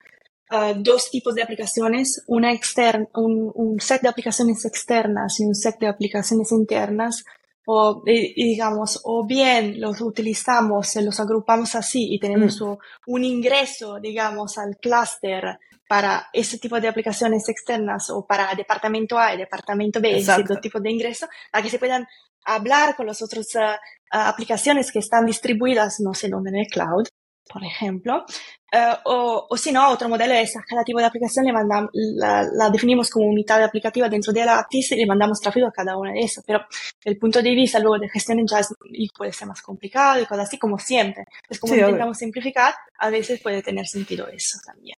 uh, 0.51 0.74
dos 0.76 1.11
tipos 1.11 1.34
de 1.34 1.42
aplicaciones, 1.42 2.22
una 2.26 2.53
externa, 2.53 3.07
un, 3.14 3.51
un, 3.55 3.80
set 3.80 4.03
de 4.03 4.09
aplicaciones 4.09 4.64
externas 4.64 5.40
y 5.40 5.44
un 5.44 5.55
set 5.55 5.78
de 5.78 5.88
aplicaciones 5.88 6.53
internas, 6.53 7.24
o 7.70 8.03
y, 8.07 8.32
digamos, 8.34 9.01
o 9.05 9.26
bien 9.26 9.78
los 9.78 10.01
utilizamos, 10.01 10.96
los 10.96 11.20
agrupamos 11.20 11.74
así 11.74 12.14
y 12.14 12.18
tenemos 12.18 12.61
mm. 12.62 12.76
un 13.09 13.24
ingreso, 13.24 14.01
digamos, 14.01 14.57
al 14.57 14.78
clúster 14.78 15.59
para 15.86 16.28
ese 16.32 16.59
tipo 16.59 16.80
de 16.80 16.88
aplicaciones 16.88 17.46
externas 17.49 18.09
o 18.09 18.26
para 18.26 18.55
departamento 18.55 19.18
A 19.18 19.34
y 19.34 19.38
departamento 19.38 20.01
B, 20.01 20.16
ese 20.16 20.44
dos 20.44 20.61
tipos 20.62 20.82
de 20.82 20.90
ingreso, 20.90 21.26
a 21.53 21.61
que 21.61 21.68
se 21.68 21.78
puedan 21.78 22.07
hablar 22.44 22.96
con 22.96 23.07
las 23.07 23.20
otras 23.20 23.55
uh, 23.57 23.76
aplicaciones 24.11 24.90
que 24.90 25.01
están 25.01 25.26
distribuidas 25.26 26.01
no 26.01 26.14
sé 26.14 26.28
dónde 26.28 26.51
en 26.51 26.57
el 26.57 26.66
cloud 26.66 27.07
por 27.49 27.64
ejemplo. 27.64 28.24
Uh, 28.70 28.96
o, 29.05 29.46
o, 29.49 29.57
si 29.57 29.72
no, 29.72 29.88
otro 29.90 30.09
modelo 30.11 30.34
es 30.34 30.55
a 30.57 30.62
cada 30.62 30.84
tipo 30.84 30.99
de 30.99 31.07
aplicación 31.07 31.46
le 31.46 31.53
mandamos, 31.53 31.90
la, 31.94 32.46
la, 32.53 32.68
definimos 32.68 33.09
como 33.09 33.26
unidad 33.26 33.64
aplicativa 33.64 34.11
dentro 34.11 34.30
de 34.32 34.44
la 34.44 34.59
APIS 34.59 34.92
y 34.92 34.96
le 34.96 35.07
mandamos 35.07 35.40
tráfico 35.40 35.66
a 35.66 35.72
cada 35.72 35.96
una 35.96 36.12
de 36.12 36.20
esas. 36.20 36.44
Pero 36.46 36.61
el 37.05 37.16
punto 37.16 37.40
de 37.40 37.55
vista 37.55 37.78
luego 37.78 37.99
de 37.99 38.11
gestión 38.11 38.46
ya 38.46 38.59
es, 38.59 38.74
y 38.92 39.09
puede 39.09 39.32
ser 39.32 39.49
más 39.49 39.62
complicado 39.62 40.20
y 40.20 40.26
cosas 40.26 40.49
así 40.49 40.59
como 40.59 40.78
siempre. 40.78 41.24
Es 41.49 41.59
como 41.59 41.72
sí, 41.72 41.80
intentamos 41.80 42.16
obvio. 42.16 42.26
simplificar, 42.26 42.74
a 42.99 43.09
veces 43.09 43.40
puede 43.40 43.62
tener 43.62 43.86
sentido 43.86 44.28
eso 44.28 44.59
también. 44.64 44.96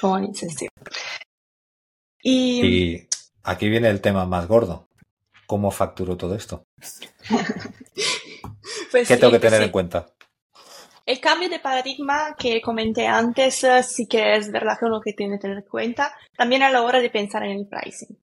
Como 0.00 0.18
dices, 0.18 0.56
Y, 2.22 2.66
y 2.66 3.08
aquí 3.44 3.68
viene 3.68 3.88
el 3.88 4.00
tema 4.00 4.26
más 4.26 4.48
gordo. 4.48 4.88
¿Cómo 5.46 5.70
facturo 5.70 6.16
todo 6.16 6.34
esto? 6.34 6.64
pues 8.90 9.06
¿Qué 9.06 9.14
sí, 9.14 9.20
tengo 9.20 9.32
que 9.32 9.38
tener 9.38 9.60
sí. 9.60 9.64
en 9.66 9.70
cuenta? 9.70 10.08
El 11.06 11.20
cambio 11.20 11.48
de 11.48 11.58
paradigma 11.58 12.34
que 12.38 12.60
comenté 12.60 13.06
antes 13.06 13.64
eh, 13.64 13.82
sí 13.82 14.06
que 14.06 14.36
es 14.36 14.50
verdad 14.50 14.78
que 14.78 14.86
uno 14.86 15.00
que 15.00 15.12
tiene 15.12 15.36
que 15.36 15.42
tener 15.42 15.58
en 15.58 15.64
cuenta 15.64 16.14
también 16.36 16.62
a 16.62 16.70
la 16.70 16.82
hora 16.82 17.00
de 17.00 17.10
pensar 17.10 17.44
en 17.44 17.52
el 17.52 17.66
pricing. 17.66 18.16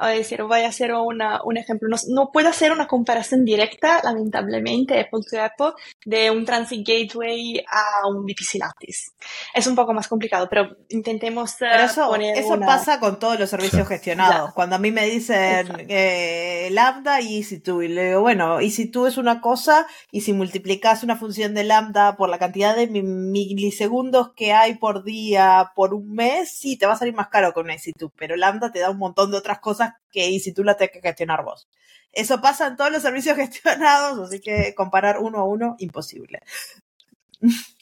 Es 0.00 0.18
decir, 0.18 0.42
voy 0.42 0.60
a 0.60 0.68
hacer 0.68 0.92
una, 0.94 1.42
un 1.44 1.56
ejemplo. 1.56 1.88
No, 1.88 1.96
no, 2.08 2.30
puedo 2.32 2.48
hacer 2.48 2.72
una 2.72 2.86
comparación 2.86 3.44
directa, 3.44 4.00
lamentablemente, 4.02 4.98
Apple 4.98 5.20
to 5.28 5.40
Apple, 5.40 5.72
de 6.04 6.30
un 6.30 6.44
Transit 6.44 6.86
Gateway 6.86 7.62
a 7.68 8.06
un 8.08 8.24
VPC 8.24 8.54
Lattice. 8.60 9.10
Es 9.52 9.66
un 9.66 9.74
poco 9.74 9.92
más 9.92 10.08
complicado, 10.08 10.46
pero 10.48 10.76
intentemos 10.88 11.52
eh, 11.54 11.66
pero 11.70 11.84
eso, 11.84 12.14
eso 12.16 12.60
pasa 12.60 13.00
con 13.00 13.18
todos 13.18 13.38
los 13.38 13.50
servicios 13.50 13.86
gestionados. 13.88 14.52
Cuando 14.54 14.76
a 14.76 14.78
mí 14.78 14.90
me 14.90 15.06
dicen 15.06 15.86
eh, 15.88 16.68
Lambda 16.72 17.20
y 17.20 17.42
EC2, 17.42 17.84
y 17.84 17.88
le 17.88 18.06
digo, 18.08 18.20
bueno, 18.20 18.60
EC2 18.60 19.08
es 19.08 19.16
una 19.16 19.40
cosa, 19.40 19.86
y 20.10 20.22
si 20.22 20.32
multiplicas 20.32 21.02
una 21.02 21.16
función 21.16 21.54
de 21.54 21.64
Lambda 21.64 22.16
por 22.16 22.25
la 22.28 22.38
cantidad 22.38 22.76
de 22.76 22.86
milisegundos 22.86 24.32
que 24.34 24.52
hay 24.52 24.74
por 24.74 25.04
día 25.04 25.72
por 25.74 25.94
un 25.94 26.12
mes, 26.12 26.50
sí, 26.56 26.76
te 26.76 26.86
va 26.86 26.94
a 26.94 26.98
salir 26.98 27.14
más 27.14 27.28
caro 27.28 27.52
con 27.52 27.66
EC2, 27.66 28.12
pero 28.16 28.36
Lambda 28.36 28.70
te 28.72 28.80
da 28.80 28.90
un 28.90 28.98
montón 28.98 29.30
de 29.30 29.38
otras 29.38 29.60
cosas 29.60 29.94
que 30.10 30.28
EC2 30.28 30.64
la 30.64 30.76
tienes 30.76 30.94
que 30.94 31.00
gestionar 31.00 31.44
vos. 31.44 31.68
Eso 32.12 32.40
pasa 32.40 32.68
en 32.68 32.76
todos 32.76 32.90
los 32.90 33.02
servicios 33.02 33.36
gestionados, 33.36 34.18
así 34.28 34.40
que 34.40 34.74
comparar 34.74 35.18
uno 35.18 35.38
a 35.38 35.44
uno, 35.44 35.76
imposible. 35.78 36.40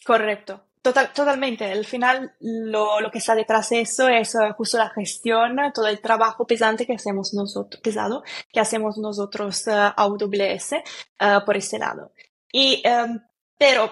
Correcto. 0.04 0.64
Total, 0.84 1.14
totalmente. 1.14 1.64
Al 1.64 1.86
final, 1.86 2.34
lo, 2.40 3.10
que 3.10 3.16
está 3.16 3.34
detrás 3.34 3.70
de 3.70 3.80
eso 3.80 4.06
es 4.06 4.36
justo 4.54 4.76
la 4.76 4.90
gestión, 4.90 5.56
todo 5.72 5.86
el 5.86 5.98
trabajo 5.98 6.46
pesante 6.46 6.84
que 6.84 6.92
hacemos 6.92 7.32
nosotros, 7.32 7.80
pesado, 7.80 8.22
que 8.52 8.60
hacemos 8.60 8.98
nosotros 8.98 9.66
uh, 9.66 9.94
AWS 9.96 10.72
uh, 10.72 11.42
por 11.46 11.56
ese 11.56 11.78
lado. 11.78 12.12
Y, 12.52 12.82
um, 12.86 13.18
pero, 13.56 13.90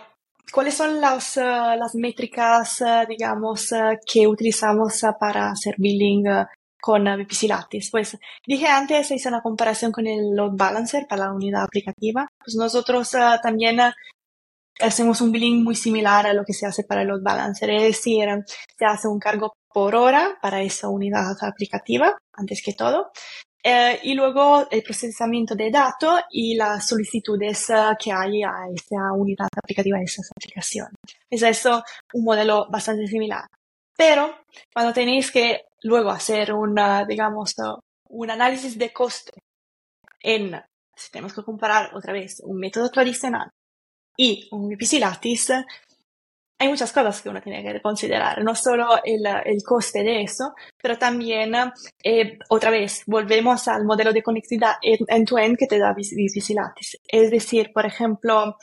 ¿cuáles 0.50 0.74
son 0.74 1.00
las, 1.00 1.36
las 1.36 1.94
métricas, 1.94 2.82
digamos, 3.08 3.70
que 4.06 4.26
utilizamos 4.26 5.02
para 5.20 5.50
hacer 5.50 5.74
billing 5.78 6.24
con 6.80 7.04
VPC 7.04 7.42
Lattice? 7.48 7.88
Pues 7.90 8.18
dije 8.46 8.66
antes, 8.66 9.10
hice 9.10 9.28
una 9.28 9.42
comparación 9.42 9.92
con 9.92 10.06
el 10.06 10.34
load 10.34 10.52
balancer 10.54 11.06
para 11.08 11.26
la 11.26 11.32
unidad 11.32 11.64
aplicativa. 11.64 12.28
Pues 12.38 12.56
nosotros 12.56 13.10
también 13.42 13.78
hacemos 14.80 15.20
un 15.20 15.32
billing 15.32 15.62
muy 15.62 15.74
similar 15.74 16.26
a 16.26 16.32
lo 16.32 16.44
que 16.44 16.54
se 16.54 16.66
hace 16.66 16.84
para 16.84 17.02
el 17.02 17.08
load 17.08 17.22
balancer, 17.22 17.70
es 17.70 17.82
decir, 17.82 18.28
se 18.78 18.84
hace 18.84 19.08
un 19.08 19.18
cargo 19.18 19.54
por 19.72 19.94
hora 19.94 20.38
para 20.40 20.62
esa 20.62 20.88
unidad 20.88 21.36
aplicativa, 21.40 22.16
antes 22.32 22.62
que 22.62 22.74
todo, 22.74 23.10
eh, 23.64 24.00
y 24.02 24.14
luego 24.14 24.68
el 24.70 24.82
procesamiento 24.82 25.54
de 25.54 25.70
datos 25.70 26.20
y 26.30 26.56
las 26.56 26.88
solicitudes 26.88 27.70
eh, 27.70 27.74
que 27.98 28.10
hay 28.10 28.42
a 28.42 28.66
esa 28.74 29.12
unidad 29.12 29.48
aplicativa, 29.56 29.98
a 29.98 30.02
esa 30.02 30.22
aplicación. 30.36 30.88
Es 31.30 31.42
eso 31.42 31.82
un 32.14 32.24
modelo 32.24 32.66
bastante 32.70 33.06
similar. 33.06 33.44
Pero 33.96 34.34
cuando 34.72 34.92
tenéis 34.92 35.30
que 35.30 35.66
luego 35.82 36.10
hacer 36.10 36.52
una, 36.52 37.04
digamos, 37.04 37.54
un 38.08 38.30
análisis 38.30 38.76
de 38.76 38.92
coste 38.92 39.32
en, 40.20 40.60
si 40.96 41.10
tenemos 41.12 41.32
que 41.32 41.44
comparar 41.44 41.94
otra 41.94 42.12
vez 42.12 42.40
un 42.44 42.58
método 42.58 42.90
tradicional 42.90 43.50
y 44.16 44.48
un 44.50 44.68
VPC 44.68 44.98
Lattice, 44.98 45.64
hay 46.62 46.68
muchas 46.68 46.92
cosas 46.92 47.20
que 47.20 47.28
uno 47.28 47.42
tiene 47.42 47.60
que 47.60 47.82
considerar, 47.82 48.40
no 48.44 48.54
solo 48.54 49.02
el, 49.02 49.26
el 49.44 49.62
coste 49.64 50.04
de 50.04 50.22
eso, 50.22 50.54
pero 50.80 50.96
también, 50.96 51.52
eh, 52.04 52.38
otra 52.48 52.70
vez, 52.70 53.02
volvemos 53.06 53.66
al 53.66 53.84
modelo 53.84 54.12
de 54.12 54.22
conectividad 54.22 54.74
end-to-end 54.80 55.56
que 55.58 55.66
te 55.66 55.78
da 55.80 55.88
Lattice. 55.88 56.98
Es 57.04 57.32
decir, 57.32 57.72
por 57.72 57.84
ejemplo, 57.84 58.56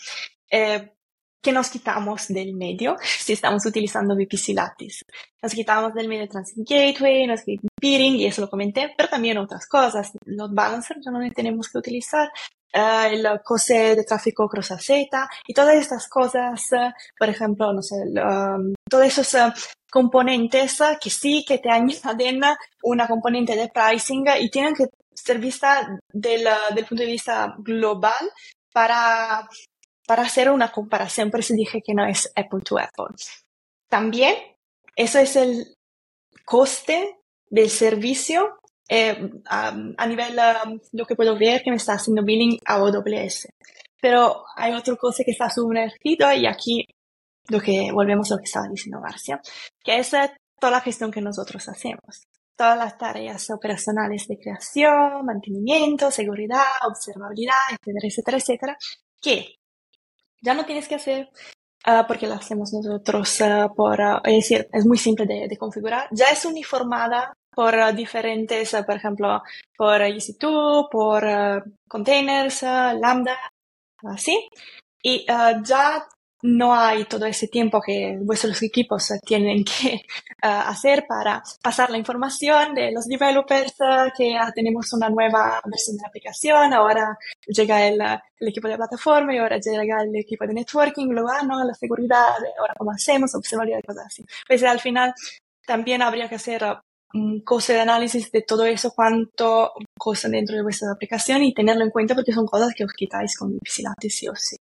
eh, 0.50 0.94
¿qué 1.42 1.52
nos 1.52 1.70
quitamos 1.70 2.30
del 2.30 2.54
medio 2.54 2.96
si 3.04 3.34
estamos 3.34 3.66
utilizando 3.66 4.16
VPC 4.16 4.54
Lattice? 4.54 5.04
Nos 5.44 5.54
quitamos 5.54 5.94
del 5.94 6.08
medio 6.08 6.30
Transit 6.30 6.66
Gateway, 6.70 7.28
nos 7.28 7.42
quitamos 7.42 7.70
peering, 7.82 8.16
y 8.16 8.28
eso 8.28 8.40
lo 8.40 8.50
comenté, 8.50 8.94
pero 8.96 9.10
también 9.10 9.38
otras 9.38 9.68
cosas. 9.68 10.14
Load 10.24 10.52
Balancer 10.54 10.98
ya 11.04 11.12
no 11.12 11.20
tenemos 11.34 11.68
que 11.68 11.80
utilizar, 11.80 12.32
uh, 12.76 13.08
el 13.10 13.26
coste 13.44 13.96
de 13.96 14.04
tráfico 14.04 14.48
cross 14.48 14.74
Z 14.80 15.30
y 15.48 15.54
todas 15.54 15.76
estas 15.76 16.08
cosas, 16.08 16.72
uh, 16.72 16.92
por 17.18 17.30
ejemplo, 17.30 17.74
no 17.74 17.82
sé, 17.82 17.96
um, 17.96 18.74
todos 18.90 19.06
esos 19.06 19.34
uh, 19.36 19.52
componentes 19.92 20.80
que 21.02 21.10
sí 21.10 21.46
que 21.48 21.60
te 21.60 21.70
añaden 21.72 22.42
una 22.84 23.08
componente 23.08 23.56
de 23.56 23.70
pricing 23.70 24.26
y 24.40 24.50
tienen 24.50 24.74
que 24.74 24.88
ser 25.14 25.40
vista 25.40 26.00
del, 26.12 26.48
del 26.74 26.86
punto 26.86 27.04
de 27.04 27.12
vista 27.12 27.56
global 27.58 28.32
para, 28.72 29.48
para 30.08 30.24
hacer 30.24 30.50
una 30.50 30.72
comparación. 30.72 31.30
Por 31.30 31.42
eso 31.42 31.54
dije 31.54 31.82
que 31.82 31.94
no 31.94 32.06
es 32.06 32.32
Apple 32.36 32.62
to 32.62 32.80
Apple. 32.80 33.16
También, 33.90 34.36
eso 34.96 35.20
es 35.20 35.36
el 35.36 35.76
coste 36.46 37.20
del 37.50 37.70
servicio 37.70 38.59
eh, 38.90 39.30
a, 39.46 40.08
nivel 40.08 40.36
lo 40.94 41.06
que 41.06 41.16
puedo 41.16 41.38
ver 41.38 41.62
que 41.62 41.70
me 41.70 41.78
está 41.78 41.94
haciendo 41.94 42.24
billing 42.24 42.60
AWS. 42.66 43.48
Pero 44.02 44.44
hay 44.56 44.74
otra 44.74 44.96
cosa 44.96 45.24
que 45.24 45.32
está 45.32 45.50
sumergido 45.50 46.32
y 46.34 46.48
aquí 46.48 46.86
lo 47.50 47.60
que 47.60 47.92
volvemos 47.92 48.32
a 48.32 48.36
lo 48.36 48.40
que 48.40 48.46
estaba 48.46 48.68
diciendo 48.68 49.02
Garcia, 49.02 49.40
que 49.84 50.00
es 50.00 50.14
eh, 50.14 50.32
toda 50.60 50.72
la 50.72 50.82
gestión 50.82 51.12
que 51.12 51.22
nosotros 51.22 51.68
hacemos. 51.70 52.24
Todas 52.56 52.78
las 52.78 52.98
tareas 52.98 53.50
operacionales 53.52 54.28
de 54.28 54.38
creación, 54.38 55.26
mantenimiento, 55.26 56.12
seguridad, 56.12 56.64
observabilidad, 56.88 57.54
etcétera, 57.70 58.08
etcétera, 58.08 58.38
etcétera, 58.38 58.78
que 59.22 59.56
ya 60.42 60.54
no 60.54 60.66
tienes 60.66 60.88
que 60.88 60.96
hacer 60.96 61.30
uh, 61.88 62.06
porque 62.08 62.28
lo 62.28 62.34
hacemos 62.34 62.74
nosotros 62.74 63.40
uh, 63.42 63.74
por, 63.74 64.02
uh, 64.02 64.20
es 64.24 64.36
decir, 64.36 64.68
es 64.74 64.86
muy 64.86 64.98
simple 64.98 65.26
de, 65.26 65.48
de, 65.48 65.58
configurar, 65.58 66.08
ya 66.12 66.30
es 66.32 66.44
uniformada 66.44 67.34
por 67.54 67.94
diferentes, 67.96 68.76
por 68.86 68.96
ejemplo, 68.96 69.42
por 69.78 70.02
EC2, 70.02 70.90
por 70.90 71.24
containers, 71.88 72.64
Lambda, 72.64 73.38
así. 74.04 74.50
Y 75.02 75.26
ya 75.26 76.08
no 76.42 76.74
hay 76.74 77.06
todo 77.06 77.26
ese 77.26 77.48
tiempo 77.48 77.82
que 77.82 78.18
vuestros 78.22 78.62
equipos 78.64 79.12
tienen 79.26 79.64
que 79.64 80.02
hacer 80.42 81.06
para 81.08 81.44
pasar 81.62 81.90
la 81.90 81.98
información 81.98 82.74
de 82.74 82.92
los 82.92 83.06
developers 83.08 83.76
que 84.18 84.38
tenemos 84.56 84.94
una 84.94 85.10
nueva 85.10 85.62
versión 85.66 85.98
de 85.98 86.04
la 86.04 86.08
aplicación, 86.08 86.74
ahora 86.74 87.18
llega 87.46 87.86
el, 87.88 88.00
el, 88.02 88.48
equipo 88.48 88.68
de 88.68 88.78
plataforma 88.78 89.34
y 89.36 89.38
ahora 89.38 89.60
llega 89.60 90.02
el 90.02 90.16
equipo 90.16 90.46
de 90.48 90.54
networking, 90.54 91.08
luego, 91.08 91.30
ah, 91.30 91.44
no, 91.44 91.64
la 91.64 91.74
seguridad, 91.74 92.36
ahora 92.58 92.74
cómo 92.78 92.92
hacemos, 92.92 93.36
observabilidad 93.36 93.80
y 93.80 93.88
cosas 93.88 94.06
así. 94.06 94.26
Pues 94.48 94.64
al 94.64 94.80
final 94.80 95.14
también 95.66 96.02
habría 96.02 96.30
que 96.30 96.36
hacer 96.36 96.64
coste 97.44 97.74
de 97.74 97.82
análisis 97.82 98.32
de 98.32 98.42
todo 98.44 98.66
eso, 98.66 98.92
cuánto 98.96 99.74
cuesta 99.98 100.30
dentro 100.30 100.56
de 100.56 100.64
vuestra 100.64 100.92
aplicación 100.92 101.44
y 101.44 101.54
tenerlo 101.54 101.84
en 101.84 101.90
cuenta 101.92 102.16
porque 102.16 102.34
son 102.34 102.46
cosas 102.46 102.74
que 102.76 102.84
os 102.84 102.94
quitáis 102.94 103.38
con 103.38 103.54
Lattice 103.54 104.18
sí 104.18 104.28
o 104.28 104.36
sí. 104.36 104.56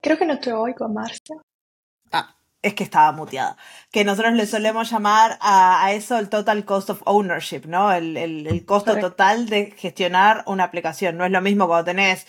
Creo, 0.00 0.18
que 0.18 0.26
no 0.26 0.38
te 0.38 0.52
oigo, 0.52 0.88
Marcia. 0.88 1.36
Ah, 2.12 2.36
es 2.60 2.74
que 2.74 2.84
estaba 2.84 3.12
muteada. 3.12 3.56
Que 3.90 4.04
nosotros 4.04 4.34
le 4.34 4.46
solemos 4.46 4.90
llamar 4.90 5.38
a, 5.40 5.92
eso 5.92 6.18
el 6.18 6.28
total 6.28 6.64
cost 6.64 6.90
of 6.90 7.02
ownership, 7.06 7.62
¿no? 7.66 7.92
El, 7.92 8.16
el, 8.16 8.64
costo 8.66 8.98
total 8.98 9.48
de 9.48 9.72
gestionar 9.72 10.42
una 10.46 10.64
aplicación. 10.64 11.16
No 11.16 11.24
es 11.24 11.30
lo 11.30 11.40
mismo 11.40 11.66
cuando 11.66 11.86
tenés 11.86 12.26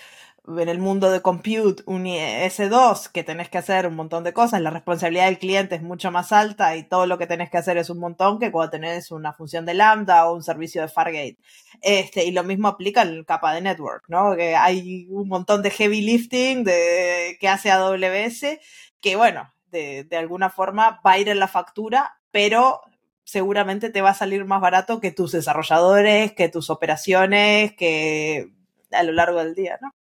en 0.47 0.69
el 0.69 0.79
mundo 0.79 1.09
de 1.11 1.21
compute 1.21 1.83
un 1.85 2.05
S2 2.05 3.11
que 3.11 3.23
tenés 3.23 3.49
que 3.49 3.57
hacer 3.57 3.87
un 3.87 3.95
montón 3.95 4.23
de 4.23 4.33
cosas, 4.33 4.61
la 4.61 4.69
responsabilidad 4.69 5.25
del 5.25 5.39
cliente 5.39 5.75
es 5.75 5.81
mucho 5.81 6.11
más 6.11 6.31
alta 6.31 6.75
y 6.75 6.83
todo 6.83 7.05
lo 7.07 7.17
que 7.17 7.27
tenés 7.27 7.49
que 7.49 7.57
hacer 7.57 7.77
es 7.77 7.89
un 7.89 7.99
montón 7.99 8.39
que 8.39 8.51
cuando 8.51 8.71
tenés 8.71 9.11
una 9.11 9.33
función 9.33 9.65
de 9.65 9.73
Lambda 9.73 10.27
o 10.27 10.35
un 10.35 10.43
servicio 10.43 10.81
de 10.81 10.87
Fargate. 10.87 11.37
Este, 11.81 12.25
y 12.25 12.31
lo 12.31 12.43
mismo 12.43 12.67
aplica 12.67 13.01
en 13.01 13.23
capa 13.23 13.53
de 13.53 13.61
network, 13.61 14.05
¿no? 14.07 14.35
Que 14.35 14.55
hay 14.55 15.07
un 15.09 15.27
montón 15.27 15.61
de 15.61 15.71
heavy 15.71 16.01
lifting 16.01 16.63
de, 16.63 17.37
que 17.39 17.47
hace 17.47 17.71
AWS 17.71 18.59
que, 19.01 19.15
bueno, 19.15 19.51
de, 19.71 20.03
de 20.03 20.17
alguna 20.17 20.49
forma 20.49 21.01
va 21.05 21.13
a 21.13 21.19
ir 21.19 21.29
en 21.29 21.39
la 21.39 21.47
factura, 21.47 22.19
pero 22.31 22.81
seguramente 23.23 23.89
te 23.89 24.01
va 24.01 24.11
a 24.11 24.15
salir 24.15 24.45
más 24.45 24.61
barato 24.61 24.99
que 24.99 25.11
tus 25.11 25.31
desarrolladores, 25.31 26.33
que 26.33 26.49
tus 26.49 26.69
operaciones, 26.69 27.73
que 27.75 28.51
a 28.91 29.03
lo 29.03 29.11
largo 29.11 29.39
del 29.39 29.55
día, 29.55 29.77
¿no? 29.81 29.93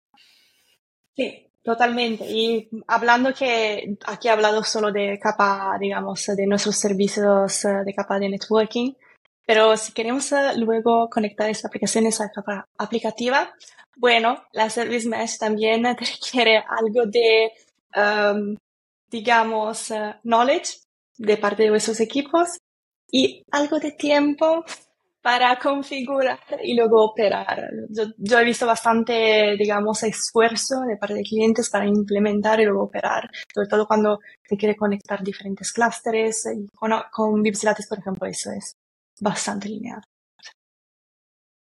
Sí, 1.15 1.49
totalmente. 1.63 2.25
Y 2.31 2.69
hablando 2.87 3.35
que 3.35 3.97
aquí 4.07 4.29
he 4.29 4.31
hablado 4.31 4.65
solo 4.65 4.91
de 4.93 5.19
capa, 5.19 5.77
digamos, 5.79 6.27
de 6.27 6.47
nuestros 6.47 6.77
servicios 6.77 7.65
eh, 7.65 7.83
de 7.85 7.95
capa 7.95 8.19
de 8.19 8.29
networking, 8.31 8.95
pero 9.47 9.77
si 9.77 9.93
queremos 9.93 10.33
eh, 10.33 10.57
luego 10.57 11.09
conectar 11.11 11.51
estas 11.51 11.67
aplicaciones 11.67 12.21
a 12.21 12.31
capa 12.31 12.69
aplicativa, 12.79 13.53
bueno, 13.97 14.43
la 14.53 14.71
Service 14.71 15.09
Mesh 15.09 15.39
también 15.39 15.85
requiere 15.99 16.59
algo 16.59 17.07
de, 17.07 17.53
um, 17.97 18.57
digamos, 19.11 19.91
uh, 19.91 20.15
knowledge 20.23 20.79
de 21.19 21.37
parte 21.37 21.65
de 21.65 21.71
vuestros 21.71 22.01
equipos 22.01 22.59
y 23.11 23.45
algo 23.51 23.79
de 23.79 23.93
tiempo 23.93 24.65
para 25.23 25.57
configurar 25.59 26.41
y 26.63 26.75
luego 26.75 27.05
operar. 27.05 27.71
Yo, 28.19 28.39
he 28.39 28.45
visto 28.45 28.67
bastante, 28.67 29.57
digamos, 29.57 30.03
esfuerzo 30.03 30.81
de 30.81 30.97
parte 30.97 31.15
de 31.15 31.23
clientes 31.23 31.71
para 31.71 31.87
implementar 31.87 32.61
y 32.61 32.65
luego 32.65 32.85
operar, 32.85 33.31
sobre 33.55 33.69
todo 33.69 33.87
cuando 33.87 34.19
se 34.43 34.57
quiere 34.57 34.77
conectar 34.77 35.23
diferentes 35.23 35.73
clústeres. 35.73 36.45
Con, 36.75 36.93
con 37.13 37.43
por 37.43 37.99
ejemplo, 37.99 38.27
eso 38.27 38.51
es 38.51 38.77
bastante 39.21 39.69
lineal. 39.69 40.03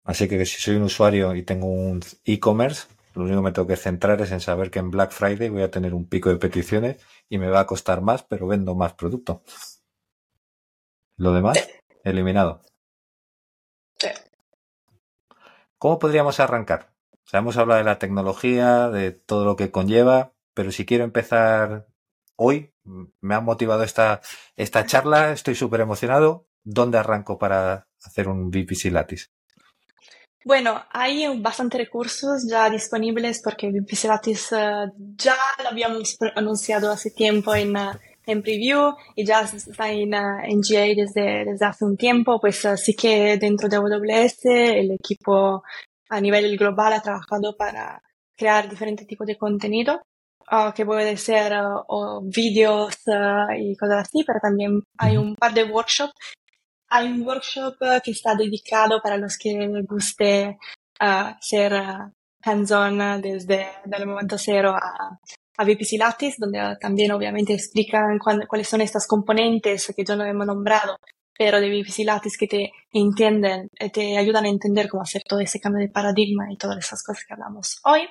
Así 0.04 0.28
que 0.28 0.44
si 0.46 0.60
soy 0.60 0.76
un 0.76 0.84
usuario 0.84 1.34
y 1.34 1.42
tengo 1.42 1.66
un 1.66 2.00
e-commerce, 2.24 2.88
lo 3.14 3.24
único 3.24 3.38
que 3.38 3.44
me 3.44 3.52
tengo 3.52 3.68
que 3.68 3.76
centrar 3.76 4.20
es 4.22 4.32
en 4.32 4.40
saber 4.40 4.70
que 4.70 4.78
en 4.78 4.90
Black 4.90 5.12
Friday 5.12 5.50
voy 5.50 5.62
a 5.62 5.70
tener 5.70 5.94
un 5.94 6.08
pico 6.08 6.30
de 6.30 6.36
peticiones 6.36 6.96
y 7.28 7.38
me 7.38 7.48
va 7.48 7.60
a 7.60 7.66
costar 7.66 8.00
más, 8.00 8.24
pero 8.24 8.46
vendo 8.46 8.74
más 8.74 8.94
producto. 8.94 9.42
Lo 11.18 11.32
demás, 11.32 11.68
eliminado. 12.02 12.62
¿Cómo 15.78 15.98
podríamos 15.98 16.40
arrancar? 16.40 16.92
O 17.32 17.36
hemos 17.36 17.56
hablado 17.56 17.78
de 17.78 17.84
la 17.84 17.98
tecnología, 17.98 18.88
de 18.88 19.12
todo 19.12 19.44
lo 19.44 19.56
que 19.56 19.70
conlleva, 19.70 20.32
pero 20.54 20.70
si 20.70 20.84
quiero 20.84 21.04
empezar 21.04 21.86
hoy, 22.36 22.72
me 23.20 23.34
ha 23.34 23.40
motivado 23.40 23.82
esta, 23.82 24.20
esta 24.56 24.86
charla, 24.86 25.32
estoy 25.32 25.54
súper 25.54 25.80
emocionado. 25.80 26.46
¿Dónde 26.64 26.98
arranco 26.98 27.38
para 27.38 27.88
hacer 28.04 28.28
un 28.28 28.50
VPC 28.50 28.92
Lattice? 28.92 29.28
Bueno, 30.44 30.84
hay 30.90 31.40
bastantes 31.40 31.80
recursos 31.80 32.48
ya 32.48 32.68
disponibles 32.68 33.40
porque 33.42 33.70
VPC 33.70 34.04
Lattice 34.04 34.56
eh, 34.56 34.86
ya 35.16 35.36
lo 35.62 35.68
habíamos 35.68 36.18
anunciado 36.34 36.90
hace 36.90 37.10
tiempo 37.10 37.54
en, 37.54 37.76
uh, 37.76 37.92
en 38.26 38.42
preview 38.42 38.94
y 39.16 39.24
ya 39.24 39.40
está 39.40 39.90
en, 39.90 40.14
en 40.14 40.60
GA 40.60 40.86
desde, 40.94 41.44
desde 41.44 41.66
hace 41.66 41.84
un 41.84 41.96
tiempo, 41.96 42.40
pues 42.40 42.64
así 42.64 42.94
que 42.94 43.36
dentro 43.38 43.68
de 43.68 43.76
AWS 43.76 44.44
el 44.44 44.92
equipo 44.92 45.62
a 46.08 46.20
nivel 46.20 46.56
global 46.56 46.92
ha 46.92 47.02
trabajado 47.02 47.56
para 47.56 48.02
crear 48.36 48.68
diferentes 48.68 49.06
tipos 49.06 49.26
de 49.26 49.36
contenido, 49.36 50.02
uh, 50.50 50.72
que 50.74 50.84
puede 50.84 51.16
ser 51.16 51.52
uh, 51.88 52.20
vídeos 52.22 52.96
y 53.58 53.76
cosas 53.76 54.08
así, 54.08 54.24
pero 54.24 54.38
también 54.40 54.82
hay 54.98 55.16
un 55.16 55.34
par 55.36 55.54
de 55.54 55.64
workshops. 55.64 56.12
Hay 56.88 57.10
un 57.10 57.26
workshop 57.26 57.76
que 58.04 58.10
está 58.10 58.34
dedicado 58.34 59.00
para 59.00 59.16
los 59.16 59.38
que 59.38 59.54
les 59.54 59.86
guste 59.86 60.58
ser 61.40 61.72
hands-on 62.42 63.22
desde 63.22 63.66
el 63.90 64.06
momento 64.06 64.36
cero 64.36 64.74
a, 64.76 65.18
a 65.56 65.64
VPC 65.64 65.98
Lattice, 65.98 66.36
donde 66.38 66.76
también 66.80 67.12
obviamente 67.12 67.52
explican 67.52 68.18
cuáles 68.18 68.68
son 68.68 68.80
estas 68.80 69.06
componentes 69.06 69.92
que 69.94 70.04
yo 70.04 70.16
no 70.16 70.24
hemos 70.24 70.46
nombrado, 70.46 70.96
pero 71.36 71.60
de 71.60 71.84
Lattice 72.04 72.36
que 72.38 72.46
te 72.46 72.72
entienden, 72.92 73.68
eh, 73.78 73.90
te 73.90 74.16
ayudan 74.16 74.44
a 74.44 74.48
entender 74.48 74.88
cómo 74.88 75.02
hacer 75.02 75.22
todo 75.28 75.40
ese 75.40 75.60
cambio 75.60 75.80
de 75.80 75.92
paradigma 75.92 76.50
y 76.50 76.56
todas 76.56 76.78
esas 76.78 77.02
cosas 77.02 77.24
que 77.26 77.34
hablamos 77.34 77.80
hoy. 77.84 78.08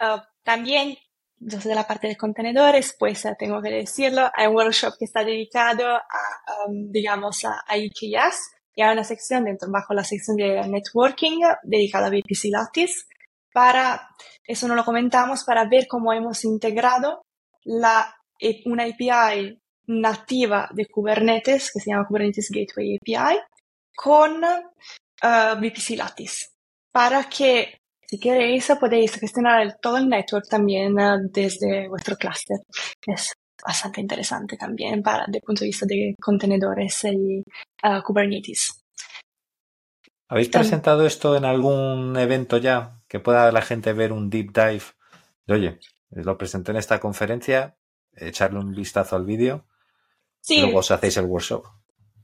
Ah, 0.00 0.26
también, 0.42 0.96
de 1.38 1.74
la 1.74 1.86
parte 1.86 2.08
de 2.08 2.16
contenedores, 2.16 2.94
pues 2.98 3.24
eh, 3.24 3.34
tengo 3.38 3.60
que 3.60 3.70
decirlo, 3.70 4.30
hay 4.34 4.46
un 4.46 4.54
workshop 4.54 4.94
que 4.98 5.04
está 5.06 5.24
dedicado 5.24 5.86
a, 5.88 6.66
um, 6.66 6.90
digamos, 6.90 7.44
a, 7.44 7.62
a 7.66 7.76
y 8.74 8.80
hay 8.80 8.92
una 8.92 9.04
sección 9.04 9.44
dentro, 9.44 9.70
bajo 9.70 9.92
la 9.92 10.04
sección 10.04 10.36
de 10.36 10.66
networking 10.66 11.40
dedicada 11.62 12.06
a 12.06 12.10
VPC 12.10 12.44
Lattice 12.50 13.04
para, 13.52 14.08
eso 14.44 14.68
no 14.68 14.74
lo 14.74 14.84
comentamos, 14.84 15.44
para 15.44 15.68
ver 15.68 15.86
cómo 15.88 16.12
hemos 16.12 16.44
integrado 16.44 17.22
la, 17.64 18.14
e, 18.40 18.62
una 18.66 18.84
API 18.84 19.58
nativa 19.86 20.68
de 20.72 20.86
Kubernetes, 20.86 21.70
que 21.72 21.80
se 21.80 21.90
llama 21.90 22.06
Kubernetes 22.06 22.50
Gateway 22.50 22.96
API, 22.96 23.38
con 23.94 24.42
uh, 24.42 25.60
VPC 25.60 25.96
Lattice, 25.96 26.46
para 26.90 27.24
que 27.24 27.78
si 28.06 28.18
queréis 28.18 28.70
podéis 28.80 29.18
gestionar 29.18 29.78
todo 29.80 29.96
el 29.96 30.08
network 30.08 30.48
también 30.48 30.98
uh, 30.98 31.18
desde 31.30 31.88
vuestro 31.88 32.16
cluster. 32.16 32.58
Es 33.06 33.32
bastante 33.64 34.00
interesante 34.00 34.56
también 34.56 35.02
para, 35.02 35.24
desde 35.26 35.38
el 35.38 35.42
punto 35.42 35.60
de 35.60 35.66
vista 35.66 35.86
de 35.86 36.14
contenedores 36.20 37.04
y 37.04 37.42
uh, 37.84 38.02
Kubernetes. 38.02 38.82
¿Habéis 40.32 40.48
presentado 40.48 41.04
esto 41.04 41.36
en 41.36 41.44
algún 41.44 42.16
evento 42.16 42.56
ya? 42.56 43.02
Que 43.06 43.20
pueda 43.20 43.52
la 43.52 43.60
gente 43.60 43.92
ver 43.92 44.12
un 44.12 44.30
deep 44.30 44.50
dive. 44.54 44.84
Oye, 45.46 45.78
lo 46.08 46.38
presenté 46.38 46.70
en 46.70 46.78
esta 46.78 46.98
conferencia, 47.00 47.76
echarle 48.16 48.58
un 48.58 48.74
vistazo 48.74 49.14
al 49.14 49.26
vídeo. 49.26 49.66
Sí. 50.40 50.62
Luego 50.62 50.78
os 50.78 50.90
hacéis 50.90 51.18
el 51.18 51.26
workshop. 51.26 51.66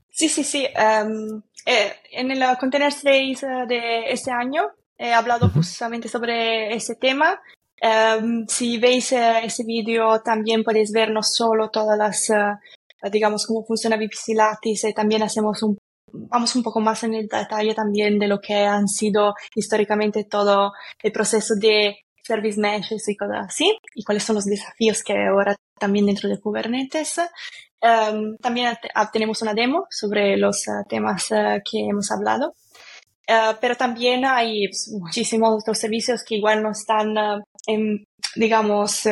Sí, 0.09 0.30
sí, 0.30 0.42
sí. 0.42 0.66
Em, 0.74 1.42
eh, 1.66 1.96
en 2.12 2.30
el 2.30 2.56
Container 2.56 2.94
Days 3.02 3.42
eh, 3.42 3.66
de 3.68 4.11
este 4.11 4.30
año 4.30 4.70
he 4.96 5.12
hablado 5.12 5.50
justamente 5.50 6.09
sobre 6.09 6.74
ese 6.74 6.94
tema. 6.94 7.38
Em, 7.78 8.46
si 8.48 8.78
veis 8.78 9.12
eh, 9.12 9.40
ese 9.44 9.64
vídeo, 9.64 10.22
también 10.22 10.64
podéis 10.64 10.92
ver 10.92 11.11
no 11.11 11.22
solo 11.22 11.68
todas 11.68 11.98
las, 11.98 12.32
digamos, 13.12 13.46
cómo 13.46 13.66
funciona 13.66 13.98
VPC 13.98 14.34
Lattice, 14.34 14.94
también 14.94 15.22
hacemos 15.22 15.62
un 15.62 15.76
vamos 16.12 16.54
un 16.56 16.62
poco 16.62 16.80
más 16.80 17.02
en 17.04 17.14
el 17.14 17.28
detalle 17.28 17.74
también 17.74 18.18
de 18.18 18.28
lo 18.28 18.40
que 18.40 18.54
han 18.54 18.88
sido 18.88 19.34
históricamente 19.54 20.24
todo 20.24 20.72
el 21.02 21.12
proceso 21.12 21.54
de 21.54 21.98
service 22.22 22.61
meshes 22.61 23.09
y 23.09 23.16
cosas 23.16 23.46
así, 23.46 23.78
y 23.94 24.04
cuáles 24.04 24.22
son 24.22 24.36
los 24.36 24.44
desafíos 24.44 25.02
que 25.02 25.14
ahora 25.14 25.56
también 25.78 26.06
dentro 26.06 26.28
de 26.28 26.38
Kubernetes. 26.38 27.20
Um, 27.80 28.36
también 28.38 28.76
tenemos 29.12 29.40
una 29.40 29.54
demo 29.54 29.86
sobre 29.88 30.36
los 30.36 30.66
uh, 30.66 30.86
temas 30.88 31.30
uh, 31.30 31.61
que 31.64 31.86
hemos 31.88 32.11
hablado, 32.11 32.54
uh, 33.28 33.54
pero 33.61 33.76
también 33.76 34.24
hay 34.24 34.68
pues, 34.68 34.90
muchísimos 34.92 35.62
otros 35.62 35.78
servicios 35.78 36.24
que 36.24 36.36
igual 36.36 36.62
no 36.62 36.72
están, 36.72 37.14
en, 37.66 38.04
digamos, 38.34 39.06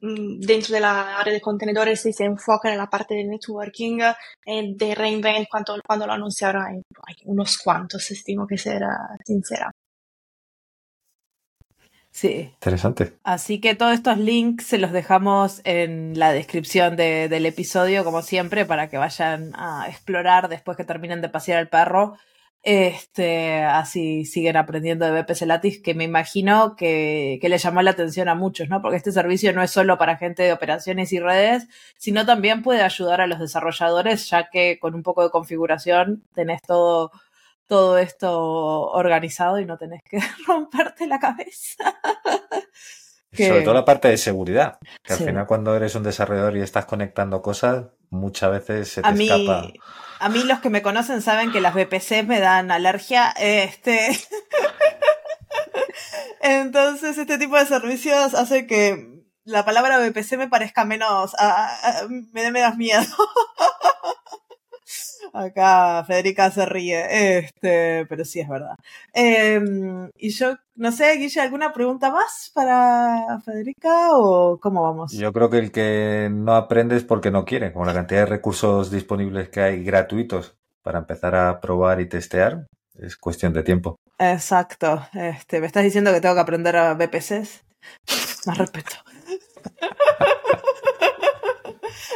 dentro 0.00 0.74
de 0.74 0.80
la 0.80 1.18
área 1.18 1.32
de 1.32 1.40
contenedores 1.40 2.04
y 2.06 2.12
se 2.12 2.24
enfoca 2.24 2.70
en 2.70 2.78
la 2.78 2.88
parte 2.88 3.14
de 3.14 3.24
networking 3.24 4.00
eh, 4.46 4.74
de 4.74 4.94
Reinvent 4.94 5.48
cuando, 5.50 5.80
cuando 5.86 6.06
lo 6.06 6.12
anunciaron 6.12 6.64
hay, 6.66 6.82
unos 7.24 7.58
cuantos, 7.58 8.10
estimo 8.10 8.46
que 8.46 8.58
será 8.58 9.16
sincera. 9.24 9.70
Sí. 12.10 12.50
Interesante. 12.54 13.18
Así 13.22 13.60
que 13.60 13.74
todos 13.74 13.92
estos 13.94 14.18
links 14.18 14.66
se 14.66 14.78
los 14.78 14.90
dejamos 14.90 15.60
en 15.64 16.18
la 16.18 16.32
descripción 16.32 16.96
del 16.96 17.46
episodio, 17.46 18.02
como 18.02 18.22
siempre, 18.22 18.64
para 18.64 18.88
que 18.88 18.98
vayan 18.98 19.52
a 19.54 19.86
explorar 19.88 20.48
después 20.48 20.76
que 20.76 20.84
terminen 20.84 21.20
de 21.20 21.28
pasear 21.28 21.60
el 21.60 21.68
perro 21.68 22.16
este, 22.62 23.62
así 23.62 24.24
siguen 24.24 24.56
aprendiendo 24.56 25.06
de 25.06 25.22
BPC 25.22 25.42
Lattice, 25.46 25.82
que 25.82 25.94
me 25.94 26.04
imagino 26.04 26.74
que, 26.76 27.38
que, 27.40 27.48
le 27.48 27.58
llamó 27.58 27.82
la 27.82 27.92
atención 27.92 28.28
a 28.28 28.34
muchos, 28.34 28.68
¿no? 28.68 28.82
Porque 28.82 28.96
este 28.96 29.12
servicio 29.12 29.52
no 29.52 29.62
es 29.62 29.70
solo 29.70 29.96
para 29.96 30.16
gente 30.16 30.42
de 30.42 30.52
operaciones 30.52 31.12
y 31.12 31.20
redes, 31.20 31.68
sino 31.96 32.26
también 32.26 32.62
puede 32.62 32.82
ayudar 32.82 33.20
a 33.20 33.26
los 33.26 33.38
desarrolladores, 33.38 34.28
ya 34.28 34.50
que 34.50 34.78
con 34.80 34.94
un 34.94 35.02
poco 35.02 35.22
de 35.22 35.30
configuración 35.30 36.24
tenés 36.34 36.60
todo, 36.62 37.12
todo 37.66 37.98
esto 37.98 38.38
organizado 38.88 39.60
y 39.60 39.64
no 39.64 39.78
tenés 39.78 40.02
que 40.02 40.18
romperte 40.46 41.06
la 41.06 41.18
cabeza. 41.18 41.94
Sobre 43.32 43.62
todo 43.62 43.74
la 43.74 43.84
parte 43.84 44.08
de 44.08 44.16
seguridad, 44.16 44.78
que 45.02 45.12
al 45.12 45.18
final 45.18 45.46
cuando 45.46 45.76
eres 45.76 45.94
un 45.94 46.02
desarrollador 46.02 46.56
y 46.56 46.62
estás 46.62 46.86
conectando 46.86 47.40
cosas, 47.40 47.86
muchas 48.10 48.50
veces 48.50 48.88
se 48.88 49.02
te 49.02 49.08
escapa. 49.08 49.68
A 50.20 50.28
mí 50.28 50.42
los 50.42 50.60
que 50.60 50.70
me 50.70 50.82
conocen 50.82 51.22
saben 51.22 51.52
que 51.52 51.60
las 51.60 51.74
BPC 51.74 52.24
me 52.26 52.40
dan 52.40 52.70
alergia. 52.70 53.30
Este. 53.38 54.18
Entonces, 56.40 57.18
este 57.18 57.38
tipo 57.38 57.56
de 57.56 57.66
servicios 57.66 58.34
hace 58.34 58.66
que 58.66 59.24
la 59.44 59.64
palabra 59.64 59.98
BPC 59.98 60.36
me 60.36 60.48
parezca 60.48 60.84
menos. 60.84 61.34
me 62.08 62.42
dé 62.42 62.50
menos 62.50 62.76
miedo. 62.76 63.06
Acá 65.38 66.04
Federica 66.04 66.50
se 66.50 66.66
ríe, 66.66 67.38
este, 67.38 68.06
pero 68.06 68.24
sí 68.24 68.40
es 68.40 68.48
verdad. 68.48 68.74
Em, 69.12 70.10
y 70.16 70.30
yo, 70.30 70.56
no 70.74 70.90
sé, 70.90 71.16
Guille, 71.16 71.40
¿alguna 71.40 71.72
pregunta 71.72 72.10
más 72.10 72.50
para 72.54 73.40
Federica 73.44 74.10
o 74.16 74.58
cómo 74.60 74.82
vamos? 74.82 75.12
Yo 75.12 75.32
creo 75.32 75.48
que 75.48 75.58
el 75.58 75.70
que 75.70 76.28
no 76.32 76.54
aprende 76.54 76.96
es 76.96 77.04
porque 77.04 77.30
no 77.30 77.44
quiere, 77.44 77.72
como 77.72 77.84
la 77.84 77.94
cantidad 77.94 78.20
de 78.20 78.26
recursos 78.26 78.90
disponibles 78.90 79.48
que 79.48 79.60
hay 79.60 79.84
gratuitos 79.84 80.56
para 80.82 80.98
empezar 80.98 81.34
a 81.34 81.60
probar 81.60 82.00
y 82.00 82.08
testear, 82.08 82.66
es 82.98 83.16
cuestión 83.16 83.52
de 83.52 83.62
tiempo. 83.62 83.96
Exacto. 84.18 85.06
Este, 85.12 85.60
¿Me 85.60 85.66
estás 85.66 85.84
diciendo 85.84 86.12
que 86.12 86.20
tengo 86.20 86.34
que 86.34 86.40
aprender 86.40 86.76
a 86.76 86.94
BPCs? 86.94 87.62
Más 88.46 88.58
respeto. 88.58 88.96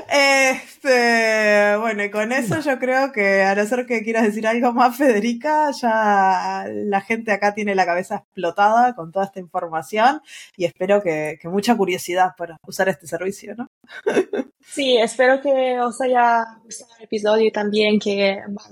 Este, 0.09 1.77
bueno, 1.79 2.05
y 2.05 2.11
con 2.11 2.33
eso 2.33 2.61
yo 2.61 2.79
creo 2.79 3.13
que 3.13 3.43
a 3.43 3.55
no 3.55 3.65
ser 3.67 3.87
que 3.87 4.03
quieras 4.03 4.25
decir 4.25 4.47
algo 4.47 4.73
más, 4.73 4.97
Federica, 4.97 5.71
ya 5.71 6.67
la 6.69 7.01
gente 7.01 7.33
acá 7.33 7.55
tiene 7.55 7.75
la 7.75 7.87
cabeza 7.87 8.17
explotada 8.17 8.95
con 8.95 9.13
toda 9.13 9.27
esta 9.27 9.41
información 9.41 10.21
y 10.57 10.65
espero 10.65 11.03
que, 11.03 11.39
mucha 11.45 11.77
curiosidad 11.77 12.35
para 12.37 12.57
usar 12.67 12.89
este 12.89 13.07
servicio, 13.07 13.55
¿no? 13.57 13.69
Sí, 14.65 14.97
espero 14.97 15.41
que 15.41 15.81
os 15.81 16.01
haya 16.01 16.45
gustado 16.63 16.93
el 16.97 17.05
episodio 17.05 17.47
y 17.49 17.51
también 17.51 17.99
que 17.99 18.39
vamos 18.47 18.69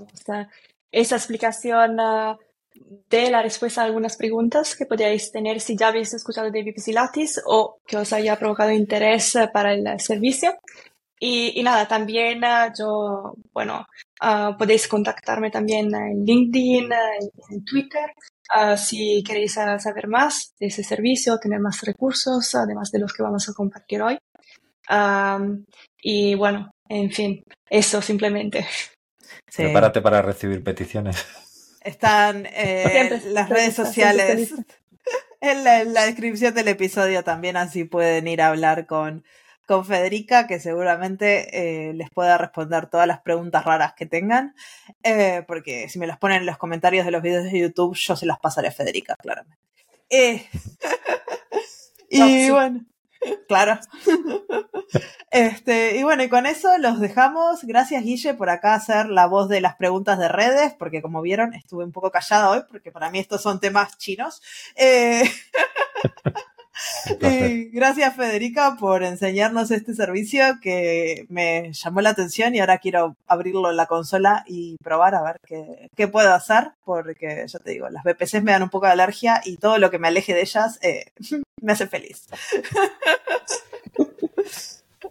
esa 0.91 1.15
explicación 1.15 1.97
de 3.09 3.29
la 3.29 3.41
respuesta 3.41 3.81
a 3.81 3.85
algunas 3.85 4.17
preguntas 4.17 4.75
que 4.75 4.85
podríais 4.85 5.31
tener 5.31 5.59
si 5.59 5.75
ya 5.77 5.89
habéis 5.89 6.13
escuchado 6.13 6.49
de 6.49 6.63
VPC 6.63 6.95
o 7.45 7.77
que 7.85 7.97
os 7.97 8.13
haya 8.13 8.37
provocado 8.37 8.71
interés 8.71 9.37
para 9.53 9.73
el 9.73 9.99
servicio. 9.99 10.57
Y, 11.23 11.61
nada, 11.61 11.87
también 11.87 12.41
yo, 12.77 13.35
bueno, 13.53 13.85
podéis 14.57 14.87
contactarme 14.87 15.51
también 15.51 15.93
en 15.93 16.25
LinkedIn, 16.25 16.89
en 17.51 17.63
Twitter, 17.63 18.11
si 18.75 19.23
queréis 19.23 19.53
saber 19.53 20.07
más 20.07 20.55
de 20.59 20.65
ese 20.65 20.83
servicio, 20.83 21.37
tener 21.37 21.59
más 21.59 21.81
recursos, 21.81 22.55
además 22.55 22.89
de 22.89 22.99
los 22.99 23.13
que 23.13 23.21
vamos 23.21 23.47
a 23.47 23.53
compartir 23.53 24.01
hoy. 24.01 24.17
y 26.01 26.33
bueno, 26.33 26.71
en 26.89 27.11
fin, 27.11 27.43
eso 27.69 28.01
simplemente. 28.01 28.65
Prepárate 29.55 30.01
para 30.01 30.23
recibir 30.23 30.63
peticiones. 30.63 31.23
Están 31.81 32.47
eh, 32.47 33.21
las 33.27 33.47
redes 33.47 33.75
sociales 33.75 34.53
en 35.41 35.63
la, 35.63 36.05
descripción 36.05 36.53
del 36.53 36.67
episodio 36.67 37.23
también, 37.23 37.57
así 37.57 37.83
pueden 37.83 38.27
ir 38.27 38.41
a 38.41 38.49
hablar 38.49 38.85
con, 38.85 39.23
con 39.67 39.85
Federica, 39.85 40.47
que 40.47 40.59
seguramente 40.59 41.89
eh, 41.89 41.93
les 41.93 42.09
pueda 42.09 42.37
responder 42.37 42.87
todas 42.87 43.07
las 43.07 43.21
preguntas 43.21 43.65
raras 43.65 43.93
que 43.93 44.05
tengan, 44.05 44.55
eh, 45.03 45.43
porque 45.47 45.89
si 45.89 45.99
me 45.99 46.07
las 46.07 46.17
ponen 46.17 46.39
en 46.39 46.45
los 46.45 46.57
comentarios 46.57 47.05
de 47.05 47.11
los 47.11 47.21
videos 47.21 47.45
de 47.45 47.59
YouTube, 47.59 47.95
yo 47.95 48.15
se 48.15 48.25
las 48.25 48.39
pasaré 48.39 48.69
a 48.69 48.71
Federica, 48.71 49.15
claramente. 49.15 49.57
y 52.09 52.49
bueno, 52.49 52.85
Claro. 53.47 53.79
Este, 55.33 55.95
y 55.95 56.03
bueno, 56.03 56.23
y 56.23 56.27
con 56.27 56.45
eso 56.45 56.77
los 56.77 56.99
dejamos. 56.99 57.63
Gracias, 57.63 58.03
Guille, 58.03 58.33
por 58.33 58.49
acá 58.49 58.73
hacer 58.73 59.07
la 59.07 59.27
voz 59.27 59.47
de 59.47 59.61
las 59.61 59.77
preguntas 59.77 60.19
de 60.19 60.27
redes, 60.27 60.73
porque 60.77 61.01
como 61.01 61.21
vieron, 61.21 61.53
estuve 61.53 61.85
un 61.85 61.93
poco 61.93 62.11
callada 62.11 62.49
hoy, 62.49 62.63
porque 62.69 62.91
para 62.91 63.09
mí 63.09 63.19
estos 63.19 63.41
son 63.41 63.61
temas 63.61 63.97
chinos. 63.97 64.41
Eh, 67.21 67.69
gracias 67.71 68.15
Federica 68.15 68.75
por 68.79 69.03
enseñarnos 69.03 69.71
este 69.71 69.93
servicio 69.93 70.43
que 70.61 71.25
me 71.29 71.71
llamó 71.73 72.01
la 72.01 72.11
atención 72.11 72.55
y 72.55 72.59
ahora 72.59 72.79
quiero 72.79 73.15
abrirlo 73.27 73.69
en 73.69 73.77
la 73.77 73.85
consola 73.85 74.43
y 74.47 74.77
probar 74.83 75.15
a 75.15 75.23
ver 75.23 75.37
qué, 75.95 76.07
puedo 76.07 76.33
hacer 76.33 76.71
porque 76.83 77.45
ya 77.47 77.59
te 77.59 77.71
digo, 77.71 77.89
las 77.89 78.03
VPCs 78.03 78.43
me 78.43 78.51
dan 78.51 78.63
un 78.63 78.69
poco 78.69 78.85
de 78.85 78.93
alergia 78.93 79.41
y 79.45 79.57
todo 79.57 79.77
lo 79.77 79.91
que 79.91 79.99
me 79.99 80.07
aleje 80.07 80.33
de 80.33 80.41
ellas 80.41 80.79
eh, 80.81 81.05
me 81.61 81.73
hace 81.73 81.87
feliz. 81.87 82.27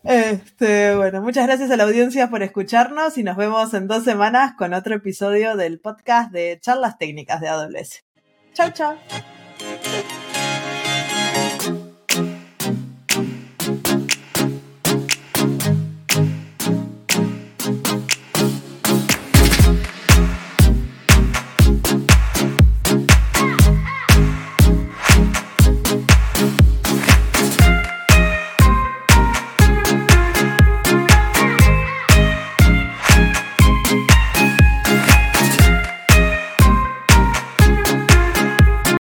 Este, 0.03 0.97
bueno, 0.97 1.21
muchas 1.21 1.47
gracias 1.47 1.71
a 1.71 1.77
la 1.77 1.85
audiencia 1.85 2.31
por 2.31 2.43
escucharnos 2.43 3.19
y 3.19 3.23
nos 3.23 3.37
vemos 3.37 3.75
en 3.75 3.87
dos 3.87 4.05
semanas 4.05 4.55
con 4.57 4.73
otro 4.73 4.95
episodio 4.95 5.57
del 5.57 5.79
podcast 5.79 6.33
de 6.33 6.59
charlas 6.61 6.97
técnicas 6.97 7.41
de 7.41 7.49
AWS. 7.49 8.05
Chao, 8.55 8.71
chao. 8.71 8.97